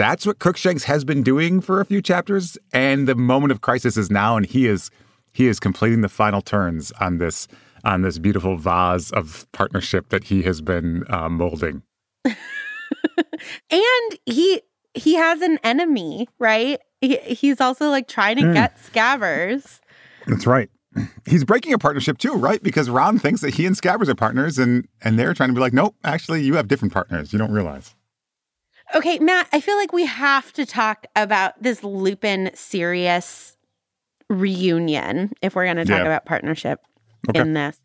that's 0.00 0.24
what 0.24 0.38
Crookshanks 0.38 0.84
has 0.84 1.04
been 1.04 1.22
doing 1.22 1.60
for 1.60 1.78
a 1.78 1.84
few 1.84 2.00
chapters, 2.00 2.56
and 2.72 3.06
the 3.06 3.14
moment 3.14 3.52
of 3.52 3.60
crisis 3.60 3.98
is 3.98 4.10
now, 4.10 4.34
and 4.34 4.46
he 4.46 4.66
is 4.66 4.90
he 5.34 5.46
is 5.46 5.60
completing 5.60 6.00
the 6.00 6.08
final 6.08 6.40
turns 6.40 6.90
on 7.00 7.18
this 7.18 7.46
on 7.84 8.00
this 8.00 8.18
beautiful 8.18 8.56
vase 8.56 9.10
of 9.10 9.46
partnership 9.52 10.08
that 10.08 10.24
he 10.24 10.40
has 10.42 10.62
been 10.62 11.04
uh, 11.10 11.28
molding. 11.28 11.82
And 13.70 14.18
he 14.24 14.62
he 14.94 15.16
has 15.16 15.42
an 15.42 15.58
enemy, 15.64 16.28
right? 16.38 16.80
He, 17.02 17.16
he's 17.18 17.60
also 17.60 17.90
like 17.90 18.08
trying 18.08 18.36
to 18.36 18.54
get 18.54 18.78
Scabbers. 18.78 19.80
That's 20.26 20.46
right. 20.46 20.70
He's 21.26 21.44
breaking 21.44 21.74
a 21.74 21.78
partnership 21.78 22.16
too, 22.18 22.32
right? 22.32 22.62
Because 22.62 22.88
Ron 22.90 23.18
thinks 23.18 23.42
that 23.42 23.54
he 23.54 23.66
and 23.66 23.76
Scabbers 23.76 24.08
are 24.08 24.14
partners, 24.14 24.58
and 24.58 24.88
and 25.02 25.18
they're 25.18 25.34
trying 25.34 25.50
to 25.50 25.54
be 25.54 25.60
like, 25.60 25.74
nope, 25.74 25.94
actually, 26.04 26.42
you 26.42 26.54
have 26.54 26.68
different 26.68 26.94
partners. 26.94 27.34
You 27.34 27.38
don't 27.38 27.52
realize. 27.52 27.94
Okay, 28.94 29.18
Matt, 29.20 29.48
I 29.52 29.60
feel 29.60 29.76
like 29.76 29.92
we 29.92 30.06
have 30.06 30.52
to 30.54 30.66
talk 30.66 31.06
about 31.14 31.60
this 31.62 31.84
Lupin 31.84 32.50
Sirius 32.54 33.56
reunion 34.28 35.32
if 35.42 35.54
we're 35.54 35.64
going 35.64 35.76
to 35.76 35.84
talk 35.84 35.98
Yeah. 35.98 36.06
about 36.06 36.24
partnership 36.26 36.80
Okay. 37.28 37.40
in 37.40 37.52
this. 37.54 37.80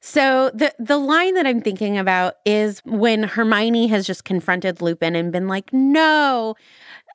So 0.00 0.50
the 0.54 0.72
the 0.78 0.98
line 0.98 1.34
that 1.34 1.46
I'm 1.46 1.62
thinking 1.62 1.96
about 1.96 2.34
is 2.44 2.80
when 2.84 3.22
Hermione 3.22 3.86
has 3.86 4.06
just 4.06 4.24
confronted 4.24 4.82
Lupin 4.82 5.16
and 5.16 5.32
been 5.32 5.48
like, 5.48 5.72
"No, 5.72 6.54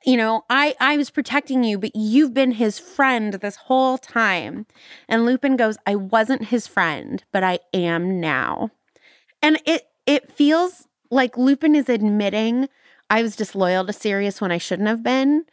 you 0.04 0.16
know, 0.16 0.44
I 0.50 0.74
I 0.80 0.96
was 0.96 1.10
protecting 1.10 1.62
you, 1.64 1.78
but 1.78 1.94
you've 1.94 2.34
been 2.34 2.52
his 2.52 2.78
friend 2.80 3.34
this 3.34 3.56
whole 3.56 3.96
time." 3.96 4.66
And 5.08 5.24
Lupin 5.24 5.56
goes, 5.56 5.78
"I 5.86 5.94
wasn't 5.94 6.46
his 6.46 6.66
friend, 6.66 7.22
but 7.32 7.44
I 7.44 7.60
am 7.72 8.20
now." 8.20 8.70
And 9.42 9.60
it 9.66 9.88
it 10.06 10.32
feels 10.32 10.88
like 11.10 11.36
Lupin 11.38 11.76
is 11.76 11.88
admitting 11.88 12.68
I 13.10 13.22
was 13.22 13.36
disloyal 13.36 13.84
to 13.86 13.92
Sirius 13.92 14.40
when 14.40 14.52
I 14.52 14.58
shouldn't 14.58 14.88
have 14.88 15.02
been, 15.02 15.44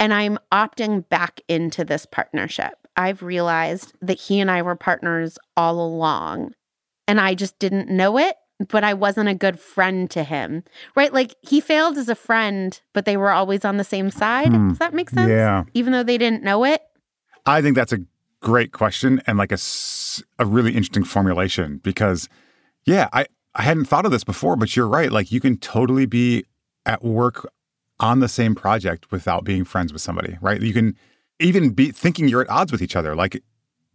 and 0.00 0.12
I'm 0.12 0.38
opting 0.50 1.08
back 1.08 1.40
into 1.48 1.84
this 1.84 2.06
partnership. 2.06 2.72
I've 2.96 3.22
realized 3.22 3.92
that 4.00 4.18
he 4.18 4.40
and 4.40 4.50
I 4.50 4.62
were 4.62 4.74
partners 4.74 5.38
all 5.56 5.84
along, 5.84 6.54
and 7.06 7.20
I 7.20 7.34
just 7.34 7.58
didn't 7.58 7.90
know 7.90 8.18
it, 8.18 8.36
but 8.68 8.84
I 8.84 8.94
wasn't 8.94 9.28
a 9.28 9.34
good 9.34 9.60
friend 9.60 10.10
to 10.12 10.24
him. 10.24 10.64
Right? 10.96 11.12
Like 11.12 11.34
he 11.42 11.60
failed 11.60 11.98
as 11.98 12.08
a 12.08 12.14
friend, 12.14 12.80
but 12.92 13.04
they 13.04 13.16
were 13.16 13.30
always 13.30 13.64
on 13.64 13.76
the 13.76 13.84
same 13.84 14.10
side. 14.10 14.52
Hmm. 14.52 14.70
Does 14.70 14.78
that 14.78 14.94
make 14.94 15.10
sense? 15.10 15.28
Yeah. 15.28 15.64
Even 15.74 15.92
though 15.92 16.02
they 16.02 16.18
didn't 16.18 16.42
know 16.42 16.64
it. 16.64 16.82
I 17.46 17.60
think 17.60 17.76
that's 17.76 17.92
a 17.92 18.00
great 18.40 18.72
question 18.72 19.20
and 19.26 19.36
like 19.38 19.52
a, 19.52 19.58
a 20.38 20.46
really 20.46 20.72
interesting 20.72 21.04
formulation 21.04 21.78
because, 21.82 22.28
yeah, 22.84 23.08
I, 23.12 23.26
I 23.54 23.62
hadn't 23.62 23.86
thought 23.86 24.06
of 24.06 24.12
this 24.12 24.24
before, 24.24 24.56
but 24.56 24.76
you're 24.76 24.88
right. 24.88 25.12
Like 25.12 25.30
you 25.30 25.40
can 25.40 25.58
totally 25.58 26.06
be 26.06 26.44
at 26.86 27.04
work 27.04 27.48
on 28.00 28.20
the 28.20 28.28
same 28.28 28.54
project 28.54 29.10
without 29.10 29.44
being 29.44 29.64
friends 29.64 29.92
with 29.92 30.02
somebody, 30.02 30.36
right? 30.40 30.60
You 30.60 30.72
can 30.72 30.96
even 31.40 31.70
be 31.70 31.90
thinking 31.90 32.28
you're 32.28 32.42
at 32.42 32.50
odds 32.50 32.72
with 32.72 32.82
each 32.82 32.96
other. 32.96 33.14
Like 33.14 33.42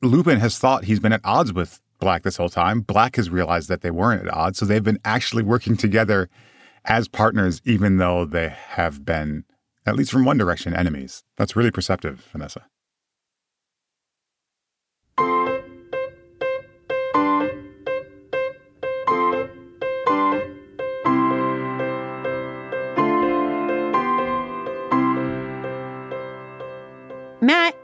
Lupin 0.01 0.39
has 0.39 0.57
thought 0.57 0.85
he's 0.85 0.99
been 0.99 1.13
at 1.13 1.21
odds 1.23 1.53
with 1.53 1.79
Black 1.99 2.23
this 2.23 2.37
whole 2.37 2.49
time. 2.49 2.81
Black 2.81 3.17
has 3.17 3.29
realized 3.29 3.69
that 3.69 3.81
they 3.81 3.91
weren't 3.91 4.25
at 4.25 4.33
odds. 4.33 4.57
So 4.57 4.65
they've 4.65 4.83
been 4.83 4.99
actually 5.03 5.43
working 5.43 5.75
together 5.75 6.29
as 6.85 7.07
partners, 7.07 7.61
even 7.65 7.97
though 7.97 8.25
they 8.25 8.49
have 8.49 9.03
been, 9.03 9.43
at 9.85 9.95
least 9.95 10.11
from 10.11 10.23
one 10.25 10.37
direction, 10.37 10.73
enemies. 10.73 11.23
That's 11.35 11.55
really 11.55 11.71
perceptive, 11.71 12.27
Vanessa. 12.31 12.65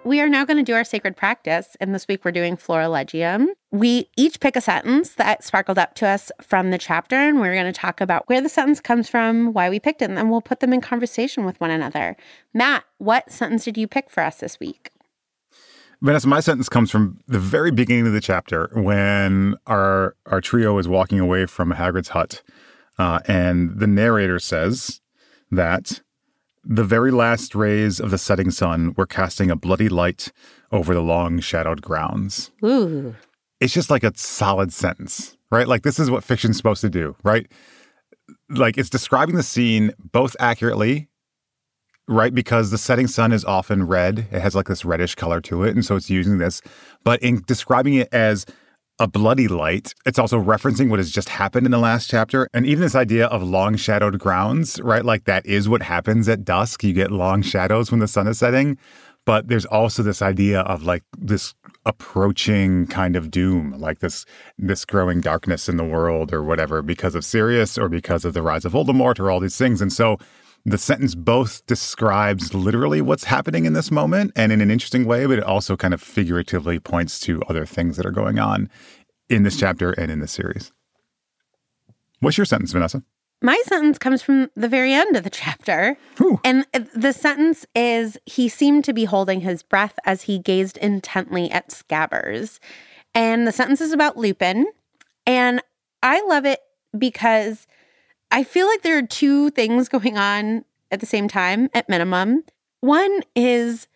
We 0.06 0.22
are 0.22 0.30
now 0.30 0.46
going 0.46 0.58
to 0.58 0.64
do 0.64 0.76
our 0.76 0.84
sacred 0.84 1.18
practice. 1.18 1.76
And 1.82 1.94
this 1.94 2.08
week 2.08 2.24
we're 2.24 2.32
doing 2.32 2.56
Florilegium. 2.56 3.48
We 3.72 4.08
each 4.16 4.40
pick 4.40 4.56
a 4.56 4.62
sentence 4.62 5.16
that 5.16 5.44
sparkled 5.44 5.80
up 5.80 5.96
to 5.96 6.08
us 6.08 6.32
from 6.42 6.70
the 6.70 6.78
chapter, 6.78 7.16
and 7.16 7.42
we're 7.42 7.56
going 7.56 7.66
to 7.66 7.78
talk 7.78 8.00
about 8.00 8.30
where 8.30 8.40
the 8.40 8.48
sentence 8.48 8.80
comes 8.80 9.10
from, 9.10 9.52
why 9.52 9.70
we 9.70 9.80
picked 9.80 10.02
it, 10.02 10.06
and 10.06 10.18
then 10.18 10.30
we'll 10.30 10.42
put 10.42 10.60
them 10.60 10.72
in 10.72 10.80
conversation 10.80 11.44
with 11.44 11.60
one 11.60 11.72
another. 11.72 12.16
Matt, 12.54 12.86
what 13.00 13.32
sentence 13.32 13.66
did 13.66 13.78
you 13.78 13.88
pick 13.88 14.10
for 14.10 14.22
us 14.22 14.38
this 14.38 14.60
week? 14.60 14.92
Vanessa, 16.02 16.28
my 16.28 16.40
sentence 16.40 16.70
comes 16.70 16.92
from 16.92 17.20
the 17.28 17.40
very 17.40 17.72
beginning 17.72 18.06
of 18.06 18.14
the 18.14 18.22
chapter 18.22 18.70
when 18.74 19.56
our 19.66 20.16
our 20.28 20.40
trio 20.40 20.78
is 20.78 20.88
walking 20.88 21.20
away 21.20 21.48
from 21.48 21.72
Hagrid's 21.72 22.10
hut, 22.10 22.44
uh, 23.00 23.22
and 23.28 23.80
the 23.80 23.88
narrator 23.88 24.38
says 24.38 25.02
that 25.50 26.02
the 26.66 26.84
very 26.84 27.12
last 27.12 27.56
rays 27.56 28.00
of 28.00 28.12
the 28.12 28.18
setting 28.18 28.52
sun 28.52 28.94
were 28.98 29.06
casting 29.06 29.52
a 29.52 29.56
bloody 29.56 29.90
light 29.90 30.32
over 30.72 30.94
the 30.94 31.02
long 31.02 31.40
shadowed 31.40 31.82
grounds. 31.82 32.52
Ooh. 32.64 33.16
It's 33.60 33.74
just 33.74 33.90
like 33.90 34.04
a 34.04 34.12
solid 34.16 34.74
sentence, 34.74 35.38
right? 35.52 35.68
Like 35.68 35.84
this 35.84 36.00
is 36.00 36.12
what 36.12 36.24
fiction's 36.24 36.58
supposed 36.58 36.82
to 36.82 36.90
do, 36.90 37.16
right? 37.24 37.48
Like 38.50 38.78
it's 38.78 38.90
describing 38.90 39.36
the 39.36 39.44
scene 39.44 39.92
both 40.00 40.36
accurately 40.40 41.08
right? 42.08 42.34
Because 42.34 42.72
the 42.72 42.78
setting 42.78 43.08
sun 43.08 43.32
is 43.32 43.44
often 43.46 43.88
red. 43.88 44.28
It 44.32 44.40
has 44.40 44.56
like 44.56 44.68
this 44.68 44.86
reddish 44.86 45.16
color 45.16 45.42
to 45.42 45.64
it. 45.64 45.76
And 45.76 45.84
so 45.84 45.96
it's 45.96 46.10
using 46.10 46.38
this. 46.38 46.62
But 47.04 47.22
in 47.22 47.42
describing 47.48 47.96
it 47.96 48.10
as 48.12 48.46
a 49.00 49.08
bloody 49.08 49.48
light, 49.48 49.94
it's 50.06 50.20
also 50.20 50.42
referencing 50.42 50.90
what 50.90 51.00
has 51.00 51.12
just 51.12 51.30
happened 51.30 51.66
in 51.66 51.72
the 51.72 51.78
last 51.78 52.10
chapter. 52.10 52.48
And 52.54 52.66
even 52.66 52.82
this 52.82 52.96
idea 52.96 53.28
of 53.28 53.44
long 53.44 53.76
shadowed 53.76 54.20
grounds, 54.20 54.80
right? 54.82 55.04
Like 55.04 55.26
that 55.26 55.46
is 55.46 55.68
what 55.68 55.82
happens 55.82 56.30
at 56.30 56.46
dusk. 56.46 56.84
You 56.84 56.94
get 56.94 57.12
long 57.12 57.42
shadows 57.42 57.92
when 57.92 58.00
the 58.00 58.08
sun 58.08 58.28
is 58.28 58.40
setting. 58.40 58.78
But 59.26 59.48
there's 59.48 59.66
also 59.66 60.04
this 60.04 60.22
idea 60.22 60.62
of 60.62 60.84
like 60.84 61.04
this 61.18 61.56
approaching 61.86 62.86
kind 62.88 63.16
of 63.16 63.32
doom, 63.32 63.74
like 63.80 64.00
this 64.00 64.24
this 64.60 64.86
growing 64.86 65.20
darkness 65.20 65.68
in 65.68 65.78
the 65.78 65.84
world 65.84 66.32
or 66.32 66.44
whatever, 66.44 66.84
because 66.84 67.16
of 67.16 67.26
Sirius 67.26 67.76
or 67.76 67.90
because 67.90 68.24
of 68.24 68.36
the 68.36 68.44
rise 68.44 68.66
of 68.66 68.74
Voldemort 68.74 69.20
or 69.20 69.32
all 69.32 69.40
these 69.40 69.58
things. 69.58 69.82
And 69.82 69.92
so 69.92 70.18
the 70.66 70.78
sentence 70.80 71.14
both 71.14 71.66
describes 71.68 72.54
literally 72.54 73.00
what's 73.00 73.26
happening 73.26 73.66
in 73.66 73.74
this 73.74 73.92
moment 73.92 74.32
and 74.36 74.52
in 74.52 74.62
an 74.62 74.72
interesting 74.72 75.06
way, 75.06 75.28
but 75.28 75.38
it 75.38 75.44
also 75.44 75.78
kind 75.78 75.94
of 75.94 76.02
figuratively 76.02 76.80
points 76.80 77.20
to 77.22 77.42
other 77.44 77.66
things 77.66 77.98
that 77.98 78.06
are 78.06 78.12
going 78.12 78.40
on 78.40 78.70
in 79.30 79.44
this 79.44 79.58
chapter 79.58 79.92
and 79.92 80.12
in 80.12 80.20
this 80.20 80.32
series. 80.32 80.72
What's 82.20 82.38
your 82.38 82.46
sentence, 82.46 82.72
Vanessa? 82.72 83.04
My 83.42 83.62
sentence 83.68 84.00
comes 84.00 84.24
from 84.24 84.50
the 84.56 84.68
very 84.68 84.92
end 84.92 85.16
of 85.16 85.24
the 85.24 85.30
chapter. 85.30 85.98
And 86.44 86.66
the 86.96 87.14
sentence 87.14 87.66
is 87.76 88.18
He 88.26 88.50
seemed 88.50 88.86
to 88.86 88.94
be 88.94 89.06
holding 89.06 89.42
his 89.42 89.62
breath 89.62 90.00
as 90.06 90.24
he 90.24 90.40
gazed 90.40 90.78
intently 90.78 91.52
at 91.52 91.70
Scabbers. 91.70 92.60
And 93.14 93.48
the 93.48 93.52
sentence 93.52 93.82
is 93.82 93.92
about 93.92 94.18
Lupin. 94.18 94.66
And 95.28 95.62
I 96.02 96.26
love 96.28 96.46
it 96.46 96.60
because 96.98 97.68
I 98.36 98.44
feel 98.44 98.68
like 98.68 98.82
there 98.82 98.98
are 98.98 99.02
two 99.02 99.50
things 99.52 99.88
going 99.88 100.18
on 100.18 100.66
at 100.92 101.00
the 101.00 101.06
same 101.06 101.30
time, 101.30 101.70
at 101.74 101.88
minimum. 101.88 102.44
One 102.82 103.22
is 103.34 103.88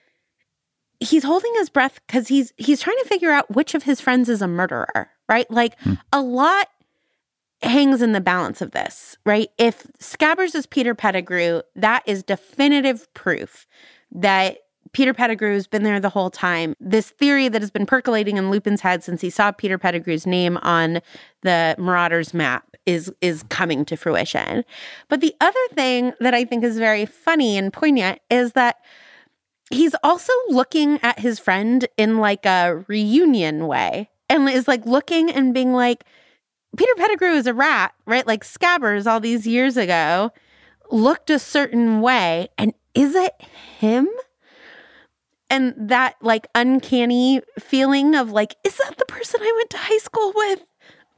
he's 1.02 1.26
holding 1.26 1.54
his 1.58 1.70
breath 1.70 2.00
because 2.08 2.30
he's 2.30 2.54
he's 2.56 2.80
trying 2.80 2.98
to 3.04 3.10
figure 3.10 3.32
out 3.32 3.54
which 3.54 3.76
of 3.76 3.84
his 3.84 4.00
friends 4.00 4.30
is 4.30 4.42
a 4.42 4.48
murderer, 4.48 5.10
right? 5.28 5.50
Like 5.52 5.78
hmm. 5.82 5.96
a 6.14 6.22
lot 6.22 6.70
hangs 7.62 8.02
in 8.02 8.14
the 8.14 8.22
balance 8.22 8.62
of 8.62 8.72
this, 8.72 9.18
right? 9.26 9.50
If 9.58 9.86
Scabbers 10.00 10.56
is 10.56 10.66
Peter 10.66 10.96
Pettigrew, 10.96 11.62
that 11.76 12.04
is 12.06 12.24
definitive 12.24 13.14
proof 13.14 13.68
that 14.12 14.60
Peter 14.94 15.14
Pettigrew's 15.14 15.68
been 15.68 15.84
there 15.84 16.00
the 16.00 16.10
whole 16.10 16.30
time. 16.30 16.76
This 16.80 17.10
theory 17.10 17.50
that 17.50 17.62
has 17.62 17.72
been 17.72 17.86
percolating 17.86 18.38
in 18.38 18.50
Lupin's 18.52 18.80
head 18.80 19.04
since 19.04 19.20
he 19.20 19.30
saw 19.30 19.52
Peter 19.52 19.78
Pettigrew's 19.78 20.26
name 20.26 20.58
on 20.62 21.02
the 21.42 21.76
Marauders 21.78 22.34
map 22.34 22.69
is 22.86 23.12
is 23.22 23.44
coming 23.50 23.86
to 23.86 23.96
fruition. 23.96 24.64
But 25.08 25.22
the 25.22 25.36
other 25.42 25.60
thing 25.74 26.14
that 26.20 26.34
I 26.34 26.46
think 26.46 26.64
is 26.64 26.78
very 26.78 27.06
funny 27.06 27.58
and 27.58 27.72
poignant 27.72 28.20
is 28.30 28.54
that 28.54 28.78
he's 29.70 29.96
also 30.04 30.34
looking 30.50 31.00
at 31.04 31.20
his 31.20 31.40
friend 31.40 31.88
in 31.98 32.18
like 32.18 32.46
a 32.46 32.84
reunion 32.88 33.68
way 33.68 34.10
and 34.30 34.50
is 34.50 34.68
like 34.68 34.86
looking 34.86 35.30
and 35.30 35.54
being 35.54 35.74
like 35.74 36.04
Peter 36.78 36.94
Pettigrew 36.96 37.32
is 37.32 37.48
a 37.48 37.54
rat, 37.54 37.94
right? 38.06 38.26
Like 38.26 38.44
Scabbers 38.44 39.08
all 39.08 39.20
these 39.20 39.48
years 39.48 39.76
ago 39.76 40.32
looked 40.92 41.30
a 41.30 41.40
certain 41.40 42.02
way. 42.02 42.50
And 42.58 42.74
is 42.94 43.16
it 43.16 43.34
him? 43.80 44.08
And 45.50 45.74
that 45.78 46.16
like 46.22 46.48
uncanny 46.54 47.42
feeling 47.60 48.16
of 48.16 48.32
like, 48.32 48.56
is 48.64 48.78
that 48.78 48.98
the 48.98 49.06
person 49.06 49.42
I 49.42 49.54
went 49.56 49.70
to 49.72 49.78
high 49.78 49.98
school 49.98 50.32
with? 50.36 50.64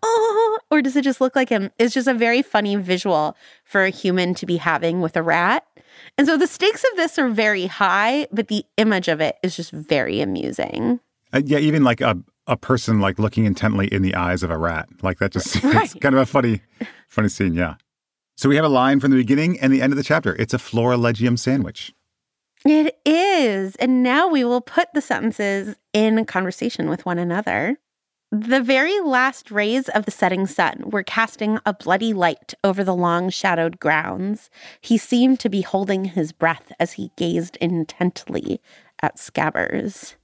Oh, 0.04 0.60
or 0.72 0.82
does 0.82 0.96
it 0.96 1.04
just 1.04 1.22
look 1.22 1.36
like 1.36 1.50
him? 1.50 1.70
It's 1.78 1.94
just 1.94 2.08
a 2.08 2.14
very 2.14 2.42
funny 2.42 2.76
visual 2.76 3.36
for 3.64 3.84
a 3.84 3.90
human 3.90 4.34
to 4.36 4.46
be 4.46 4.58
having 4.58 5.02
with 5.02 5.16
a 5.16 5.22
rat. 5.22 5.66
And 6.18 6.28
so 6.28 6.38
the 6.38 6.48
stakes 6.48 6.84
of 6.92 6.98
this 6.98 7.20
are 7.20 7.30
very 7.30 7.68
high, 7.68 8.28
but 8.32 8.48
the 8.48 8.66
image 8.78 9.08
of 9.08 9.22
it 9.22 9.38
is 9.44 9.56
just 9.56 9.72
very 9.72 10.22
amusing. 10.22 11.00
Uh, 11.34 11.42
yeah, 11.46 11.60
even 11.60 11.84
like 11.84 12.02
a, 12.02 12.18
a 12.48 12.58
person 12.58 13.00
like 13.00 13.20
looking 13.20 13.46
intently 13.46 13.88
in 13.88 14.02
the 14.02 14.16
eyes 14.16 14.44
of 14.44 14.50
a 14.50 14.58
rat. 14.58 14.90
Like 15.02 15.20
that 15.20 15.32
just 15.32 15.56
it's 15.64 15.94
kind 15.96 16.16
of 16.16 16.22
a 16.22 16.26
funny, 16.26 16.62
funny 17.08 17.30
scene. 17.30 17.54
Yeah. 17.54 17.76
So 18.36 18.50
we 18.50 18.56
have 18.56 18.66
a 18.66 18.70
line 18.70 19.00
from 19.00 19.12
the 19.12 19.18
beginning 19.18 19.60
and 19.60 19.72
the 19.72 19.82
end 19.82 19.94
of 19.94 19.98
the 19.98 20.04
chapter. 20.04 20.36
It's 20.38 20.54
a 20.54 20.58
Florilegium 20.58 21.38
sandwich. 21.38 21.94
It 22.66 23.00
is. 23.06 23.76
And 23.78 24.04
now 24.04 24.28
we 24.28 24.44
will 24.44 24.62
put 24.62 24.94
the 24.94 25.02
sentences 25.02 25.76
in 25.94 26.26
conversation 26.26 26.90
with 26.90 27.06
one 27.06 27.18
another. 27.18 27.78
The 28.34 28.62
very 28.62 28.98
last 29.02 29.52
rays 29.52 29.90
of 29.90 30.06
the 30.06 30.12
setting 30.12 30.48
sun 30.48 30.84
were 30.86 31.04
casting 31.04 31.60
a 31.66 31.74
bloody 31.74 32.14
light 32.14 32.54
over 32.64 32.82
the 32.82 32.96
long 32.96 33.30
shadowed 33.30 33.78
grounds. 33.78 34.50
He 34.80 34.98
seemed 34.98 35.42
to 35.42 35.50
be 35.50 35.60
holding 35.60 36.06
his 36.06 36.32
breath 36.32 36.72
as 36.80 36.94
he 36.94 37.12
gazed 37.18 37.58
intently 37.58 38.62
at 39.02 39.18
Scabbers. 39.18 40.16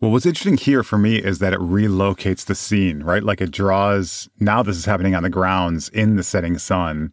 Well, 0.00 0.10
what's 0.10 0.24
interesting 0.24 0.56
here 0.56 0.82
for 0.82 0.96
me 0.96 1.16
is 1.16 1.38
that 1.40 1.52
it 1.52 1.60
relocates 1.60 2.46
the 2.46 2.54
scene, 2.54 3.02
right? 3.02 3.22
Like 3.22 3.42
it 3.42 3.50
draws, 3.50 4.30
now 4.38 4.62
this 4.62 4.78
is 4.78 4.86
happening 4.86 5.14
on 5.14 5.22
the 5.22 5.28
grounds 5.28 5.90
in 5.90 6.16
the 6.16 6.22
setting 6.22 6.56
sun, 6.56 7.12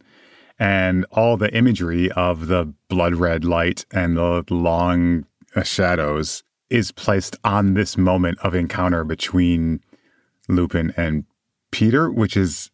and 0.58 1.06
all 1.12 1.36
the 1.36 1.54
imagery 1.54 2.10
of 2.14 2.48
the 2.48 2.74
blood 2.88 3.16
red 3.16 3.44
light 3.44 3.86
and 3.92 4.16
the 4.16 4.46
long 4.50 5.26
uh, 5.58 5.64
shadows 5.64 6.44
is 6.70 6.92
placed 6.92 7.36
on 7.44 7.74
this 7.74 7.98
moment 7.98 8.40
of 8.40 8.54
encounter 8.54 9.04
between 9.04 9.80
Lupin 10.50 10.94
and 10.98 11.26
Peter, 11.72 12.10
which 12.12 12.36
is, 12.36 12.72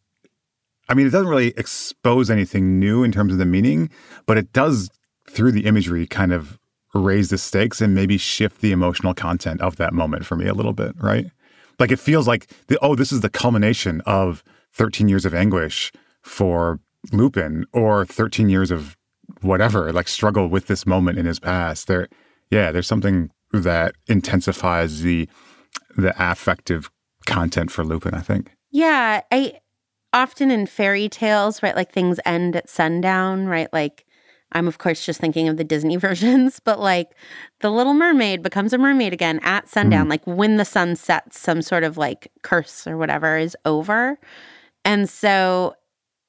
I 0.89 0.93
mean, 0.93 1.07
it 1.07 1.11
doesn't 1.11 1.27
really 1.27 1.53
expose 1.57 2.29
anything 2.29 2.79
new 2.79 3.03
in 3.03 3.11
terms 3.11 3.33
of 3.33 3.39
the 3.39 3.45
meaning, 3.45 3.89
but 4.25 4.37
it 4.37 4.53
does, 4.53 4.89
through 5.29 5.51
the 5.51 5.65
imagery, 5.65 6.07
kind 6.07 6.33
of 6.33 6.59
raise 6.93 7.29
the 7.29 7.37
stakes 7.37 7.81
and 7.81 7.95
maybe 7.95 8.17
shift 8.17 8.61
the 8.61 8.71
emotional 8.71 9.13
content 9.13 9.61
of 9.61 9.77
that 9.77 9.93
moment 9.93 10.25
for 10.25 10.35
me 10.35 10.47
a 10.47 10.53
little 10.53 10.73
bit, 10.73 10.93
right? 11.01 11.27
Like 11.79 11.91
it 11.91 11.99
feels 11.99 12.27
like, 12.27 12.47
the, 12.67 12.77
oh, 12.81 12.95
this 12.95 13.11
is 13.11 13.21
the 13.21 13.29
culmination 13.29 14.01
of 14.05 14.43
13 14.73 15.09
years 15.09 15.25
of 15.25 15.33
anguish 15.33 15.91
for 16.21 16.79
Lupin 17.11 17.65
or 17.73 18.05
13 18.05 18.49
years 18.49 18.71
of 18.71 18.95
whatever, 19.41 19.91
like 19.91 20.07
struggle 20.07 20.47
with 20.47 20.67
this 20.67 20.85
moment 20.85 21.17
in 21.17 21.25
his 21.25 21.39
past. 21.39 21.87
There, 21.87 22.07
yeah, 22.51 22.71
there's 22.71 22.87
something 22.87 23.31
that 23.53 23.95
intensifies 24.07 25.01
the 25.01 25.29
the 25.95 26.13
affective 26.17 26.89
content 27.25 27.71
for 27.71 27.83
Lupin, 27.83 28.13
I 28.13 28.21
think. 28.21 28.51
Yeah, 28.71 29.21
I 29.31 29.59
often 30.11 30.51
in 30.51 30.65
fairy 30.65 31.07
tales, 31.07 31.63
right, 31.63 31.75
like 31.75 31.91
things 31.91 32.19
end 32.25 32.55
at 32.55 32.69
sundown, 32.69 33.45
right? 33.45 33.71
Like 33.71 34.05
I'm 34.51 34.67
of 34.67 34.77
course 34.77 35.05
just 35.05 35.19
thinking 35.19 35.47
of 35.47 35.57
the 35.57 35.63
Disney 35.63 35.95
versions, 35.97 36.59
but 36.59 36.79
like 36.79 37.11
the 37.61 37.69
little 37.71 37.93
mermaid 37.93 38.41
becomes 38.41 38.73
a 38.73 38.77
mermaid 38.77 39.13
again 39.13 39.39
at 39.43 39.69
sundown, 39.69 40.07
mm. 40.07 40.09
like 40.09 40.25
when 40.25 40.57
the 40.57 40.65
sun 40.65 40.95
sets, 40.95 41.39
some 41.39 41.61
sort 41.61 41.83
of 41.83 41.97
like 41.97 42.31
curse 42.41 42.87
or 42.87 42.97
whatever 42.97 43.37
is 43.37 43.55
over. 43.65 44.17
And 44.85 45.09
so 45.09 45.75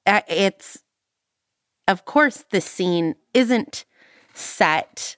uh, 0.07 0.21
it's 0.29 0.83
of 1.89 2.05
course 2.05 2.45
the 2.51 2.61
scene 2.61 3.15
isn't 3.33 3.85
set 4.35 5.17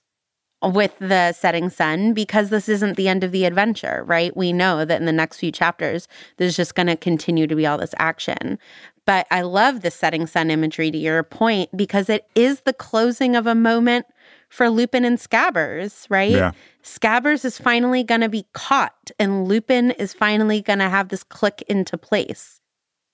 with 0.62 0.98
the 0.98 1.32
setting 1.32 1.68
sun 1.68 2.12
because 2.12 2.50
this 2.50 2.68
isn't 2.68 2.96
the 2.96 3.08
end 3.08 3.22
of 3.22 3.32
the 3.32 3.44
adventure, 3.44 4.02
right? 4.06 4.36
We 4.36 4.52
know 4.52 4.84
that 4.84 4.98
in 5.00 5.06
the 5.06 5.12
next 5.12 5.38
few 5.38 5.52
chapters, 5.52 6.08
there's 6.38 6.56
just 6.56 6.74
going 6.74 6.86
to 6.86 6.96
continue 6.96 7.46
to 7.46 7.54
be 7.54 7.66
all 7.66 7.78
this 7.78 7.94
action. 7.98 8.58
But 9.04 9.26
I 9.30 9.42
love 9.42 9.82
the 9.82 9.90
setting 9.90 10.26
sun 10.26 10.50
imagery 10.50 10.90
to 10.90 10.98
your 10.98 11.22
point 11.22 11.76
because 11.76 12.08
it 12.08 12.26
is 12.34 12.60
the 12.60 12.72
closing 12.72 13.36
of 13.36 13.46
a 13.46 13.54
moment 13.54 14.06
for 14.48 14.68
Lupin 14.68 15.04
and 15.04 15.18
Scabbers, 15.18 16.06
right? 16.08 16.30
Yeah. 16.30 16.52
Scabbers 16.82 17.44
is 17.44 17.58
finally 17.58 18.02
going 18.02 18.20
to 18.22 18.28
be 18.28 18.46
caught 18.52 19.10
and 19.18 19.46
Lupin 19.46 19.92
is 19.92 20.12
finally 20.12 20.60
going 20.60 20.78
to 20.78 20.88
have 20.88 21.08
this 21.08 21.22
click 21.22 21.62
into 21.68 21.96
place. 21.98 22.60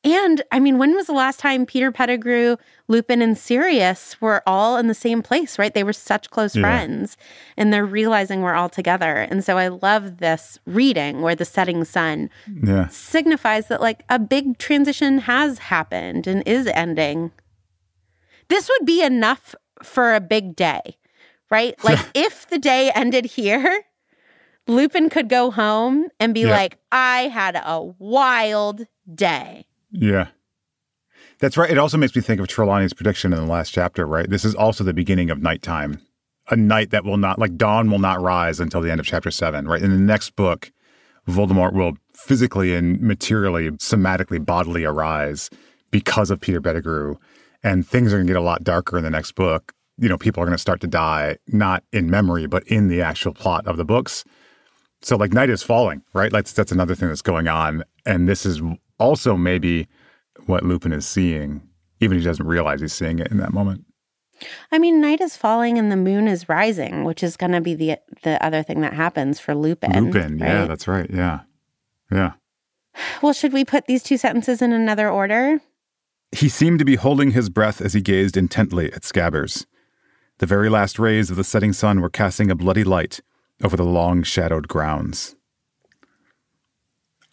And 0.05 0.43
I 0.51 0.59
mean, 0.59 0.79
when 0.79 0.95
was 0.95 1.07
the 1.07 1.13
last 1.13 1.39
time 1.39 1.65
Peter 1.65 1.93
Pettigrew, 1.93 2.57
Lupin, 2.89 3.23
and 3.23 3.39
Sirius 3.39 4.21
were 4.21 4.43
all 4.47 4.77
in 4.77 4.89
the 4.89 4.95
same 4.95 5.23
place, 5.23 5.61
right? 5.61 5.73
They 5.73 5.85
were 5.85 5.93
such 5.93 6.31
close 6.31 6.57
yeah. 6.57 6.63
friends 6.63 7.17
and 7.57 7.73
they're 7.73 7.87
realizing 7.87 8.41
we're 8.43 8.55
all 8.55 8.69
together. 8.69 9.19
And 9.19 9.45
so 9.45 9.59
I 9.59 9.69
love 9.69 10.19
this 10.19 10.59
reading 10.67 11.21
where 11.23 11.37
the 11.37 11.45
setting 11.45 11.85
sun 11.85 12.31
yeah. 12.65 12.89
signifies 12.89 13.69
that 13.69 13.81
like 13.81 14.03
a 14.09 14.19
big 14.19 14.59
transition 14.59 15.19
has 15.19 15.59
happened 15.59 16.27
and 16.27 16.43
is 16.47 16.67
ending. 16.67 17.31
This 18.49 18.69
would 18.69 18.87
be 18.87 19.05
enough 19.05 19.55
for 19.85 20.15
a 20.15 20.21
big 20.21 20.57
day, 20.57 20.97
right? 21.49 21.77
Like 21.85 22.01
if 22.13 22.49
the 22.49 22.59
day 22.59 22.91
ended 22.93 23.25
here, 23.25 23.85
Lupin 24.67 25.11
could 25.11 25.29
go 25.29 25.53
home 25.53 26.09
and 26.19 26.35
be 26.35 26.41
yeah. 26.41 26.51
like, 26.51 26.79
I 26.91 27.29
had 27.29 27.55
a 27.55 27.83
wild 27.99 28.87
day. 29.15 29.67
Yeah. 29.93 30.29
That's 31.39 31.57
right. 31.57 31.71
It 31.71 31.79
also 31.79 31.99
makes 31.99 32.15
me 32.15 32.23
think 32.23 32.41
of 32.41 32.49
Trelawney's 32.49 32.93
prediction 32.93 33.33
in 33.33 33.39
the 33.39 33.51
last 33.51 33.73
chapter, 33.73 34.07
right? 34.07 34.29
This 34.29 34.45
is 34.45 34.55
also 34.55 34.85
the 34.85 34.95
beginning 34.95 35.31
of 35.31 35.43
nighttime. 35.43 36.01
A 36.51 36.57
night 36.57 36.91
that 36.91 37.05
will 37.05 37.17
not, 37.17 37.39
like 37.39 37.57
dawn 37.57 37.91
will 37.91 37.99
not 37.99 38.21
rise 38.21 38.61
until 38.61 38.81
the 38.81 38.91
end 38.91 39.01
of 39.01 39.07
chapter 39.07 39.31
seven, 39.31 39.67
right? 39.67 39.83
In 39.83 39.91
the 39.91 39.97
next 39.97 40.31
book, 40.37 40.73
Voldemort 41.29 41.73
will 41.73 41.97
physically 42.15 42.75
and 42.75 43.01
materially, 43.01 43.71
somatically, 43.73 44.45
bodily 44.45 44.85
arise 44.85 45.51
because 45.91 46.31
of 46.31 46.41
Peter 46.41 46.61
Pettigrew. 46.61 47.17
And 47.63 47.87
things 47.87 48.13
are 48.13 48.17
going 48.17 48.27
to 48.27 48.33
get 48.33 48.41
a 48.41 48.45
lot 48.45 48.65
darker 48.65 48.99
in 48.99 49.05
the 49.05 49.11
next 49.11 49.33
book. 49.33 49.73
You 49.99 50.09
know, 50.09 50.19
people 50.19 50.43
are 50.43 50.47
going 50.47 50.57
to 50.57 50.61
start 50.61 50.81
to 50.81 50.89
die, 50.89 51.37
not 51.49 51.85
in 51.93 52.11
memory, 52.11 52.47
but 52.47 52.67
in 52.67 52.89
the 52.89 53.03
actual 53.03 53.35
plot 53.35 53.67
of 53.67 53.77
the 53.77 53.85
books. 53.85 54.25
So, 55.01 55.17
like, 55.17 55.33
night 55.33 55.51
is 55.51 55.63
falling, 55.63 56.03
right? 56.13 56.33
Like, 56.33 56.47
that's 56.47 56.73
another 56.73 56.95
thing 56.95 57.09
that's 57.09 57.23
going 57.23 57.47
on. 57.47 57.85
And 58.05 58.29
this 58.29 58.45
is 58.45 58.61
also 59.03 59.37
maybe 59.37 59.89
what 60.47 60.65
Lupin 60.65 60.93
is 60.93 61.07
seeing, 61.07 61.63
even 62.01 62.17
if 62.17 62.23
he 62.23 62.27
doesn't 62.27 62.47
realize 62.47 62.81
he's 62.81 62.93
seeing 62.93 63.19
it 63.19 63.29
in 63.31 63.39
that 63.39 63.53
moment. 63.53 63.85
I 64.73 64.79
mean, 64.79 65.01
night 65.01 65.21
is 65.21 65.37
falling 65.37 65.79
and 65.79 65.93
the 65.93 65.97
moon 65.97 66.27
is 66.27 66.49
rising, 66.49 67.05
which 67.05 67.23
is 67.23 67.37
going 67.37 67.53
to 67.53 67.61
be 67.61 67.75
the 67.75 67.99
the 68.23 68.45
other 68.45 68.63
thing 68.63 68.81
that 68.81 68.93
happens 68.93 69.39
for 69.39 69.55
Lupin. 69.55 69.93
Lupin, 69.93 70.39
right? 70.39 70.49
yeah, 70.49 70.65
that's 70.65 70.89
right. 70.89 71.09
Yeah, 71.11 71.41
yeah. 72.11 72.33
Well, 73.23 73.33
should 73.33 73.53
we 73.53 73.65
put 73.65 73.87
these 73.87 74.03
two 74.03 74.17
sentences 74.17 74.61
in 74.61 74.73
another 74.73 75.09
order? 75.09 75.61
He 76.33 76.49
seemed 76.49 76.79
to 76.79 76.85
be 76.85 76.97
holding 76.97 77.33
his 77.33 77.51
breath 77.51 77.81
as 77.81 77.93
he 77.93 78.01
gazed 78.01 78.37
intently 78.37 78.93
at 78.93 79.03
Scabbers. 79.03 79.67
The 80.39 80.47
very 80.47 80.69
last 80.69 80.99
rays 80.99 81.31
of 81.31 81.37
the 81.37 81.45
setting 81.45 81.73
sun 81.73 82.01
were 82.01 82.11
casting 82.11 82.51
a 82.51 82.57
bloody 82.57 82.85
light 82.85 83.21
over 83.63 83.77
the 83.77 83.85
long 83.85 84.23
shadowed 84.23 84.67
grounds. 84.67 85.37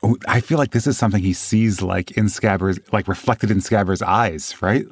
Oh, 0.01 0.17
I 0.27 0.39
feel 0.39 0.57
like 0.57 0.71
this 0.71 0.87
is 0.87 0.97
something 0.97 1.21
he 1.21 1.33
sees 1.33 1.81
like 1.81 2.11
in 2.11 2.25
Scabbers, 2.25 2.79
like 2.93 3.07
reflected 3.07 3.51
in 3.51 3.57
Scabbers' 3.59 4.01
eyes, 4.01 4.55
right? 4.61 4.85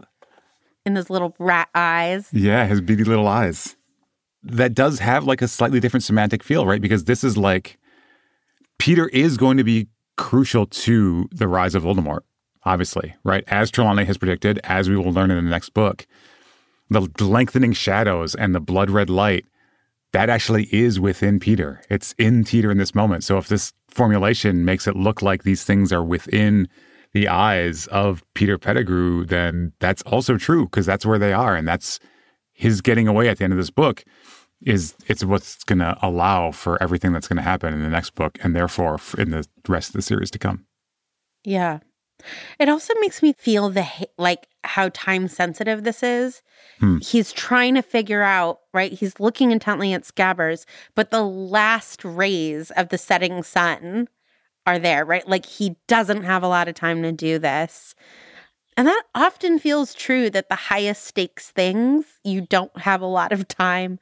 In 0.86 0.96
his 0.96 1.10
little 1.10 1.34
rat 1.40 1.70
eyes. 1.74 2.30
Yeah, 2.34 2.66
his 2.66 2.82
beady 2.82 3.04
little 3.04 3.28
eyes. 3.28 3.78
That 4.44 4.74
does 4.74 5.00
have 5.00 5.24
like 5.24 5.42
a 5.42 5.48
slightly 5.48 5.80
different 5.80 6.04
semantic 6.04 6.44
feel, 6.44 6.66
right? 6.66 6.82
Because 6.82 7.06
this 7.06 7.24
is 7.24 7.38
like 7.38 7.78
Peter 8.80 9.08
is 9.10 9.38
going 9.38 9.58
to 9.58 9.64
be 9.64 9.88
crucial 10.18 10.66
to 10.66 11.30
the 11.32 11.48
rise 11.48 11.76
of 11.76 11.84
Voldemort, 11.84 12.22
obviously, 12.64 13.16
right? 13.24 13.44
As 13.48 13.72
Trelawney 13.72 14.06
has 14.06 14.18
predicted, 14.18 14.60
as 14.64 14.90
we 14.90 14.98
will 14.98 15.12
learn 15.12 15.32
in 15.32 15.44
the 15.44 15.50
next 15.50 15.70
book, 15.70 16.06
the 16.90 17.08
lengthening 17.20 17.74
shadows 17.74 18.36
and 18.36 18.54
the 18.56 18.62
blood 18.62 18.90
red 18.90 19.10
light 19.10 19.46
that 20.14 20.30
actually 20.30 20.64
is 20.74 21.00
within 21.00 21.40
Peter. 21.40 21.82
It's 21.90 22.14
in 22.18 22.44
Peter 22.46 22.72
in 22.72 22.78
this 22.78 22.96
moment. 22.96 23.24
So 23.24 23.38
if 23.38 23.48
this 23.48 23.74
formulation 23.98 24.64
makes 24.64 24.88
it 24.88 24.96
look 24.96 25.22
like 25.22 25.44
these 25.44 25.64
things 25.64 25.92
are 25.92 26.04
within 26.04 26.70
the 27.14 27.28
eyes 27.28 27.88
of 27.88 28.24
Peter 28.36 28.58
Pettigrew, 28.58 29.26
then 29.26 29.74
that's 29.80 30.04
also 30.04 30.38
true 30.38 30.66
because 30.66 30.86
that's 30.86 31.06
where 31.06 31.20
they 31.20 31.34
are. 31.34 31.56
And 31.56 31.68
that's 31.68 32.00
his 32.54 32.80
getting 32.82 33.08
away 33.08 33.28
at 33.28 33.40
the 33.40 33.44
end 33.44 33.54
of 33.54 33.58
this 33.58 33.72
book 33.72 34.04
is 34.62 34.96
it's 35.08 35.24
what's 35.24 35.64
going 35.64 35.80
to 35.80 35.98
allow 36.02 36.52
for 36.52 36.82
everything 36.82 37.12
that's 37.12 37.28
going 37.28 37.38
to 37.38 37.44
happen 37.44 37.74
in 37.74 37.82
the 37.82 37.90
next 37.90 38.16
book 38.16 38.38
and 38.42 38.56
therefore 38.56 39.00
in 39.18 39.32
the 39.32 39.46
rest 39.68 39.90
of 39.90 39.94
the 39.94 40.02
series 40.02 40.32
to 40.32 40.40
come. 40.40 40.66
Yeah. 41.44 41.80
It 42.60 42.70
also 42.70 42.94
makes 43.00 43.22
me 43.22 43.34
feel 43.34 43.70
the 43.70 43.86
like 44.18 44.48
how 44.64 44.90
time 44.90 45.28
sensitive 45.28 45.84
this 45.84 46.04
is. 46.04 46.42
Hmm. 46.80 46.98
He's 47.00 47.32
trying 47.32 47.76
to 47.76 47.82
figure 47.82 48.22
out, 48.22 48.60
right? 48.74 48.92
He's 48.92 49.20
looking 49.20 49.52
intently 49.52 49.94
at 49.94 50.04
Scabbers, 50.04 50.66
but 50.96 51.12
the 51.12 51.24
last 51.24 52.04
rays 52.04 52.72
of 52.72 52.90
the 52.90 52.98
setting 52.98 53.44
sun 53.44 54.08
are 54.66 54.80
there, 54.80 55.06
right? 55.06 55.28
Like 55.28 55.46
he 55.46 55.76
doesn't 55.88 56.24
have 56.24 56.44
a 56.44 56.48
lot 56.48 56.68
of 56.68 56.76
time 56.76 57.02
to 57.04 57.12
do 57.12 57.40
this. 57.40 57.96
And 58.76 58.88
that 58.88 59.04
often 59.16 59.58
feels 59.58 59.96
true 59.96 60.30
that 60.30 60.50
the 60.50 60.56
highest 60.56 61.06
stakes 61.06 61.50
things 61.50 62.06
you 62.24 62.42
don't 62.42 62.78
have 62.78 63.02
a 63.02 63.08
lot 63.08 63.32
of 63.32 63.48
time 63.48 63.98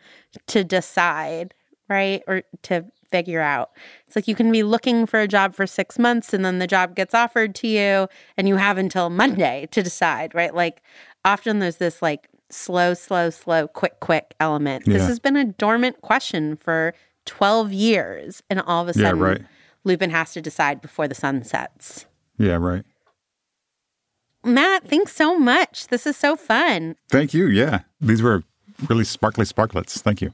to 0.47 0.65
decide, 0.65 1.53
right? 1.87 2.21
Or 2.27 2.43
to 2.63 2.85
figure 3.15 3.41
out. 3.41 3.71
It's 4.07 4.15
like 4.15 4.27
you 4.27 4.35
can 4.35 4.51
be 4.51 4.63
looking 4.63 5.05
for 5.05 5.21
a 5.21 5.27
job 5.27 5.55
for 5.55 5.65
six 5.65 5.97
months 5.97 6.33
and 6.33 6.43
then 6.43 6.59
the 6.59 6.67
job 6.67 6.95
gets 6.95 7.13
offered 7.13 7.55
to 7.55 7.67
you 7.67 8.07
and 8.35 8.47
you 8.47 8.57
have 8.57 8.77
until 8.77 9.09
Monday 9.23 9.67
to 9.71 9.81
decide, 9.81 10.35
right? 10.35 10.53
Like 10.53 10.81
often 11.23 11.59
there's 11.59 11.77
this 11.77 12.01
like 12.01 12.27
slow, 12.49 12.93
slow, 12.93 13.29
slow, 13.29 13.69
quick, 13.69 14.01
quick 14.01 14.33
element. 14.41 14.85
Yeah. 14.85 14.97
This 14.97 15.07
has 15.07 15.19
been 15.19 15.37
a 15.37 15.45
dormant 15.45 16.01
question 16.01 16.57
for 16.57 16.93
12 17.25 17.71
years. 17.71 18.43
And 18.49 18.59
all 18.61 18.83
of 18.83 18.89
a 18.89 18.93
sudden, 18.93 19.17
yeah, 19.17 19.25
right. 19.25 19.41
Lupin 19.85 20.09
has 20.09 20.33
to 20.33 20.41
decide 20.41 20.81
before 20.81 21.07
the 21.07 21.15
sun 21.15 21.43
sets. 21.43 22.05
Yeah, 22.37 22.55
right. 22.55 22.83
Matt, 24.43 24.87
thanks 24.87 25.15
so 25.15 25.39
much. 25.39 25.87
This 25.87 26.05
is 26.05 26.17
so 26.17 26.35
fun. 26.35 26.95
Thank 27.09 27.33
you. 27.33 27.47
Yeah. 27.47 27.79
These 28.01 28.21
were 28.21 28.43
really 28.89 29.05
sparkly 29.05 29.45
sparklets. 29.45 30.01
Thank 30.01 30.21
you. 30.21 30.33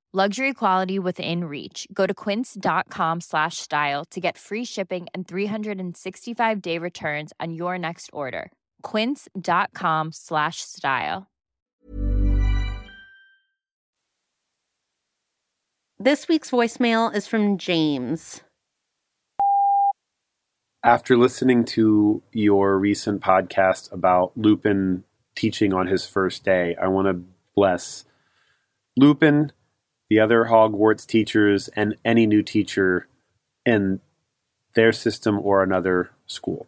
Luxury 0.13 0.51
quality 0.53 0.99
within 0.99 1.45
reach. 1.45 1.87
Go 1.93 2.05
to 2.05 2.13
quince.com 2.13 3.21
slash 3.21 3.55
style 3.57 4.03
to 4.05 4.19
get 4.19 4.37
free 4.37 4.65
shipping 4.65 5.07
and 5.13 5.25
365 5.25 6.61
day 6.61 6.77
returns 6.77 7.31
on 7.39 7.53
your 7.53 7.77
next 7.77 8.09
order. 8.11 8.51
Quince.com 8.81 10.11
slash 10.11 10.57
style. 10.59 11.27
This 15.97 16.27
week's 16.27 16.51
voicemail 16.51 17.15
is 17.15 17.25
from 17.25 17.57
James. 17.57 18.41
After 20.83 21.15
listening 21.15 21.63
to 21.65 22.21
your 22.33 22.77
recent 22.77 23.21
podcast 23.21 23.89
about 23.93 24.35
Lupin 24.35 25.05
teaching 25.35 25.71
on 25.71 25.87
his 25.87 26.05
first 26.05 26.43
day, 26.43 26.75
I 26.75 26.89
want 26.89 27.07
to 27.07 27.23
bless 27.55 28.03
Lupin 28.97 29.53
the 30.11 30.19
other 30.19 30.43
Hogwarts 30.43 31.07
teachers 31.07 31.69
and 31.69 31.95
any 32.03 32.27
new 32.27 32.43
teacher 32.43 33.07
in 33.65 34.01
their 34.73 34.91
system 34.91 35.39
or 35.39 35.63
another 35.63 36.11
school. 36.27 36.67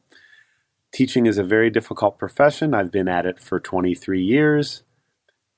Teaching 0.93 1.25
is 1.25 1.37
a 1.37 1.43
very 1.43 1.69
difficult 1.69 2.17
profession. 2.17 2.73
I've 2.73 2.89
been 2.89 3.09
at 3.09 3.25
it 3.25 3.41
for 3.41 3.59
23 3.59 4.23
years. 4.23 4.83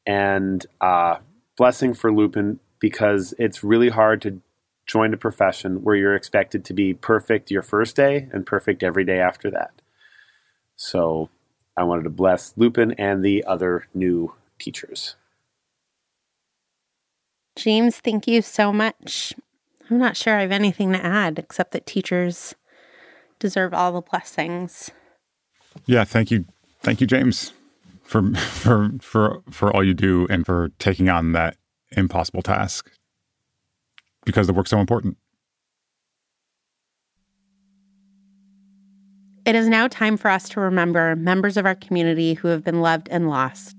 And 0.04 0.66
uh, 0.82 1.18
blessing 1.58 1.94
for 1.94 2.12
Lupin 2.12 2.60
because 2.80 3.36
it's 3.38 3.64
really 3.64 3.90
hard 3.90 4.20
to 4.24 4.42
join 4.88 5.14
a 5.14 5.18
profession 5.18 5.84
where 5.84 5.96
you're 5.96 6.16
expected 6.16 6.66
to 6.66 6.74
be 6.74 6.96
perfect 6.96 7.52
your 7.52 7.62
first 7.62 7.96
day 7.96 8.28
and 8.34 8.48
perfect 8.48 8.82
every 8.82 9.06
day 9.06 9.20
after 9.20 9.52
that. 9.52 9.80
So 10.76 11.30
I 11.78 11.84
wanted 11.84 12.06
to 12.06 12.10
bless 12.10 12.52
Lupin 12.58 12.94
and 12.94 13.24
the 13.24 13.44
other 13.44 13.86
new 13.94 14.34
teachers. 14.58 15.18
James, 17.56 17.98
thank 17.98 18.28
you 18.28 18.42
so 18.42 18.74
much. 18.74 19.34
I'm 19.90 19.98
not 19.98 20.18
sure 20.18 20.38
I 20.38 20.42
have 20.42 20.52
anything 20.52 20.92
to 20.94 21.04
add 21.04 21.40
except 21.40 21.72
that 21.72 21.86
teachers 21.86 22.56
deserve 23.40 23.74
all 23.74 23.94
the 23.94 24.02
blessings. 24.02 24.92
Yeah, 25.86 26.04
thank 26.04 26.32
you. 26.32 26.46
Thank 26.82 27.02
you, 27.02 27.08
James, 27.08 27.54
for 28.04 28.34
for 28.36 28.92
for 29.02 29.42
for 29.50 29.76
all 29.76 29.84
you 29.84 29.94
do 29.94 30.28
and 30.30 30.46
for 30.46 30.70
taking 30.80 31.10
on 31.10 31.32
that 31.34 31.58
impossible 31.92 32.42
task. 32.42 32.92
Because 34.26 34.48
the 34.48 34.54
work's 34.54 34.72
so 34.72 34.80
important. 34.80 35.18
It 39.46 39.54
is 39.54 39.68
now 39.68 39.88
time 39.88 40.18
for 40.18 40.32
us 40.32 40.50
to 40.50 40.60
remember 40.60 41.16
members 41.16 41.56
of 41.56 41.68
our 41.68 41.76
community 41.76 42.34
who 42.34 42.48
have 42.48 42.64
been 42.64 42.82
loved 42.82 43.08
and 43.10 43.30
lost. 43.30 43.78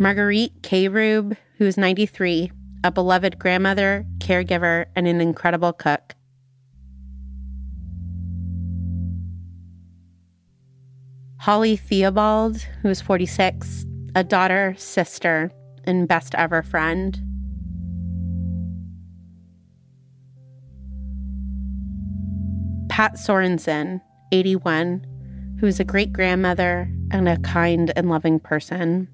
Marguerite 0.00 0.62
K. 0.62 0.88
Rube, 0.88 1.36
who 1.58 1.66
is 1.66 1.76
93, 1.76 2.50
a 2.82 2.90
beloved 2.90 3.38
grandmother, 3.38 4.06
caregiver, 4.16 4.86
and 4.96 5.06
an 5.06 5.20
incredible 5.20 5.74
cook. 5.74 6.14
Holly 11.36 11.76
Theobald, 11.76 12.62
who 12.80 12.88
is 12.88 13.02
46, 13.02 13.84
a 14.14 14.24
daughter, 14.24 14.74
sister, 14.78 15.52
and 15.84 16.08
best 16.08 16.34
ever 16.34 16.62
friend. 16.62 17.20
Pat 22.88 23.16
Sorensen, 23.16 24.00
81, 24.32 25.04
who 25.60 25.66
is 25.66 25.78
a 25.78 25.84
great 25.84 26.10
grandmother 26.10 26.90
and 27.10 27.28
a 27.28 27.36
kind 27.40 27.92
and 27.94 28.08
loving 28.08 28.40
person. 28.40 29.06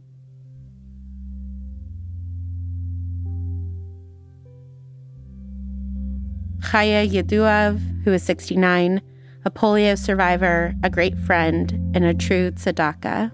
Chaya 6.66 7.08
Yaduav, 7.08 7.78
who 8.02 8.12
is 8.12 8.24
69, 8.24 9.00
a 9.44 9.50
polio 9.52 9.96
survivor, 9.96 10.74
a 10.82 10.90
great 10.90 11.16
friend, 11.16 11.70
and 11.94 12.04
a 12.04 12.12
true 12.12 12.50
tzedakah. 12.50 13.30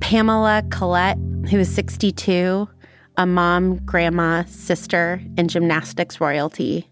Pamela 0.00 0.62
Collette, 0.70 1.16
who 1.48 1.58
is 1.58 1.74
62, 1.74 2.68
a 3.16 3.26
mom, 3.26 3.76
grandma, 3.86 4.44
sister, 4.44 5.22
and 5.38 5.48
gymnastics 5.48 6.20
royalty. 6.20 6.90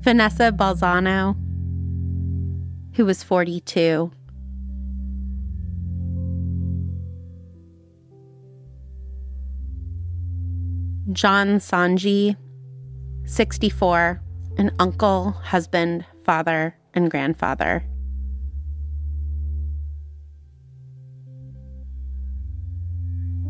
Vanessa 0.00 0.52
Balzano, 0.52 1.34
who 2.94 3.06
was 3.06 3.22
42. 3.22 4.12
John 11.14 11.58
Sanji, 11.58 12.36
64, 13.24 14.20
an 14.58 14.72
uncle, 14.80 15.30
husband, 15.30 16.04
father, 16.24 16.76
and 16.92 17.08
grandfather. 17.08 17.84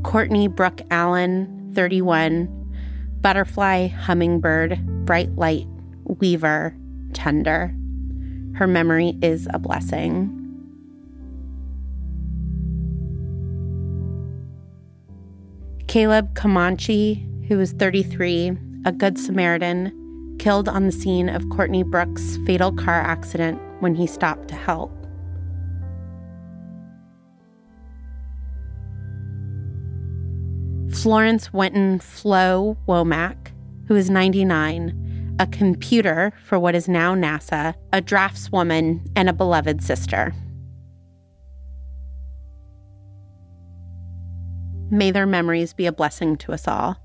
Courtney 0.02 0.46
Brooke 0.46 0.82
Allen, 0.90 1.72
31, 1.74 2.48
butterfly, 3.22 3.88
hummingbird, 3.88 4.78
bright 5.06 5.34
light, 5.34 5.66
weaver, 6.04 6.76
tender. 7.14 7.74
Her 8.56 8.66
memory 8.66 9.18
is 9.22 9.48
a 9.54 9.58
blessing. 9.58 10.30
Caleb 15.88 16.34
Comanche, 16.34 17.26
who 17.48 17.58
was 17.58 17.72
33, 17.72 18.52
a 18.84 18.92
Good 18.92 19.18
Samaritan, 19.18 20.36
killed 20.38 20.68
on 20.68 20.86
the 20.86 20.92
scene 20.92 21.28
of 21.28 21.48
Courtney 21.50 21.82
Brooks' 21.82 22.38
fatal 22.46 22.72
car 22.72 23.00
accident 23.00 23.60
when 23.80 23.94
he 23.94 24.06
stopped 24.06 24.48
to 24.48 24.54
help. 24.54 24.90
Florence 30.90 31.52
Winton 31.52 31.98
Flo 31.98 32.78
Womack, 32.88 33.52
who 33.88 33.94
is 33.94 34.08
99, 34.08 35.36
a 35.38 35.46
computer 35.46 36.32
for 36.44 36.58
what 36.58 36.74
is 36.74 36.88
now 36.88 37.14
NASA, 37.14 37.74
a 37.92 38.00
draftswoman, 38.00 39.06
and 39.16 39.28
a 39.28 39.32
beloved 39.32 39.82
sister. 39.82 40.32
May 44.90 45.10
their 45.10 45.26
memories 45.26 45.74
be 45.74 45.86
a 45.86 45.92
blessing 45.92 46.36
to 46.38 46.52
us 46.52 46.68
all. 46.68 47.03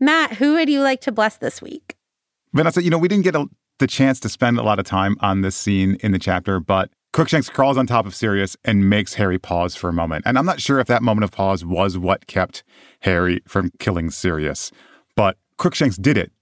Matt, 0.00 0.34
who 0.34 0.54
would 0.54 0.68
you 0.68 0.80
like 0.80 1.00
to 1.02 1.12
bless 1.12 1.36
this 1.36 1.62
week? 1.62 1.96
Vanessa, 2.52 2.82
you 2.82 2.90
know, 2.90 2.98
we 2.98 3.08
didn't 3.08 3.24
get 3.24 3.34
a, 3.34 3.46
the 3.78 3.86
chance 3.86 4.20
to 4.20 4.28
spend 4.28 4.58
a 4.58 4.62
lot 4.62 4.78
of 4.78 4.86
time 4.86 5.16
on 5.20 5.40
this 5.40 5.56
scene 5.56 5.96
in 6.00 6.12
the 6.12 6.18
chapter, 6.18 6.60
but 6.60 6.90
Crookshanks 7.12 7.48
crawls 7.48 7.78
on 7.78 7.86
top 7.86 8.06
of 8.06 8.14
Sirius 8.14 8.56
and 8.64 8.90
makes 8.90 9.14
Harry 9.14 9.38
pause 9.38 9.76
for 9.76 9.88
a 9.88 9.92
moment. 9.92 10.24
And 10.26 10.36
I'm 10.36 10.46
not 10.46 10.60
sure 10.60 10.80
if 10.80 10.88
that 10.88 11.02
moment 11.02 11.24
of 11.24 11.30
pause 11.30 11.64
was 11.64 11.96
what 11.96 12.26
kept 12.26 12.64
Harry 13.00 13.40
from 13.46 13.70
killing 13.78 14.10
Sirius, 14.10 14.72
but 15.14 15.36
Crookshanks 15.58 15.96
did 15.96 16.18
it 16.18 16.32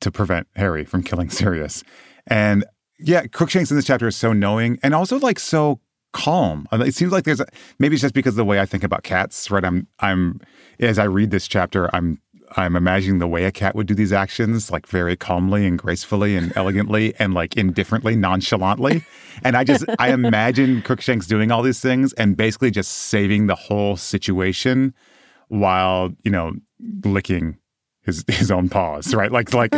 to 0.00 0.10
prevent 0.10 0.48
Harry 0.56 0.84
from 0.84 1.02
killing 1.02 1.30
Sirius. 1.30 1.84
And 2.26 2.64
yeah, 2.98 3.26
Crookshanks 3.26 3.70
in 3.70 3.76
this 3.76 3.86
chapter 3.86 4.08
is 4.08 4.16
so 4.16 4.32
knowing 4.32 4.78
and 4.82 4.94
also 4.94 5.18
like 5.18 5.38
so 5.38 5.80
calm. 6.12 6.66
Uh, 6.72 6.78
it 6.84 6.94
seems 6.94 7.12
like 7.12 7.24
there's 7.24 7.40
a, 7.40 7.46
maybe 7.78 7.94
it's 7.94 8.02
just 8.02 8.14
because 8.14 8.34
of 8.34 8.38
the 8.38 8.44
way 8.44 8.60
I 8.60 8.66
think 8.66 8.84
about 8.84 9.02
cats, 9.02 9.50
right? 9.50 9.64
I'm 9.64 9.86
I'm 10.00 10.40
as 10.78 10.98
I 10.98 11.04
read 11.04 11.30
this 11.30 11.48
chapter, 11.48 11.94
I'm 11.94 12.20
I'm 12.56 12.76
imagining 12.76 13.18
the 13.18 13.26
way 13.26 13.44
a 13.44 13.52
cat 13.52 13.74
would 13.74 13.86
do 13.86 13.94
these 13.94 14.12
actions, 14.12 14.70
like 14.70 14.86
very 14.86 15.16
calmly 15.16 15.66
and 15.66 15.78
gracefully 15.78 16.36
and 16.36 16.52
elegantly 16.56 17.14
and 17.18 17.34
like 17.34 17.56
indifferently, 17.56 18.16
nonchalantly. 18.16 19.04
And 19.44 19.56
I 19.56 19.64
just 19.64 19.84
I 19.98 20.12
imagine 20.12 20.82
Crookshanks 20.82 21.26
doing 21.26 21.50
all 21.50 21.62
these 21.62 21.80
things 21.80 22.12
and 22.14 22.36
basically 22.36 22.70
just 22.70 22.92
saving 22.92 23.46
the 23.46 23.54
whole 23.54 23.96
situation 23.96 24.94
while, 25.48 26.10
you 26.24 26.30
know, 26.30 26.54
licking 27.04 27.58
his 28.02 28.24
his 28.28 28.50
own 28.50 28.68
paws, 28.68 29.14
right? 29.14 29.32
Like 29.32 29.52
like 29.54 29.72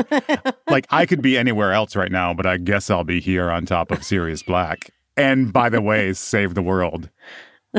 like 0.68 0.86
I 0.90 1.06
could 1.06 1.22
be 1.22 1.38
anywhere 1.38 1.72
else 1.72 1.96
right 1.96 2.12
now, 2.12 2.34
but 2.34 2.46
I 2.46 2.56
guess 2.56 2.90
I'll 2.90 3.04
be 3.04 3.20
here 3.20 3.50
on 3.50 3.66
top 3.66 3.90
of 3.90 4.04
Sirius 4.04 4.42
Black. 4.42 4.90
And 5.16 5.52
by 5.52 5.68
the 5.68 5.80
way, 5.80 6.12
save 6.12 6.54
the 6.54 6.62
world 6.62 7.08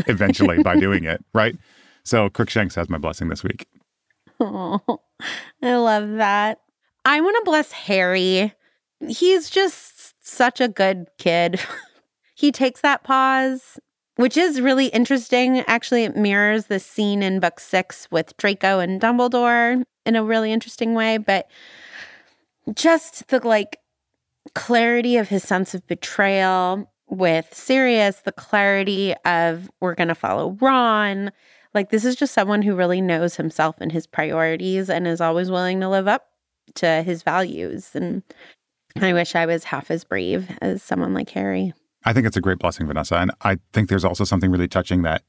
eventually 0.08 0.62
by 0.64 0.78
doing 0.78 1.04
it, 1.04 1.24
right? 1.34 1.56
So 2.04 2.30
Crookshanks 2.30 2.76
has 2.76 2.90
my 2.90 2.98
blessing 2.98 3.30
this 3.30 3.44
week. 3.44 3.68
Oh, 4.40 4.82
I 5.62 5.76
love 5.76 6.14
that. 6.14 6.60
I 7.06 7.22
want 7.22 7.38
to 7.38 7.46
bless 7.46 7.72
Harry. 7.72 8.54
He's 9.08 9.50
just 9.50 10.16
such 10.26 10.60
a 10.60 10.68
good 10.68 11.08
kid. 11.18 11.60
he 12.36 12.52
takes 12.52 12.82
that 12.82 13.04
pause, 13.04 13.80
which 14.16 14.38
is 14.38 14.62
really 14.62 14.88
interesting. 14.88 15.60
Actually, 15.68 16.04
it 16.04 16.16
mirrors 16.16 16.66
the 16.66 16.80
scene 16.80 17.22
in 17.22 17.40
book 17.40 17.60
six 17.60 18.08
with 18.12 18.36
Draco 18.38 18.80
and 18.80 19.00
Dumbledore 19.00 19.84
in 20.06 20.16
a 20.16 20.24
really 20.24 20.52
interesting 20.52 20.94
way. 20.94 21.18
But 21.18 21.48
just 22.74 23.28
the 23.28 23.46
like 23.46 23.80
clarity 24.54 25.18
of 25.18 25.30
his 25.30 25.44
sense 25.44 25.74
of 25.76 25.86
betrayal 25.88 26.92
with 27.08 27.54
Sirius, 27.54 28.22
the 28.22 28.32
clarity 28.32 29.14
of 29.26 29.70
we're 29.80 29.96
going 29.96 30.08
to 30.08 30.16
follow 30.16 30.58
Ron, 30.60 31.32
like, 31.76 31.92
this 31.92 32.06
is 32.06 32.16
just 32.16 32.34
someone 32.34 32.62
who 32.62 32.76
really 32.76 33.02
knows 33.02 33.36
himself 33.36 33.76
and 33.80 33.92
his 33.92 34.08
priorities 34.08 34.90
and 34.90 35.06
is 35.06 35.22
always 35.22 35.52
willing 35.52 35.80
to 35.82 35.90
live 35.90 36.08
up 36.08 36.26
to 36.76 37.04
his 37.04 37.22
values. 37.22 37.92
And 37.94 38.24
I 39.00 39.14
wish 39.14 39.36
I 39.36 39.46
was 39.46 39.66
half 39.66 39.92
as 39.92 40.04
brave 40.04 40.50
as 40.62 40.82
someone 40.82 41.14
like 41.14 41.30
Harry. 41.32 41.74
I 42.06 42.14
think 42.14 42.26
it's 42.26 42.38
a 42.38 42.42
great 42.42 42.60
blessing, 42.60 42.88
Vanessa. 42.88 43.18
And 43.18 43.32
I 43.42 43.58
think 43.74 43.90
there's 43.90 44.06
also 44.06 44.24
something 44.24 44.50
really 44.50 44.68
touching 44.68 45.02
that 45.04 45.24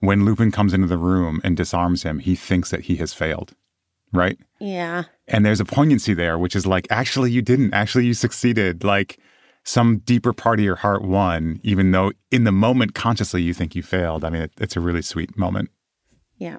when 0.00 0.24
Lupin 0.24 0.50
comes 0.50 0.74
into 0.74 0.86
the 0.86 0.98
room 0.98 1.40
and 1.44 1.56
disarms 1.56 2.02
him, 2.02 2.18
he 2.18 2.34
thinks 2.34 2.70
that 2.70 2.82
he 2.82 2.96
has 2.96 3.14
failed, 3.14 3.54
right? 4.12 4.38
Yeah. 4.60 5.04
And 5.28 5.46
there's 5.46 5.60
a 5.60 5.64
poignancy 5.64 6.12
there, 6.12 6.38
which 6.38 6.56
is 6.56 6.66
like, 6.66 6.86
actually, 6.90 7.30
you 7.30 7.42
didn't. 7.42 7.72
Actually, 7.72 8.06
you 8.06 8.14
succeeded. 8.14 8.84
Like, 8.84 9.18
some 9.64 9.98
deeper 9.98 10.32
part 10.32 10.58
of 10.58 10.64
your 10.64 10.76
heart 10.76 11.02
won, 11.02 11.60
even 11.62 11.90
though 11.90 12.12
in 12.30 12.44
the 12.44 12.52
moment 12.52 12.94
consciously 12.94 13.42
you 13.42 13.54
think 13.54 13.74
you 13.74 13.82
failed. 13.82 14.24
I 14.24 14.30
mean, 14.30 14.42
it, 14.42 14.52
it's 14.58 14.76
a 14.76 14.80
really 14.80 15.02
sweet 15.02 15.36
moment. 15.36 15.70
Yeah. 16.36 16.58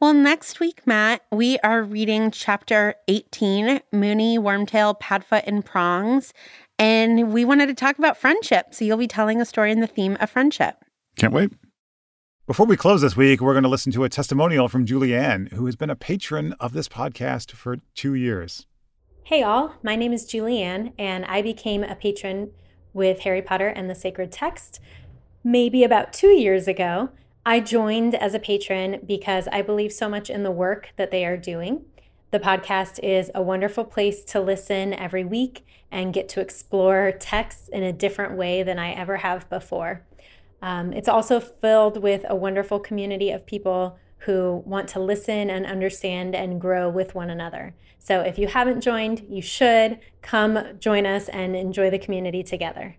Well, 0.00 0.14
next 0.14 0.60
week, 0.60 0.86
Matt, 0.86 1.22
we 1.30 1.58
are 1.58 1.82
reading 1.82 2.30
chapter 2.30 2.94
18 3.08 3.80
Moony, 3.92 4.38
Wormtail, 4.38 4.98
Padfoot, 4.98 5.42
and 5.46 5.64
Prongs. 5.64 6.32
And 6.78 7.34
we 7.34 7.44
wanted 7.44 7.66
to 7.66 7.74
talk 7.74 7.98
about 7.98 8.16
friendship. 8.16 8.68
So 8.74 8.86
you'll 8.86 8.96
be 8.96 9.06
telling 9.06 9.42
a 9.42 9.44
story 9.44 9.70
in 9.70 9.80
the 9.80 9.86
theme 9.86 10.16
of 10.20 10.30
friendship. 10.30 10.76
Can't 11.16 11.34
wait. 11.34 11.52
Before 12.46 12.64
we 12.64 12.76
close 12.76 13.02
this 13.02 13.16
week, 13.16 13.40
we're 13.40 13.52
going 13.52 13.62
to 13.62 13.68
listen 13.68 13.92
to 13.92 14.04
a 14.04 14.08
testimonial 14.08 14.68
from 14.68 14.86
Julianne, 14.86 15.52
who 15.52 15.66
has 15.66 15.76
been 15.76 15.90
a 15.90 15.96
patron 15.96 16.54
of 16.58 16.72
this 16.72 16.88
podcast 16.88 17.52
for 17.52 17.76
two 17.94 18.14
years. 18.14 18.66
Hey, 19.30 19.44
all. 19.44 19.76
My 19.80 19.94
name 19.94 20.12
is 20.12 20.26
Julianne, 20.26 20.92
and 20.98 21.24
I 21.26 21.40
became 21.40 21.84
a 21.84 21.94
patron 21.94 22.50
with 22.92 23.20
Harry 23.20 23.40
Potter 23.40 23.68
and 23.68 23.88
the 23.88 23.94
Sacred 23.94 24.32
Text 24.32 24.80
maybe 25.44 25.84
about 25.84 26.12
two 26.12 26.30
years 26.30 26.66
ago. 26.66 27.10
I 27.46 27.60
joined 27.60 28.16
as 28.16 28.34
a 28.34 28.40
patron 28.40 29.02
because 29.06 29.46
I 29.52 29.62
believe 29.62 29.92
so 29.92 30.08
much 30.08 30.30
in 30.30 30.42
the 30.42 30.50
work 30.50 30.88
that 30.96 31.12
they 31.12 31.24
are 31.24 31.36
doing. 31.36 31.84
The 32.32 32.40
podcast 32.40 32.98
is 33.04 33.30
a 33.32 33.40
wonderful 33.40 33.84
place 33.84 34.24
to 34.24 34.40
listen 34.40 34.94
every 34.94 35.24
week 35.24 35.64
and 35.92 36.12
get 36.12 36.28
to 36.30 36.40
explore 36.40 37.12
texts 37.12 37.68
in 37.68 37.84
a 37.84 37.92
different 37.92 38.36
way 38.36 38.64
than 38.64 38.80
I 38.80 38.90
ever 38.90 39.18
have 39.18 39.48
before. 39.48 40.04
Um, 40.60 40.92
it's 40.92 41.08
also 41.08 41.38
filled 41.38 42.02
with 42.02 42.24
a 42.28 42.34
wonderful 42.34 42.80
community 42.80 43.30
of 43.30 43.46
people 43.46 43.96
who 44.20 44.62
want 44.66 44.88
to 44.88 45.00
listen 45.00 45.50
and 45.50 45.66
understand 45.66 46.34
and 46.34 46.60
grow 46.60 46.88
with 46.88 47.14
one 47.14 47.30
another. 47.30 47.74
So 47.98 48.20
if 48.20 48.38
you 48.38 48.48
haven't 48.48 48.80
joined, 48.80 49.26
you 49.28 49.42
should 49.42 49.98
come 50.22 50.58
join 50.78 51.06
us 51.06 51.28
and 51.28 51.54
enjoy 51.54 51.90
the 51.90 51.98
community 51.98 52.42
together. 52.42 52.96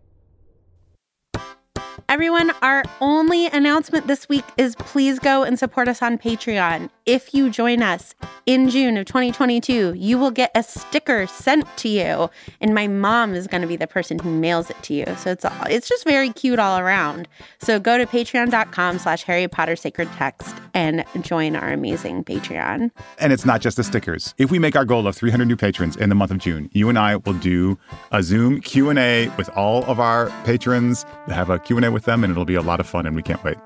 Everyone, 2.09 2.51
our 2.61 2.83
only 2.99 3.47
announcement 3.47 4.07
this 4.07 4.27
week 4.27 4.43
is 4.57 4.75
please 4.75 5.17
go 5.17 5.43
and 5.43 5.57
support 5.57 5.87
us 5.87 6.01
on 6.01 6.17
Patreon. 6.17 6.89
If 7.11 7.33
you 7.33 7.49
join 7.49 7.81
us 7.81 8.15
in 8.45 8.69
June 8.69 8.95
of 8.95 9.05
2022, 9.05 9.95
you 9.97 10.17
will 10.17 10.31
get 10.31 10.49
a 10.55 10.63
sticker 10.63 11.27
sent 11.27 11.67
to 11.79 11.89
you, 11.89 12.29
and 12.61 12.73
my 12.73 12.87
mom 12.87 13.33
is 13.33 13.47
going 13.47 13.59
to 13.59 13.67
be 13.67 13.75
the 13.75 13.85
person 13.85 14.17
who 14.17 14.31
mails 14.31 14.69
it 14.69 14.81
to 14.83 14.93
you. 14.93 15.03
So 15.17 15.31
it's 15.31 15.45
it's 15.65 15.89
just 15.89 16.05
very 16.05 16.29
cute 16.29 16.57
all 16.57 16.79
around. 16.79 17.27
So 17.59 17.81
go 17.81 17.97
to 17.97 18.05
patreon.com/slash 18.05 19.23
Harry 19.23 19.49
Potter 19.49 19.75
Sacred 19.75 20.09
Text 20.13 20.55
and 20.73 21.03
join 21.19 21.57
our 21.57 21.73
amazing 21.73 22.23
Patreon. 22.23 22.91
And 23.19 23.33
it's 23.33 23.43
not 23.43 23.59
just 23.59 23.75
the 23.75 23.83
stickers. 23.83 24.33
If 24.37 24.49
we 24.49 24.57
make 24.57 24.77
our 24.77 24.85
goal 24.85 25.05
of 25.05 25.13
300 25.13 25.43
new 25.49 25.57
patrons 25.57 25.97
in 25.97 26.07
the 26.07 26.15
month 26.15 26.31
of 26.31 26.37
June, 26.37 26.69
you 26.71 26.87
and 26.87 26.97
I 26.97 27.17
will 27.17 27.33
do 27.33 27.77
a 28.13 28.23
Zoom 28.23 28.61
Q 28.61 28.89
and 28.89 28.97
A 28.97 29.27
with 29.35 29.49
all 29.49 29.83
of 29.83 29.99
our 29.99 30.29
patrons. 30.45 31.05
Have 31.27 31.49
a 31.49 31.59
Q 31.59 31.75
and 31.75 31.85
A 31.85 31.91
with 31.91 32.05
them, 32.05 32.23
and 32.23 32.31
it'll 32.31 32.45
be 32.45 32.55
a 32.55 32.61
lot 32.61 32.79
of 32.79 32.87
fun, 32.87 33.05
and 33.05 33.17
we 33.17 33.21
can't 33.21 33.43
wait. 33.43 33.57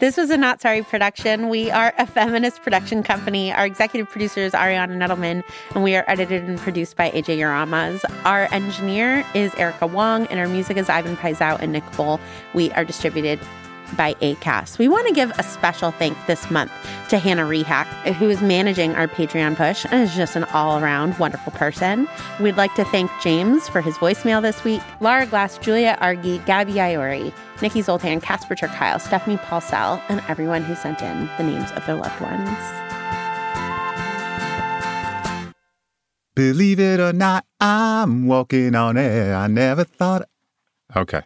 This 0.00 0.16
was 0.16 0.30
a 0.30 0.36
Not 0.38 0.62
Sorry 0.62 0.82
production. 0.82 1.50
We 1.50 1.70
are 1.70 1.92
a 1.98 2.06
feminist 2.06 2.62
production 2.62 3.02
company. 3.02 3.52
Our 3.52 3.66
executive 3.66 4.08
producer 4.08 4.40
is 4.40 4.54
Ariana 4.54 4.96
Nedelman, 4.96 5.44
and 5.74 5.84
we 5.84 5.94
are 5.94 6.06
edited 6.08 6.44
and 6.44 6.58
produced 6.58 6.96
by 6.96 7.10
AJ 7.10 7.36
Uramas. 7.36 8.02
Our 8.24 8.48
engineer 8.50 9.26
is 9.34 9.54
Erica 9.56 9.86
Wong, 9.86 10.26
and 10.28 10.40
our 10.40 10.48
music 10.48 10.78
is 10.78 10.88
Ivan 10.88 11.18
Paisau 11.18 11.60
and 11.60 11.72
Nick 11.72 11.84
Bull. 11.98 12.18
We 12.54 12.70
are 12.72 12.82
distributed 12.82 13.38
by 13.94 14.14
ACAST. 14.14 14.78
We 14.78 14.88
want 14.88 15.06
to 15.08 15.12
give 15.12 15.32
a 15.38 15.42
special 15.42 15.90
thank 15.90 16.16
this 16.26 16.50
month 16.50 16.72
to 17.10 17.18
Hannah 17.18 17.44
Rehak, 17.44 17.86
who 18.14 18.30
is 18.30 18.40
managing 18.40 18.94
our 18.94 19.06
Patreon 19.06 19.54
push 19.56 19.84
and 19.84 20.02
is 20.02 20.14
just 20.14 20.34
an 20.34 20.44
all 20.44 20.82
around 20.82 21.18
wonderful 21.18 21.52
person. 21.52 22.08
We'd 22.40 22.56
like 22.56 22.74
to 22.76 22.84
thank 22.86 23.10
James 23.20 23.68
for 23.68 23.82
his 23.82 23.96
voicemail 23.96 24.40
this 24.40 24.64
week, 24.64 24.80
Laura 25.00 25.26
Glass, 25.26 25.58
Julia 25.58 25.98
Argy, 26.00 26.38
Gabby 26.46 26.74
Iori, 26.74 27.34
Nikki 27.62 27.82
Zoltan, 27.82 28.20
Casper 28.20 28.54
ter 28.54 28.68
Kuile, 28.68 29.00
Stephanie 29.00 29.36
Paulsell, 29.36 30.02
and 30.08 30.22
everyone 30.28 30.62
who 30.62 30.74
sent 30.74 31.02
in 31.02 31.28
the 31.36 31.44
names 31.44 31.70
of 31.72 31.84
their 31.86 31.96
loved 31.96 32.20
ones. 32.20 32.48
Believe 36.34 36.80
it 36.80 37.00
or 37.00 37.12
not, 37.12 37.44
I'm 37.60 38.26
walking 38.26 38.74
on 38.74 38.96
air. 38.96 39.34
I 39.36 39.46
never 39.46 39.84
thought. 39.84 40.28
Okay. 40.96 41.22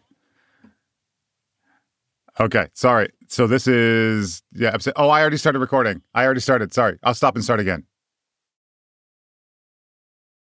Okay, 2.41 2.67
sorry. 2.75 3.11
So 3.29 3.47
this 3.47 3.69
is 3.69 4.43
yeah. 4.53 4.77
Oh, 4.97 5.09
I 5.09 5.21
already 5.21 5.37
started 5.37 5.61
recording. 5.61 6.03
I 6.15 6.25
already 6.25 6.41
started. 6.41 6.75
Sorry. 6.75 6.99
I'll 7.05 7.15
stop 7.15 7.37
and 7.37 7.45
start 7.45 7.61
again. 7.61 7.85